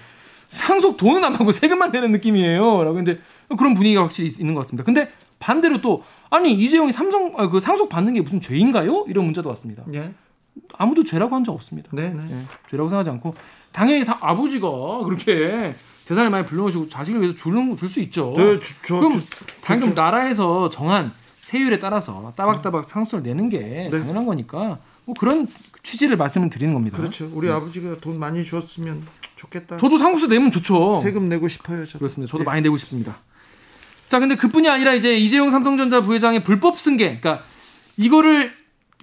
상속 0.48 0.96
돈은 0.96 1.24
안 1.24 1.32
받고 1.32 1.50
세금만 1.50 1.90
내는 1.90 2.12
느낌이에요. 2.12 2.84
라고 2.84 2.94
근데 2.94 3.18
그런 3.58 3.74
분위기가 3.74 4.02
확실히 4.02 4.28
있- 4.28 4.38
있는 4.38 4.54
것 4.54 4.60
같습니다. 4.60 4.84
근데 4.84 5.10
반대로 5.40 5.80
또 5.82 6.04
아니 6.30 6.52
이재용이 6.54 6.92
삼성 6.92 7.34
아, 7.36 7.48
그 7.48 7.58
상속 7.58 7.88
받는 7.88 8.14
게 8.14 8.20
무슨 8.20 8.40
죄인가요? 8.40 9.04
이런 9.08 9.24
문자도 9.24 9.48
왔습니다. 9.48 9.82
예. 9.94 10.12
아무도 10.78 11.02
죄라고 11.04 11.34
한 11.34 11.44
적 11.44 11.52
없습니다. 11.52 11.90
네, 11.92 12.10
네. 12.10 12.22
예, 12.30 12.36
죄라고 12.70 12.88
생각하지 12.88 13.10
않고 13.10 13.34
당연히 13.72 14.04
사- 14.04 14.16
아버지가 14.20 14.68
그렇게 15.04 15.74
재산을 16.06 16.30
많이 16.30 16.46
불러오시고 16.46 16.88
자식을 16.88 17.20
위해서 17.20 17.36
주는 17.36 17.76
줄 17.76 17.88
수 17.88 18.00
있죠. 18.00 18.32
저, 18.36 18.60
저, 18.60 18.66
저, 18.84 18.96
그럼 19.00 19.20
저- 19.28 19.44
방금 19.62 19.92
나라에서 19.94 20.70
정한 20.70 21.12
세율에 21.40 21.78
따라서 21.78 22.32
따박따박 22.36 22.84
상수를 22.84 23.22
내는 23.24 23.48
게 23.48 23.88
당연한 23.90 24.24
거니까 24.26 24.78
뭐 25.04 25.14
그런 25.18 25.46
취지를 25.82 26.16
말씀을 26.16 26.50
드리는 26.50 26.72
겁니다. 26.74 26.96
그렇죠. 26.98 27.28
우리 27.32 27.48
아버지가 27.50 27.94
돈 28.00 28.18
많이 28.18 28.44
줬으면 28.44 29.06
좋겠다. 29.36 29.76
저도 29.76 29.98
상수 29.98 30.26
내면 30.28 30.50
좋죠. 30.50 31.00
세금 31.02 31.28
내고 31.28 31.46
싶어요. 31.48 31.84
저도. 31.86 31.98
그렇습니다. 32.00 32.30
저도 32.30 32.42
예. 32.42 32.44
많이 32.44 32.62
내고 32.62 32.76
싶습니다. 32.76 33.16
자, 34.08 34.18
근데 34.20 34.34
그뿐이 34.36 34.68
아니라 34.68 34.94
이제 34.94 35.16
이재용 35.16 35.50
삼성전자 35.50 36.00
부회장의 36.00 36.42
불법 36.44 36.78
승계, 36.78 37.18
그러니까 37.18 37.44
이거를 37.96 38.52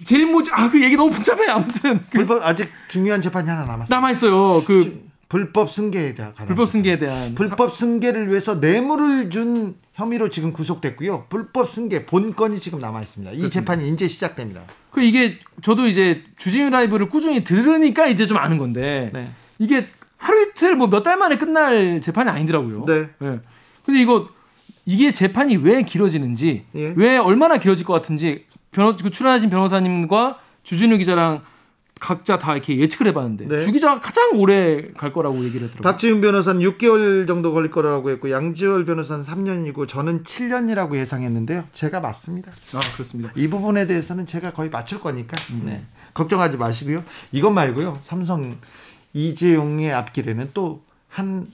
제일 0.04 0.26
모지 0.26 0.50
아 0.52 0.70
그 0.70 0.82
얘기 0.82 0.96
너무 0.96 1.10
복잡해. 1.10 1.46
아무튼 1.48 1.98
그 2.10 2.18
불법 2.18 2.42
아직 2.44 2.68
중요한 2.88 3.20
재판이 3.22 3.48
하나 3.48 3.62
남았어요. 3.64 3.86
남아 3.88 4.10
있어요. 4.10 4.62
그 4.64 5.02
불법 5.34 5.68
승계에 5.72 6.14
대한 6.14 6.32
불법 6.32 6.66
승계에 6.66 6.96
대한 7.00 7.34
불법 7.34 7.74
승계를 7.74 8.28
위해서 8.28 8.54
뇌물을 8.54 9.30
준 9.30 9.74
혐의로 9.92 10.30
지금 10.30 10.52
구속됐고요. 10.52 11.26
불법 11.28 11.68
승계 11.68 12.06
본건이 12.06 12.60
지금 12.60 12.78
남아 12.78 13.02
있습니다. 13.02 13.32
이 13.32 13.50
재판이 13.50 13.88
이제 13.88 14.06
시작됩니다. 14.06 14.60
그 14.92 15.02
이게 15.02 15.40
저도 15.60 15.88
이제 15.88 16.22
주진우 16.36 16.70
라이브를 16.70 17.08
꾸준히 17.08 17.42
들으니까 17.42 18.06
이제 18.06 18.28
좀 18.28 18.36
아는 18.36 18.58
건데 18.58 19.10
네. 19.12 19.32
이게 19.58 19.88
하루 20.18 20.40
이틀 20.40 20.76
뭐 20.76 20.86
몇 20.86 21.02
달 21.02 21.16
만에 21.16 21.36
끝날 21.36 22.00
재판이 22.00 22.30
아니더라고요. 22.30 22.84
네. 22.86 23.08
예. 23.22 23.40
근데 23.84 24.00
이거 24.00 24.28
이게 24.86 25.10
재판이 25.10 25.56
왜 25.56 25.82
길어지는지 25.82 26.64
예. 26.76 26.94
왜 26.94 27.16
얼마나 27.16 27.56
길어질 27.56 27.84
것 27.84 27.92
같은지 27.92 28.44
변호 28.70 28.94
그 28.94 29.10
출연하신 29.10 29.50
변호사님과 29.50 30.38
주진우 30.62 30.96
기자랑 30.98 31.42
각자 32.00 32.38
다 32.38 32.54
이렇게 32.54 32.78
예측을 32.78 33.06
해봤는데 33.08 33.46
네. 33.46 33.60
주 33.60 33.72
기자가 33.72 34.00
가장 34.00 34.30
오래 34.34 34.90
갈 34.96 35.12
거라고 35.12 35.36
얘기를 35.44 35.68
했더라고요. 35.68 35.82
박지훈 35.90 36.20
변호사는 36.20 36.60
6개월 36.60 37.26
정도 37.26 37.52
걸릴 37.52 37.70
거라고 37.70 38.10
했고 38.10 38.30
양지열 38.30 38.84
변호사는 38.84 39.24
3년이고 39.24 39.88
저는 39.88 40.22
7년이라고 40.24 40.96
예상했는데요. 40.96 41.64
제가 41.72 42.00
맞습니다. 42.00 42.50
아 42.74 42.80
그렇습니다. 42.94 43.32
이 43.36 43.48
부분에 43.48 43.86
대해서는 43.86 44.26
제가 44.26 44.52
거의 44.52 44.70
맞출 44.70 45.00
거니까 45.00 45.36
음. 45.52 45.62
네. 45.66 45.82
걱정하지 46.14 46.56
마시고요. 46.56 47.04
이것 47.32 47.50
말고요. 47.50 48.00
삼성 48.04 48.58
이재용의 49.14 49.92
앞길에는 49.92 50.50
또 50.52 50.84
한 51.14 51.46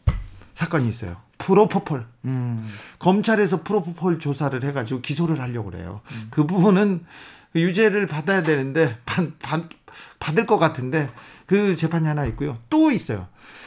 사건이 0.54 0.88
있어요. 0.88 1.16
프로포폴. 1.36 2.06
음. 2.24 2.66
검찰에서 2.98 3.62
프로포폴 3.62 4.18
조사를 4.18 4.62
해가지고 4.64 5.02
기소를 5.02 5.38
하려고 5.40 5.70
그래요. 5.70 6.00
음. 6.12 6.28
그 6.30 6.46
부분은 6.46 7.04
유죄를 7.54 8.06
받아야 8.06 8.42
되는데 8.42 8.96
받, 9.06 9.24
받, 9.40 9.64
받을 10.18 10.46
것 10.46 10.58
같은데 10.58 11.10
그 11.46 11.74
재판이 11.76 12.06
하나 12.06 12.24
있고요. 12.26 12.58
또 12.68 12.90
있어요. 12.90 13.26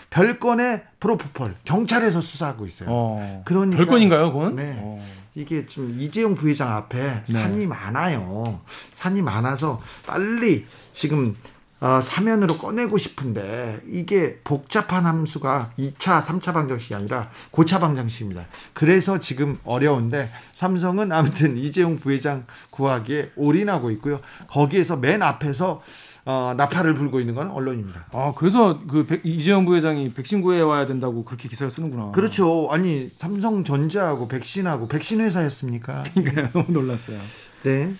별건의 0.09 0.83
프로포폴 0.99 1.55
경찰에서 1.65 2.21
수사하고 2.21 2.67
있어요. 2.67 2.87
어. 2.91 3.41
그러니까- 3.45 3.77
별건인가요, 3.77 4.31
그건? 4.31 4.55
네. 4.55 4.75
어. 4.77 5.03
이게 5.35 5.65
좀 5.65 5.99
이재용 5.99 6.35
부회장 6.35 6.71
앞에 6.75 7.23
네. 7.25 7.33
산이 7.33 7.65
많아요. 7.65 8.61
산이 8.93 9.23
많아서 9.23 9.81
빨리 10.05 10.65
지금 10.93 11.35
어, 11.83 11.99
사면으로 11.99 12.57
꺼내고 12.57 12.97
싶은데 12.97 13.81
이게 13.91 14.39
복잡한 14.45 15.05
함수가 15.05 15.71
2차, 15.77 16.21
3차 16.21 16.53
방정식이 16.53 16.95
아니라 16.95 17.29
고차 17.51 17.77
방정식입니다. 17.79 18.45
그래서 18.71 19.19
지금 19.19 19.59
어려운데 19.65 20.29
삼성은 20.53 21.11
아무튼 21.11 21.57
이재용 21.59 21.99
부회장 21.99 22.45
구하기에 22.71 23.31
올인하고 23.35 23.91
있고요. 23.91 24.21
거기에서 24.47 24.95
맨 24.95 25.21
앞에서 25.21 25.83
어, 26.25 26.53
나팔을 26.55 26.93
불고 26.93 27.19
있는 27.19 27.35
건 27.35 27.51
언론입니다. 27.51 28.05
아 28.13 28.31
그래서 28.37 28.79
그 28.89 29.05
백- 29.05 29.25
이재용 29.25 29.65
부회장이 29.65 30.13
백신 30.13 30.41
구해 30.41 30.61
와야 30.61 30.85
된다고 30.85 31.25
그렇게 31.25 31.49
기사를 31.49 31.69
쓰는구나. 31.69 32.11
그렇죠. 32.11 32.69
아니 32.71 33.09
삼성전자하고 33.17 34.29
백신하고 34.29 34.87
백신 34.87 35.19
회사였습니까? 35.19 36.03
그러니까 36.15 36.49
너무 36.53 36.71
놀랐어요. 36.71 37.19
네. 37.63 37.93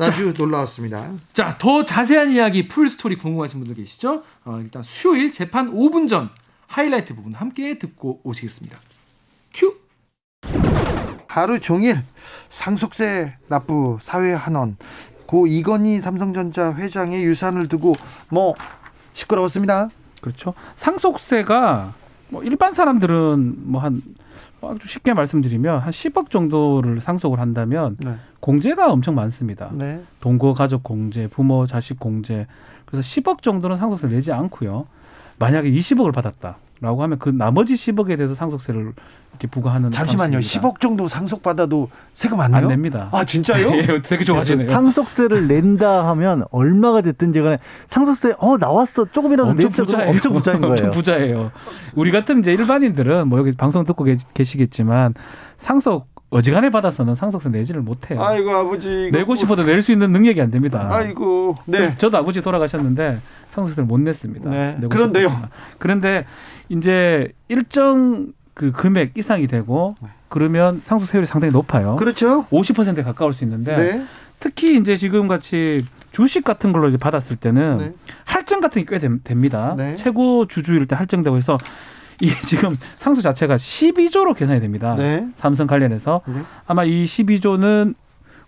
아주 0.00 0.32
놀라웠습니다. 0.36 1.10
자, 1.32 1.56
더 1.58 1.84
자세한 1.84 2.30
이야기 2.32 2.68
full 2.68 2.88
story 2.88 3.16
궁금하신 3.16 3.60
분들 3.60 3.76
계시죠? 3.76 4.22
어, 4.44 4.58
일단 4.62 4.82
수요일 4.82 5.32
재판 5.32 5.72
5분 5.72 6.08
전 6.08 6.30
하이라이트 6.66 7.14
부분 7.14 7.34
함께 7.34 7.78
듣고 7.78 8.20
오시겠습니다. 8.24 8.78
큐. 9.52 9.74
하루 11.26 11.60
종일 11.60 12.02
상속세 12.48 13.36
납부 13.48 13.98
사회 14.00 14.32
환원 14.32 14.76
고 15.26 15.46
이건희 15.46 16.00
삼성전자 16.00 16.74
회장의 16.74 17.24
유산을 17.24 17.68
두고 17.68 17.94
뭐 18.30 18.54
시끄러웠습니다. 19.12 19.90
그렇죠. 20.20 20.54
상속세가 20.74 21.94
뭐 22.30 22.42
일반 22.42 22.74
사람들은 22.74 23.70
뭐 23.70 23.80
한 23.80 24.02
아주 24.62 24.88
쉽게 24.88 25.14
말씀드리면 25.14 25.78
한 25.78 25.90
10억 25.90 26.30
정도를 26.30 27.00
상속을 27.00 27.40
한다면 27.40 27.96
네. 28.00 28.14
공제가 28.40 28.92
엄청 28.92 29.14
많습니다. 29.14 29.70
네. 29.72 30.02
동거 30.20 30.54
가족 30.54 30.82
공제, 30.82 31.26
부모 31.28 31.66
자식 31.66 31.98
공제. 31.98 32.46
그래서 32.84 33.02
10억 33.02 33.42
정도는 33.42 33.76
상속세 33.76 34.08
내지 34.08 34.32
않고요. 34.32 34.86
만약에 35.38 35.70
20억을 35.70 36.12
받았다 36.12 36.58
라고 36.80 37.02
하면 37.02 37.18
그 37.18 37.28
나머지 37.28 37.74
10억에 37.74 38.16
대해서 38.16 38.34
상속세를 38.34 38.92
이렇게 39.32 39.46
부과하는 39.48 39.90
잠시만요. 39.90 40.32
방식입니다. 40.38 40.68
10억 40.68 40.80
정도 40.80 41.08
상속 41.08 41.42
받아도 41.42 41.90
세금 42.14 42.40
안 42.40 42.52
내요? 42.52 42.62
안 42.62 42.68
냅니다. 42.68 43.08
아 43.12 43.24
진짜요? 43.24 43.68
예, 43.76 44.00
되게 44.02 44.24
좋아하시네요. 44.24 44.68
상속세를 44.68 45.46
낸다 45.46 46.06
하면 46.08 46.44
얼마가 46.50 47.02
됐든지 47.02 47.40
간에 47.42 47.58
상속세 47.86 48.34
어 48.38 48.56
나왔어 48.56 49.04
조금이라도 49.12 49.50
엄청 49.50 49.68
냈어 49.68 49.84
부자예요. 49.84 50.10
엄청 50.10 50.32
부자인 50.32 50.60
거예요. 50.60 50.70
엄청 50.72 50.90
부자예요. 50.90 51.52
우리 51.94 52.10
같은 52.12 52.38
이제 52.40 52.52
일반인들은 52.52 53.28
뭐 53.28 53.38
여기 53.38 53.54
방송 53.54 53.84
듣고 53.84 54.04
계- 54.04 54.16
계시겠지만 54.32 55.14
상속 55.58 56.08
어지간해 56.30 56.70
받아서는 56.70 57.14
상속세 57.16 57.48
내지를 57.48 57.82
못해요. 57.82 58.22
아이고 58.22 58.50
아버지 58.52 59.08
이거 59.08 59.18
내고 59.18 59.34
싶어도 59.34 59.64
낼 59.64 59.82
수 59.82 59.90
있는 59.92 60.12
능력이 60.12 60.40
안 60.40 60.50
됩니다. 60.50 60.86
아이고 60.90 61.56
네. 61.66 61.94
저도 61.96 62.18
아버지 62.18 62.40
돌아가셨는데 62.40 63.18
상속세를 63.50 63.84
못 63.84 63.98
냈습니다. 64.00 64.48
네. 64.48 64.78
그런데요? 64.88 65.28
싶었지만. 65.28 65.50
그런데 65.78 66.24
이제 66.70 67.32
일정 67.48 68.32
그 68.54 68.72
금액 68.72 69.16
이상이 69.18 69.46
되고 69.46 69.96
그러면 70.28 70.80
상속세율이 70.84 71.26
상당히 71.26 71.52
높아요. 71.52 71.96
그렇죠? 71.96 72.46
50%에 72.46 73.02
가까울 73.02 73.32
수 73.32 73.44
있는데 73.44 73.76
네. 73.76 74.04
특히 74.38 74.78
이제 74.78 74.96
지금 74.96 75.28
같이 75.28 75.84
주식 76.12 76.44
같은 76.44 76.72
걸로 76.72 76.88
이제 76.88 76.96
받았을 76.96 77.36
때는 77.36 77.76
네. 77.78 77.92
할증 78.24 78.60
같은 78.60 78.84
게 78.84 78.98
꽤 78.98 79.18
됩니다. 79.24 79.74
네. 79.76 79.96
최고 79.96 80.46
주주일 80.46 80.86
때 80.86 80.94
할증되고 80.96 81.36
해서 81.36 81.58
이 82.22 82.30
지금 82.46 82.76
상속 82.98 83.22
자체가 83.22 83.56
12조로 83.56 84.36
계산이 84.36 84.60
됩니다. 84.60 84.94
네. 84.96 85.26
삼성 85.36 85.66
관련해서 85.66 86.20
네. 86.26 86.34
아마 86.66 86.84
이 86.84 87.04
12조는 87.06 87.94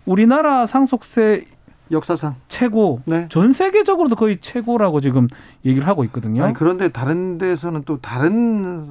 우리나라 0.05 0.65
상속세 0.65 1.45
역사상. 1.91 2.35
최고 2.47 3.01
네. 3.05 3.27
전 3.29 3.53
세계적으로도 3.53 4.15
거의 4.15 4.37
최고라고 4.39 4.99
지금 5.01 5.27
얘기를 5.65 5.87
하고 5.87 6.03
있거든요. 6.05 6.43
아니 6.43 6.53
그런데 6.53 6.89
다른 6.89 7.37
데서는 7.37 7.83
또 7.85 7.99
다른 7.99 8.83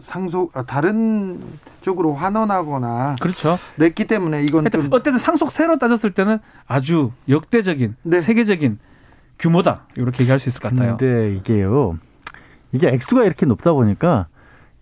상속 0.00 0.56
아, 0.56 0.62
다른 0.62 1.40
쪽으로 1.80 2.14
환원하거나 2.14 3.16
그렇죠. 3.20 3.58
냈기 3.76 4.06
때문에 4.06 4.44
이건 4.44 4.70
좀 4.70 4.88
어쨌든 4.92 5.18
상속 5.18 5.52
세로 5.52 5.78
따졌을 5.78 6.12
때는 6.12 6.38
아주 6.66 7.12
역대적인 7.28 7.96
네. 8.02 8.20
세계적인 8.20 8.78
규모다 9.38 9.86
이렇게 9.96 10.22
얘기할 10.22 10.38
수 10.38 10.48
있을 10.48 10.60
것 10.60 10.70
같아요. 10.70 10.96
근데 10.96 11.34
이게요. 11.34 11.98
이게 12.72 12.88
액수가 12.88 13.24
이렇게 13.24 13.46
높다 13.46 13.72
보니까 13.72 14.26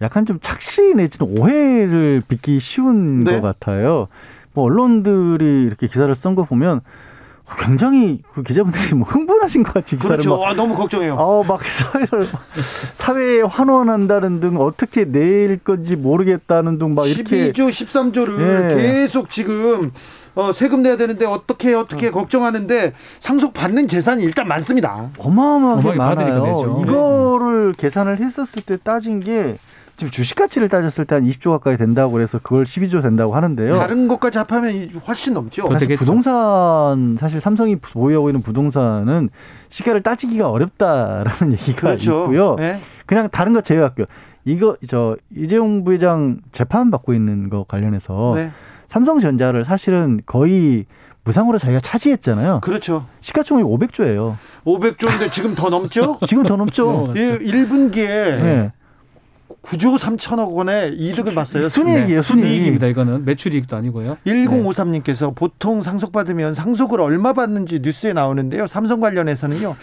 약간 0.00 0.26
좀 0.26 0.38
착시 0.40 0.94
내지는 0.94 1.38
오해를 1.38 2.22
빚기 2.26 2.58
쉬운 2.60 3.24
네. 3.24 3.40
것 3.40 3.42
같아요. 3.42 4.08
뭐 4.52 4.64
언론들이 4.64 5.64
이렇게 5.64 5.86
기사를 5.86 6.12
쓴 6.14 6.34
거 6.34 6.44
보면 6.44 6.80
굉장히 7.59 8.20
그 8.34 8.42
기자분들이 8.42 8.94
뭐 8.94 9.07
흥분하신 9.07 9.62
것 9.62 9.74
같이 9.74 9.96
기사를 9.96 10.16
그렇죠. 10.18 10.38
막 10.38 10.48
아, 10.50 10.55
너무 10.55 10.74
걱정해요. 10.76 11.14
어, 11.14 11.42
막 11.44 11.61
사회를 11.64 12.26
막 12.32 12.42
사회에 12.94 13.42
환원한다는 13.42 14.40
등 14.40 14.57
어떻게 14.59 15.05
낼 15.05 15.59
건지 15.59 15.96
모르겠다는 15.96 16.78
등 16.78 16.94
막 16.94 17.07
이렇게 17.09 17.53
12조 17.53 17.68
13조를 17.70 18.40
예. 18.40 18.74
계속 18.82 19.30
지금 19.30 19.92
어, 20.34 20.53
세금 20.53 20.82
내야 20.82 20.96
되는데 20.96 21.26
어떻게 21.26 21.74
어떻게 21.74 22.11
걱정하는데 22.11 22.92
상속 23.20 23.53
받는 23.53 23.86
재산이 23.88 24.22
일단 24.24 24.48
많습니다. 24.48 25.11
어마어마하게 25.18 25.92
많아요. 25.94 26.82
이거를 26.82 27.74
계산을 27.76 28.18
했었을 28.18 28.62
때 28.64 28.76
따진 28.82 29.20
게 29.20 29.57
지금 30.03 30.11
주식 30.11 30.34
가치를 30.34 30.68
따졌을 30.68 31.05
때 31.05 31.14
한 31.14 31.22
20조 31.24 31.50
가까이 31.53 31.76
된다고 31.76 32.12
그래서 32.12 32.38
그걸 32.42 32.64
12조 32.64 33.03
된다고 33.03 33.34
하는데요. 33.36 33.76
다른 33.78 34.09
것까지 34.09 34.38
합하면 34.38 34.74
이- 34.74 34.90
훨씬 35.07 35.34
넘죠. 35.34 35.62
더 35.62 35.70
사실 35.72 35.86
되겠죠. 35.88 35.98
부동산 36.05 37.16
사실 37.18 37.40
삼성이 37.40 37.76
보유하고 37.76 38.28
있는 38.30 38.42
부동산은 38.42 39.28
시가를 39.68 40.03
따지기가 40.03 40.50
어렵다라는 40.50 41.53
얘기가 41.53 41.80
그렇죠. 41.80 42.22
있고요. 42.22 42.57
예. 42.61 42.80
그냥 43.07 43.28
다른 43.30 43.53
거 43.53 43.61
제외할게요. 43.61 44.07
이거 44.44 44.76
저 44.88 45.16
이재용 45.36 45.84
부회장 45.84 46.38
재판 46.50 46.90
받고 46.90 47.14
있는 47.14 47.48
거 47.48 47.64
관련해서 47.68 48.32
네. 48.36 48.50
삼성전자를 48.88 49.64
사실은 49.64 50.20
거의 50.26 50.86
무상으로 51.24 51.59
자기가 51.59 51.78
차지했잖아요. 51.80 52.61
그렇죠. 52.62 53.07
시가총액이 53.20 53.68
500조예요. 53.68 54.34
500조인데 54.64 55.30
지금 55.30 55.55
더 55.55 55.68
넘죠? 55.68 56.18
지금 56.26 56.42
더 56.42 56.57
넘죠. 56.57 57.12
예, 57.16 57.38
1분기에 57.38 58.42
네. 58.42 58.72
9조 59.62 59.96
3천억 59.98 60.52
원의 60.52 60.94
이득을 60.94 61.34
봤어요. 61.34 61.62
순이익이에요, 61.62 62.22
순이익. 62.22 62.44
순이익입니다. 62.46 62.86
이거는 62.88 63.24
매출이익도 63.24 63.76
아니고요. 63.76 64.16
1053님께서 64.26 65.34
보통 65.34 65.82
상속받으면 65.82 66.54
상속을 66.54 67.00
얼마 67.00 67.32
받는지 67.32 67.78
뉴스에 67.80 68.12
나오는데요. 68.12 68.66
삼성 68.66 69.00
관련해서는요. 69.00 69.76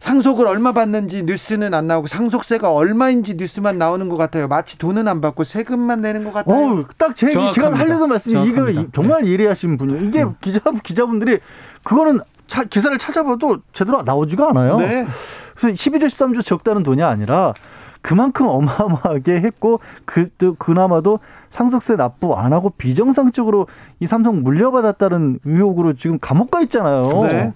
상속을 0.00 0.48
얼마 0.48 0.72
받는지 0.72 1.22
뉴스는 1.22 1.72
안 1.74 1.86
나오고 1.86 2.08
상속세가 2.08 2.72
얼마인지 2.72 3.36
뉴스만 3.36 3.78
나오는 3.78 4.08
것 4.08 4.16
같아요. 4.16 4.48
마치 4.48 4.76
돈은 4.76 5.06
안 5.06 5.20
받고 5.20 5.44
세금만 5.44 6.00
내는 6.02 6.24
것 6.24 6.32
같아요. 6.32 6.56
어우, 6.56 6.84
딱제 6.98 7.30
제가. 7.52 7.72
하려던 7.78 8.08
말씀이 8.08 8.34
이거 8.34 8.54
정확합니다. 8.56 8.80
이- 8.82 8.86
정말 8.92 9.28
예리하신 9.28 9.76
분이에요. 9.76 10.02
이게 10.02 10.24
기자 10.40 10.58
기자분들이 10.82 11.38
그거는 11.84 12.18
차- 12.48 12.64
기사를 12.64 12.98
찾아봐도 12.98 13.58
제대로 13.72 14.02
나오지가 14.02 14.48
않아요. 14.50 14.78
네. 14.78 15.06
그래서 15.54 15.72
12조 15.76 16.06
13조 16.08 16.44
적다는 16.44 16.82
돈이 16.82 17.00
아니라 17.04 17.54
그만큼 18.02 18.46
어마어마하게 18.48 19.40
했고 19.40 19.80
그 20.04 20.28
또 20.38 20.54
그나마도 20.54 21.20
상속세 21.50 21.96
납부 21.96 22.34
안 22.34 22.52
하고 22.52 22.70
비정상적으로 22.70 23.68
이 24.00 24.06
삼성 24.06 24.42
물려받았다는 24.42 25.40
의혹으로 25.44 25.92
지금 25.94 26.18
감옥 26.20 26.50
가 26.50 26.60
있잖아요. 26.62 27.02
네. 27.28 27.52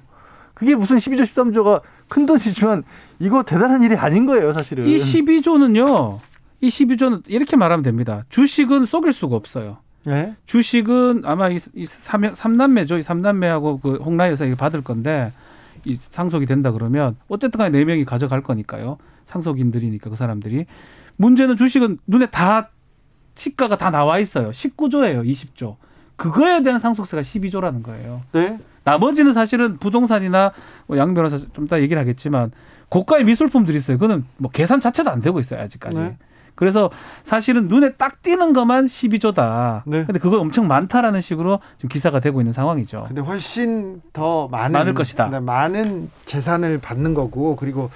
그게 0.55 0.75
무슨 0.75 0.97
12조 0.99 1.23
13조가 1.23 1.81
큰 2.09 2.27
돈이지만 2.27 2.85
이거 3.19 3.43
대단한 3.43 3.83
일이 3.83 3.97
아닌 3.97 4.25
거예요, 4.27 4.53
사실은. 4.53 4.87
이 4.87 4.97
12조는요. 4.97 6.19
이 6.61 6.69
12조는 6.69 7.23
이렇게 7.29 7.57
말하면 7.57 7.83
됩니다. 7.83 8.25
주식은 8.29 8.85
속일 8.85 9.13
수가 9.13 9.37
없어요. 9.37 9.79
네. 10.05 10.35
주식은 10.47 11.23
아마 11.25 11.49
이, 11.49 11.59
이 11.75 11.85
삼, 11.87 12.23
삼남매죠. 12.35 12.99
이 12.99 13.03
삼남매하고 13.03 13.81
그 13.81 13.95
홍라 13.97 14.31
여사 14.31 14.45
이거 14.45 14.55
받을 14.57 14.83
건데 14.83 15.33
이 15.85 15.99
상속이 16.11 16.47
된다 16.47 16.71
그러면 16.73 17.17
어쨌든 17.29 17.59
간에 17.59 17.71
네 17.71 17.85
명이 17.85 18.05
가져갈 18.05 18.43
거니까요. 18.43 18.99
상속인들이니까 19.27 20.11
그 20.11 20.17
사람들이 20.17 20.67
문제는 21.17 21.57
주식은 21.57 21.99
눈에 22.07 22.27
다 22.27 22.71
시가가 23.35 23.77
다 23.77 23.91
나와 23.91 24.19
있어요. 24.19 24.51
19조예요. 24.51 25.25
20조. 25.27 25.77
그거에 26.17 26.63
대한 26.63 26.81
상속세가 26.81 27.23
12조라는 27.23 27.83
거예요. 27.83 28.23
네. 28.33 28.59
나머지는 28.85 29.33
사실은 29.33 29.77
부동산이나 29.79 30.53
뭐양 30.87 31.13
변호사 31.13 31.39
좀 31.53 31.65
이따 31.65 31.81
얘기를 31.81 32.01
하겠지만 32.01 32.53
고가의 32.89 33.25
미술품들이 33.25 33.77
있어요. 33.77 33.99
그거는 33.99 34.25
뭐 34.39 34.51
계산 34.51 34.81
자체도 34.81 35.11
안 35.11 35.21
되고 35.21 35.39
있어요 35.41 35.61
아직까지. 35.61 35.99
네. 35.99 36.17
그래서 36.57 36.91
사실은 37.23 37.69
눈에 37.69 37.93
딱 37.93 38.23
띄는 38.23 38.53
것만 38.53 38.87
12조다. 38.87 39.83
네. 39.87 40.05
근데 40.05 40.19
그거 40.19 40.41
엄청 40.41 40.67
많다라는 40.67 41.21
식으로 41.21 41.61
지금 41.77 41.89
기사가 41.89 42.19
되고 42.19 42.41
있는 42.41 42.53
상황이죠. 42.53 43.05
근데 43.07 43.21
훨씬 43.21 44.03
더 44.13 44.49
많은 44.49 44.73
많을 44.73 44.95
것이다. 44.95 45.29
네, 45.29 45.39
많은 45.39 46.11
재산을 46.25 46.79
받는 46.79 47.15
거고 47.15 47.57
그리고 47.57 47.91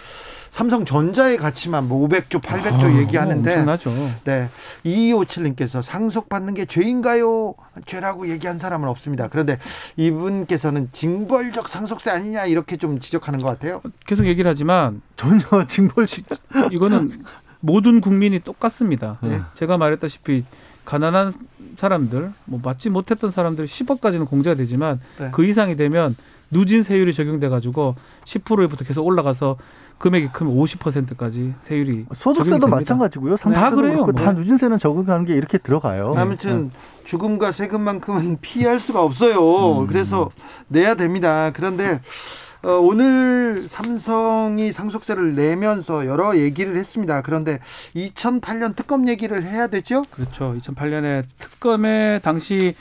삼성전자의 0.50 1.38
가치만 1.38 1.88
뭐 1.88 2.06
500조, 2.08 2.42
800조 2.42 2.84
아, 2.84 2.98
얘기하는데 2.98 3.50
엄청나죠. 3.50 3.90
네. 4.24 4.48
2257님께서 4.84 5.80
상속받는 5.80 6.54
게 6.54 6.64
죄인가요? 6.64 7.54
죄라고 7.86 8.28
얘기한 8.28 8.58
사람은 8.58 8.88
없습니다. 8.88 9.28
그런데 9.28 9.58
이분께서는 9.96 10.88
징벌적 10.92 11.68
상속세 11.68 12.10
아니냐 12.10 12.46
이렇게 12.46 12.76
좀 12.76 12.98
지적하는 12.98 13.38
것 13.38 13.46
같아요. 13.46 13.80
계속 14.06 14.26
얘기를 14.26 14.50
하지만 14.50 15.00
전혀 15.16 15.40
징벌식 15.66 16.26
이거는 16.72 17.22
모든 17.60 18.00
국민이 18.00 18.38
똑같습니다. 18.40 19.18
네. 19.22 19.40
제가 19.54 19.78
말했다시피 19.78 20.44
가난한 20.84 21.32
사람들, 21.76 22.32
뭐 22.46 22.60
받지 22.60 22.90
못했던 22.90 23.30
사람들 23.30 23.66
10억까지는 23.66 24.28
공제가 24.28 24.56
되지만 24.56 25.00
네. 25.18 25.28
그 25.32 25.44
이상이 25.44 25.76
되면 25.76 26.16
누진 26.50 26.82
세율이 26.82 27.12
적용돼 27.12 27.48
가지고 27.48 27.94
10%부터 28.24 28.84
계속 28.84 29.06
올라가서 29.06 29.56
금액이 29.98 30.28
크면 30.32 30.56
50%까지 30.56 31.54
세율이 31.60 32.06
소득세도. 32.14 32.66
마찬가지고요. 32.66 33.36
다 33.36 33.42
상속세도 33.52 33.76
그래요, 33.76 33.96
뭐. 33.98 34.12
다 34.12 34.32
누진세는 34.32 34.78
적응하는 34.78 35.26
게 35.26 35.34
이렇게 35.34 35.58
들어가요. 35.58 36.14
아무튼 36.16 36.70
죽음과 37.04 37.52
세금만큼은 37.52 38.38
피할 38.40 38.80
수가 38.80 39.02
없어요. 39.02 39.86
그래서 39.86 40.30
내야 40.68 40.94
됩니다. 40.94 41.52
그런데 41.54 42.00
어, 42.62 42.72
오늘 42.72 43.66
삼성이 43.68 44.70
상속세를 44.72 45.34
내면서 45.34 46.06
여러 46.06 46.36
얘기를 46.36 46.76
했습니다. 46.76 47.22
그런데 47.22 47.58
2008년 47.96 48.76
특검 48.76 49.08
얘기를 49.08 49.42
해야 49.42 49.66
되죠? 49.66 50.04
그렇죠. 50.10 50.54
2008년에 50.60 51.24
특검의 51.38 52.20
당시 52.20 52.74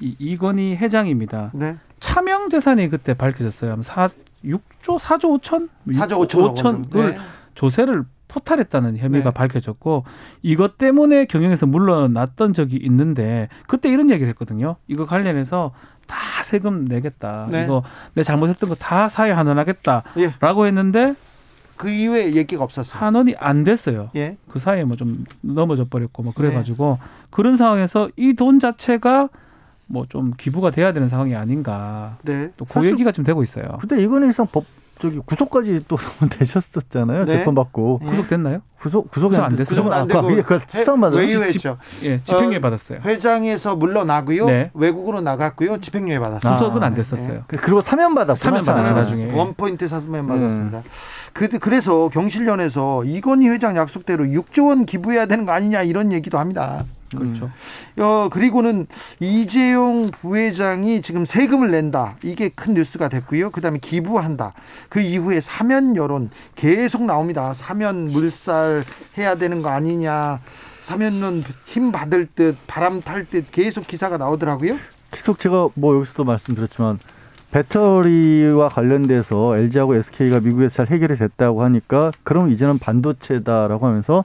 이 0.00 0.14
이건희 0.18 0.76
회장입니다. 0.76 1.52
네. 1.54 1.76
차명 2.00 2.50
재산이 2.50 2.90
그때 2.90 3.14
밝혀졌어요. 3.14 3.72
아마 3.72 3.82
4 3.82 4.10
6조 4.44 4.98
4조 4.98 5.40
5천 5.40 5.68
4조 5.88 6.28
5천억 6.28 6.54
5천을 6.54 6.96
원. 6.96 7.12
네. 7.12 7.18
조세를 7.54 8.04
포탈했다는 8.28 8.98
혐의가 8.98 9.30
네. 9.30 9.34
밝혀졌고 9.34 10.04
이것 10.42 10.76
때문에 10.76 11.24
경영에서 11.26 11.66
물러났던 11.66 12.52
적이 12.52 12.76
있는데 12.82 13.48
그때 13.68 13.88
이런 13.88 14.10
얘기를 14.10 14.28
했거든요. 14.30 14.76
이거 14.88 15.06
관련해서 15.06 15.72
다 16.06 16.42
세금 16.42 16.84
내겠다. 16.86 17.46
네. 17.50 17.64
이거 17.64 17.82
내 18.14 18.22
잘못했던 18.22 18.68
거 18.68 18.74
다 18.74 19.08
사회 19.08 19.30
환원하겠다라고 19.32 20.64
예. 20.64 20.66
했는데 20.68 21.14
그 21.76 21.88
이후에 21.90 22.34
얘기가 22.34 22.62
없었어요. 22.62 22.98
환원이 22.98 23.34
안 23.38 23.64
됐어요. 23.64 24.10
예. 24.16 24.36
그 24.50 24.58
사이에 24.58 24.84
뭐 24.84 24.96
좀 24.96 25.24
넘어져 25.40 25.84
버렸고 25.84 26.22
뭐 26.22 26.32
그래가지고 26.34 26.98
네. 27.00 27.08
그런 27.30 27.56
상황에서 27.56 28.08
이 28.16 28.34
돈 28.34 28.60
자체가 28.60 29.28
뭐 29.86 30.06
좀 30.08 30.32
기부가 30.36 30.70
돼야 30.70 30.92
되는 30.92 31.08
상황이 31.08 31.34
아닌가 31.34 32.16
네. 32.22 32.50
또그 32.56 32.72
사실- 32.74 32.92
얘기가 32.92 33.12
좀 33.12 33.24
되고 33.24 33.42
있어요. 33.42 33.64
그때 33.80 34.00
이건희 34.02 34.32
상법 34.32 34.64
저기 34.98 35.18
구속까지 35.24 35.84
또 35.88 35.96
되셨었잖아요. 36.30 37.24
네. 37.24 37.38
재판 37.38 37.54
받고 37.54 38.00
예. 38.02 38.06
구속됐나요? 38.06 38.60
구속 38.78 39.10
구속이 39.10 39.30
구속 39.30 39.44
안 39.44 39.56
됐어요. 39.56 39.64
구속은 39.64 39.92
안 39.92 40.06
되고 40.06 40.42
그 40.42 40.60
수상 40.68 41.00
받았 41.00 41.18
외유했죠. 41.18 41.78
예, 42.02 42.20
집행유예 42.22 42.56
어, 42.58 42.60
받았어요. 42.60 43.00
회장에서 43.04 43.76
물러나고요. 43.76 44.46
네. 44.46 44.70
외국으로 44.74 45.20
나갔고요. 45.20 45.80
집행유예 45.80 46.18
받았어요. 46.18 46.58
구속은 46.58 46.82
아, 46.82 46.86
안 46.86 46.94
됐었어요. 46.94 47.44
그리고 47.48 47.80
사면 47.80 48.14
받았구나. 48.14 48.62
사면 48.62 48.64
받았죠, 48.64 48.86
참. 48.86 48.94
나중에. 48.96 49.32
원 49.32 49.54
포인트 49.54 49.88
사면 49.88 50.26
받았습니다. 50.26 50.82
그, 51.32 51.48
그래서 51.58 52.08
경실련에서 52.10 53.04
이건희 53.04 53.48
회장 53.48 53.76
약속대로 53.76 54.24
6조 54.24 54.68
원 54.68 54.86
기부해야 54.86 55.26
되는 55.26 55.46
거 55.46 55.52
아니냐 55.52 55.82
이런 55.82 56.12
얘기도 56.12 56.38
합니다. 56.38 56.84
그렇죠. 57.14 57.50
어, 57.98 58.28
그리고는 58.30 58.86
이재용 59.20 60.10
부회장이 60.10 61.02
지금 61.02 61.24
세금을 61.24 61.70
낸다. 61.70 62.16
이게 62.22 62.48
큰 62.48 62.74
뉴스가 62.74 63.08
됐고요. 63.08 63.50
그 63.50 63.60
다음에 63.60 63.78
기부한다. 63.78 64.54
그 64.88 65.00
이후에 65.00 65.40
사면 65.40 65.96
여론 65.96 66.30
계속 66.54 67.04
나옵니다. 67.04 67.54
사면 67.54 68.10
물살 68.10 68.84
해야 69.18 69.34
되는 69.36 69.62
거 69.62 69.68
아니냐. 69.70 70.40
사면론 70.82 71.44
힘 71.66 71.92
받을 71.92 72.26
듯 72.26 72.56
바람 72.66 73.00
탈 73.00 73.24
듯 73.24 73.50
계속 73.50 73.86
기사가 73.86 74.18
나오더라고요. 74.18 74.76
계속 75.10 75.38
제가 75.38 75.68
뭐 75.74 75.96
여기서도 75.96 76.24
말씀드렸지만 76.24 76.98
배터리와 77.54 78.68
관련돼서 78.68 79.56
LG하고 79.56 79.94
SK가 79.94 80.40
미국에서 80.40 80.74
잘 80.74 80.88
해결이 80.88 81.16
됐다고 81.16 81.62
하니까 81.62 82.10
그럼 82.24 82.50
이제는 82.50 82.80
반도체다라고 82.80 83.86
하면서 83.86 84.24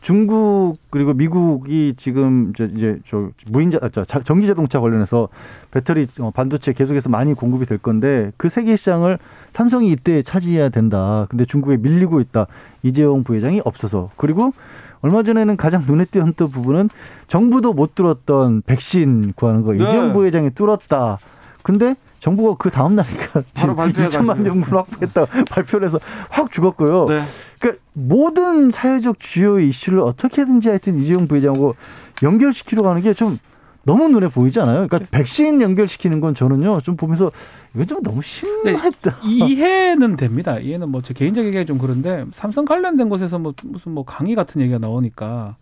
중국 0.00 0.78
그리고 0.88 1.12
미국이 1.12 1.92
지금 1.98 2.52
이제 2.54 2.70
이제 2.74 2.98
저 3.06 3.28
무인자 3.50 3.78
아, 3.82 3.90
저 3.90 4.02
자- 4.06 4.20
전기 4.20 4.46
자동차 4.46 4.80
관련해서 4.80 5.28
배터리 5.70 6.06
어, 6.20 6.30
반도체 6.30 6.72
계속해서 6.72 7.10
많이 7.10 7.34
공급이 7.34 7.66
될 7.66 7.76
건데 7.76 8.32
그 8.38 8.48
세계 8.48 8.76
시장을 8.76 9.18
삼성이 9.52 9.92
이때 9.92 10.22
차지해야 10.22 10.70
된다. 10.70 11.26
근데 11.28 11.44
중국에 11.44 11.76
밀리고 11.76 12.22
있다. 12.22 12.46
이재용 12.82 13.24
부회장이 13.24 13.60
없어서 13.62 14.08
그리고 14.16 14.54
얼마 15.02 15.22
전에는 15.22 15.58
가장 15.58 15.84
눈에 15.86 16.06
띄었던 16.06 16.48
부분은 16.48 16.88
정부도 17.28 17.74
못 17.74 17.94
뚫었던 17.94 18.62
백신 18.64 19.34
구하는 19.36 19.64
거 19.64 19.72
네. 19.74 19.84
이재용 19.84 20.14
부회장이 20.14 20.52
뚫었다. 20.54 21.18
근데 21.62 21.94
정부가 22.20 22.56
그 22.58 22.70
다음 22.70 22.94
날이니까 22.96 23.42
바로 23.54 23.74
발표해가지고. 23.74 24.22
2천만 24.24 24.40
명분 24.40 24.76
확보했다 24.78 25.26
발표를 25.50 25.88
해서 25.88 25.98
확 26.28 26.52
죽었고요. 26.52 27.06
네. 27.08 27.20
그러니까 27.58 27.82
모든 27.94 28.70
사회적 28.70 29.18
주요 29.18 29.58
이슈를 29.58 30.00
어떻게든지 30.00 30.68
하여튼 30.68 30.98
이재용 30.98 31.26
부회장하고 31.26 31.74
연결시키려고 32.22 32.88
하는 32.88 33.02
게 33.02 33.12
좀 33.14 33.38
너무 33.82 34.08
눈에 34.08 34.28
보이지 34.28 34.60
않아요? 34.60 34.86
그러니까 34.86 35.10
백신 35.10 35.62
연결시키는 35.62 36.20
건 36.20 36.34
저는요 36.34 36.82
좀 36.82 36.96
보면서 36.96 37.32
이건 37.74 37.86
좀 37.86 38.02
너무 38.02 38.20
심했다. 38.20 39.16
이해는 39.24 40.16
됩니다. 40.16 40.58
이해는 40.58 40.90
뭐 40.90 41.00
제 41.00 41.14
개인적 41.14 41.44
얘기가 41.46 41.64
좀 41.64 41.78
그런데 41.78 42.26
삼성 42.34 42.66
관련된 42.66 43.08
곳에서 43.08 43.38
뭐 43.38 43.54
무슨 43.64 43.92
뭐 43.92 44.04
강의 44.04 44.34
같은 44.34 44.60
얘기가 44.60 44.78
나오니까 44.78 45.56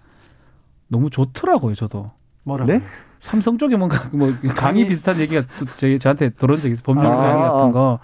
너무 0.89 1.11
좋더라고요. 1.11 1.77
저도 1.77 2.11
뭐라고? 2.49 2.70
네? 2.72 2.82
삼성 3.20 3.59
쪽에 3.59 3.76
뭔가 3.76 4.03
뭐 4.12 4.28
강의 4.40 4.55
강의? 4.55 4.88
비슷한 4.88 5.18
얘기가 5.20 5.42
또 5.59 5.66
제, 5.76 5.96
저한테 5.99 6.30
들어온 6.30 6.61
적이 6.61 6.72
있어요. 6.72 6.82
법률 6.84 7.07
아. 7.07 7.16
강의 7.16 7.42
같은 7.42 7.72
거. 7.72 7.99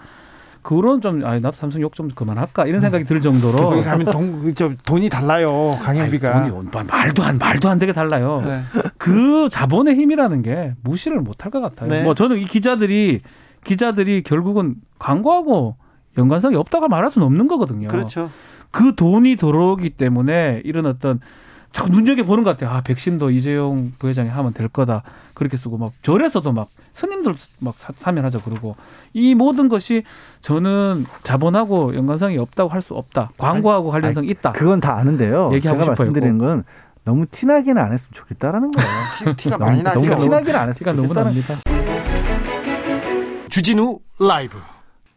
그런 0.61 0.99
좀, 0.99 1.23
아, 1.23 1.33
나도 1.39 1.51
삼성 1.51 1.79
욕 1.81 1.93
좀 1.95 2.09
그만할까 2.09 2.65
이런 2.65 2.81
생각이 2.81 3.03
들 3.05 3.21
정도로. 3.21 3.55
거기 3.57 3.83
가면 3.83 4.07
돈, 4.07 4.55
저 4.55 4.71
돈이 4.83 5.09
달라요. 5.09 5.77
강연비가. 5.81 6.35
아이, 6.43 6.49
돈이 6.49 6.69
말도 6.87 7.23
안 7.23 7.37
말도 7.37 7.69
안 7.69 7.77
되게 7.77 7.93
달라요. 7.93 8.41
네. 8.43 8.61
그 8.97 9.47
자본의 9.51 9.95
힘이라는 9.95 10.41
게 10.41 10.73
무시를 10.83 11.19
못할 11.21 11.51
것 11.51 11.61
같아요. 11.61 11.89
네. 11.89 12.03
뭐 12.03 12.15
저는 12.15 12.37
이 12.39 12.45
기자들이 12.45 13.21
기자들이 13.63 14.23
결국은 14.23 14.75
광고하고 14.97 15.75
연관성이 16.17 16.55
없다고 16.55 16.87
말할 16.87 17.11
수는 17.11 17.27
없는 17.27 17.47
거거든요. 17.47 17.87
그렇죠. 17.87 18.31
그 18.71 18.95
돈이 18.95 19.35
들어오기 19.35 19.91
때문에 19.91 20.61
이런 20.65 20.87
어떤 20.87 21.19
자꾸 21.75 21.89
눈여겨 21.89 22.23
보는 22.23 22.45
것 22.45 22.51
같아요. 22.51 22.69
아 22.73 22.81
백신도 22.81 23.31
이재용 23.31 23.91
부회장이 23.99 24.29
하면 24.29 24.53
될 24.53 24.69
거다 24.69 25.03
그렇게 25.33 25.57
쓰고 25.57 25.77
막 25.77 25.91
절에서도 26.03 26.49
막 26.53 26.69
스님들 26.93 27.35
막 27.59 27.73
사- 27.77 27.91
사면하자 27.97 28.39
그러고 28.43 28.77
이 29.11 29.35
모든 29.35 29.67
것이 29.67 30.03
저는 30.39 31.05
자본하고 31.23 31.93
연관성이 31.95 32.37
없다고 32.37 32.69
할 32.69 32.81
수 32.81 32.93
없다. 32.93 33.31
광고하고 33.37 33.89
관련성이 33.89 34.29
있다. 34.29 34.53
그건 34.53 34.79
다 34.79 34.95
아는데요. 34.95 35.49
얘기하고 35.53 35.81
제가 35.81 35.95
싶어요, 35.95 35.95
말씀드리는 36.11 36.37
건 36.37 36.63
너무 37.03 37.25
티나게는 37.29 37.81
안 37.81 37.91
했으면 37.91 38.13
좋겠다라는 38.13 38.71
거예요. 38.71 38.89
티- 39.35 39.43
티가 39.43 39.57
많이 39.57 39.83
나죠. 39.83 39.99
너무 39.99 40.15
티나게는 40.15 40.57
안 40.57 40.69
했으면 40.69 40.95
너무 40.95 41.13
납니다. 41.13 41.55
주진우 43.49 43.99
라이브 44.19 44.57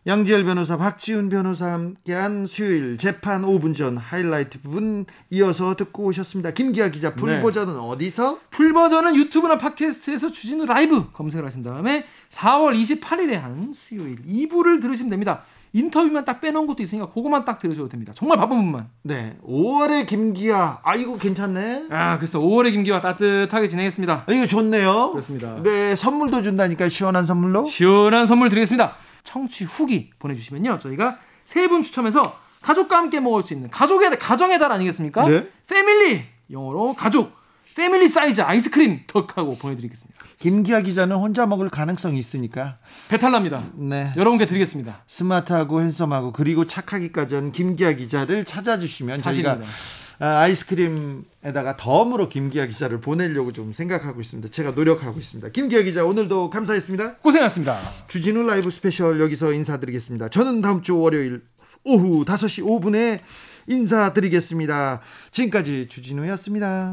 양지열 0.07 0.45
변호사, 0.45 0.77
박지훈 0.77 1.29
변호사 1.29 1.73
함께한 1.73 2.47
수요일 2.47 2.97
재판 2.97 3.43
5분 3.43 3.77
전 3.77 3.99
하이라이트 3.99 4.61
부분 4.63 5.05
이어서 5.31 5.77
듣고 5.77 6.05
오셨습니다. 6.05 6.53
김기아 6.53 6.89
기자 6.89 7.13
풀 7.15 7.37
네. 7.37 7.43
버전은 7.43 7.79
어디서? 7.79 8.39
풀 8.51 8.73
버전은 8.73 9.17
유튜브나 9.17 9.59
팟캐스트에서 9.59 10.31
주진우 10.31 10.65
라이브 10.67 11.11
검색을 11.13 11.45
하신 11.45 11.63
다음에 11.63 12.07
4월 12.31 12.81
28일에 12.81 13.33
한 13.33 13.73
수요일 13.75 14.17
2부를 14.27 14.81
들으시면 14.81 15.11
됩니다. 15.11 15.43
인터뷰만 15.75 16.25
딱 16.25 16.41
빼놓은 16.41 16.67
것도 16.67 16.83
있으니까 16.83 17.11
그거만 17.11 17.45
딱 17.45 17.59
들으셔도 17.59 17.91
됩니다. 17.91 18.15
정말 18.17 18.39
바쁜 18.39 18.57
분만. 18.57 18.89
네, 19.03 19.37
5월의 19.47 20.07
김기아. 20.07 20.79
아 20.83 20.95
이거 20.95 21.19
괜찮네. 21.19 21.89
아, 21.91 22.17
그래서 22.17 22.41
5월의 22.41 22.73
김기와 22.73 23.03
따뜻하게 23.03 23.69
진행했습니다. 23.69 24.25
아, 24.27 24.33
이거 24.33 24.47
좋네요. 24.47 25.11
그렇습니다. 25.11 25.63
네, 25.63 25.95
선물도 25.95 26.41
준다니까 26.43 26.89
시원한 26.89 27.27
선물로. 27.27 27.65
시원한 27.67 28.25
선물 28.25 28.49
드리겠습니다. 28.49 28.95
청취 29.29 29.65
후기 29.65 30.11
보내주시면요. 30.19 30.79
저희가 30.79 31.19
세 31.45 31.69
분 31.69 31.83
추첨해서 31.83 32.39
가족과 32.63 32.97
함께 32.99 33.21
먹을 33.21 33.43
수 33.43 33.53
있는 33.55 33.71
가족의 33.71 34.19
가정의 34.19 34.59
달 34.59 34.73
아니겠습니까? 34.73 35.23
네. 35.27 35.49
패밀리 35.67 36.23
영어로 36.51 36.95
가족 36.95 37.37
family 37.77 38.09
size 38.09 38.41
아이스크림 38.41 39.03
덕하고 39.07 39.57
보내드리겠습니다. 39.57 40.19
김기아 40.41 40.81
기자는 40.81 41.17
혼자 41.17 41.47
먹을 41.47 41.69
가능성이 41.69 42.19
있으니까. 42.19 42.79
배탈 43.09 43.31
납니다. 43.31 43.63
네. 43.75 44.13
여러분께 44.17 44.47
드리겠습니다. 44.47 45.05
스마트하고 45.07 45.81
핸섬하고 45.83 46.33
그리고 46.33 46.67
착하기까지 46.67 47.35
한 47.37 47.53
김기아 47.53 47.93
기자를 47.93 48.45
찾아주시면 48.45 49.23
저희가 49.23 49.51
사실입니다. 49.51 49.65
아, 49.65 50.08
아이스크림에다가 50.19 51.77
덤으로 51.77 52.29
김기아 52.29 52.67
기자를 52.67 53.01
보내려고 53.01 53.53
좀 53.53 53.73
생각하고 53.73 54.21
있습니다. 54.21 54.51
제가 54.51 54.73
노력하고 54.73 55.19
있습니다. 55.21 55.51
김기아 55.51 55.83
기자 55.83 56.05
오늘도 56.05 56.51
감사했습니다. 56.51 57.17
고생하셨습니다. 57.17 57.79
주진우 58.09 58.43
라이브 58.43 58.71
스페셜 58.71 59.21
여기서 59.21 59.53
인사드리겠습니다. 59.53 60.29
저는 60.29 60.61
다음 60.61 60.83
주 60.83 60.99
월요일 60.99 61.43
오후 61.85 62.25
5시 62.25 62.65
5분에 62.65 63.21
인사드리겠습니다. 63.69 65.01
지금까지 65.31 65.87
주진우였습니다. 65.89 66.93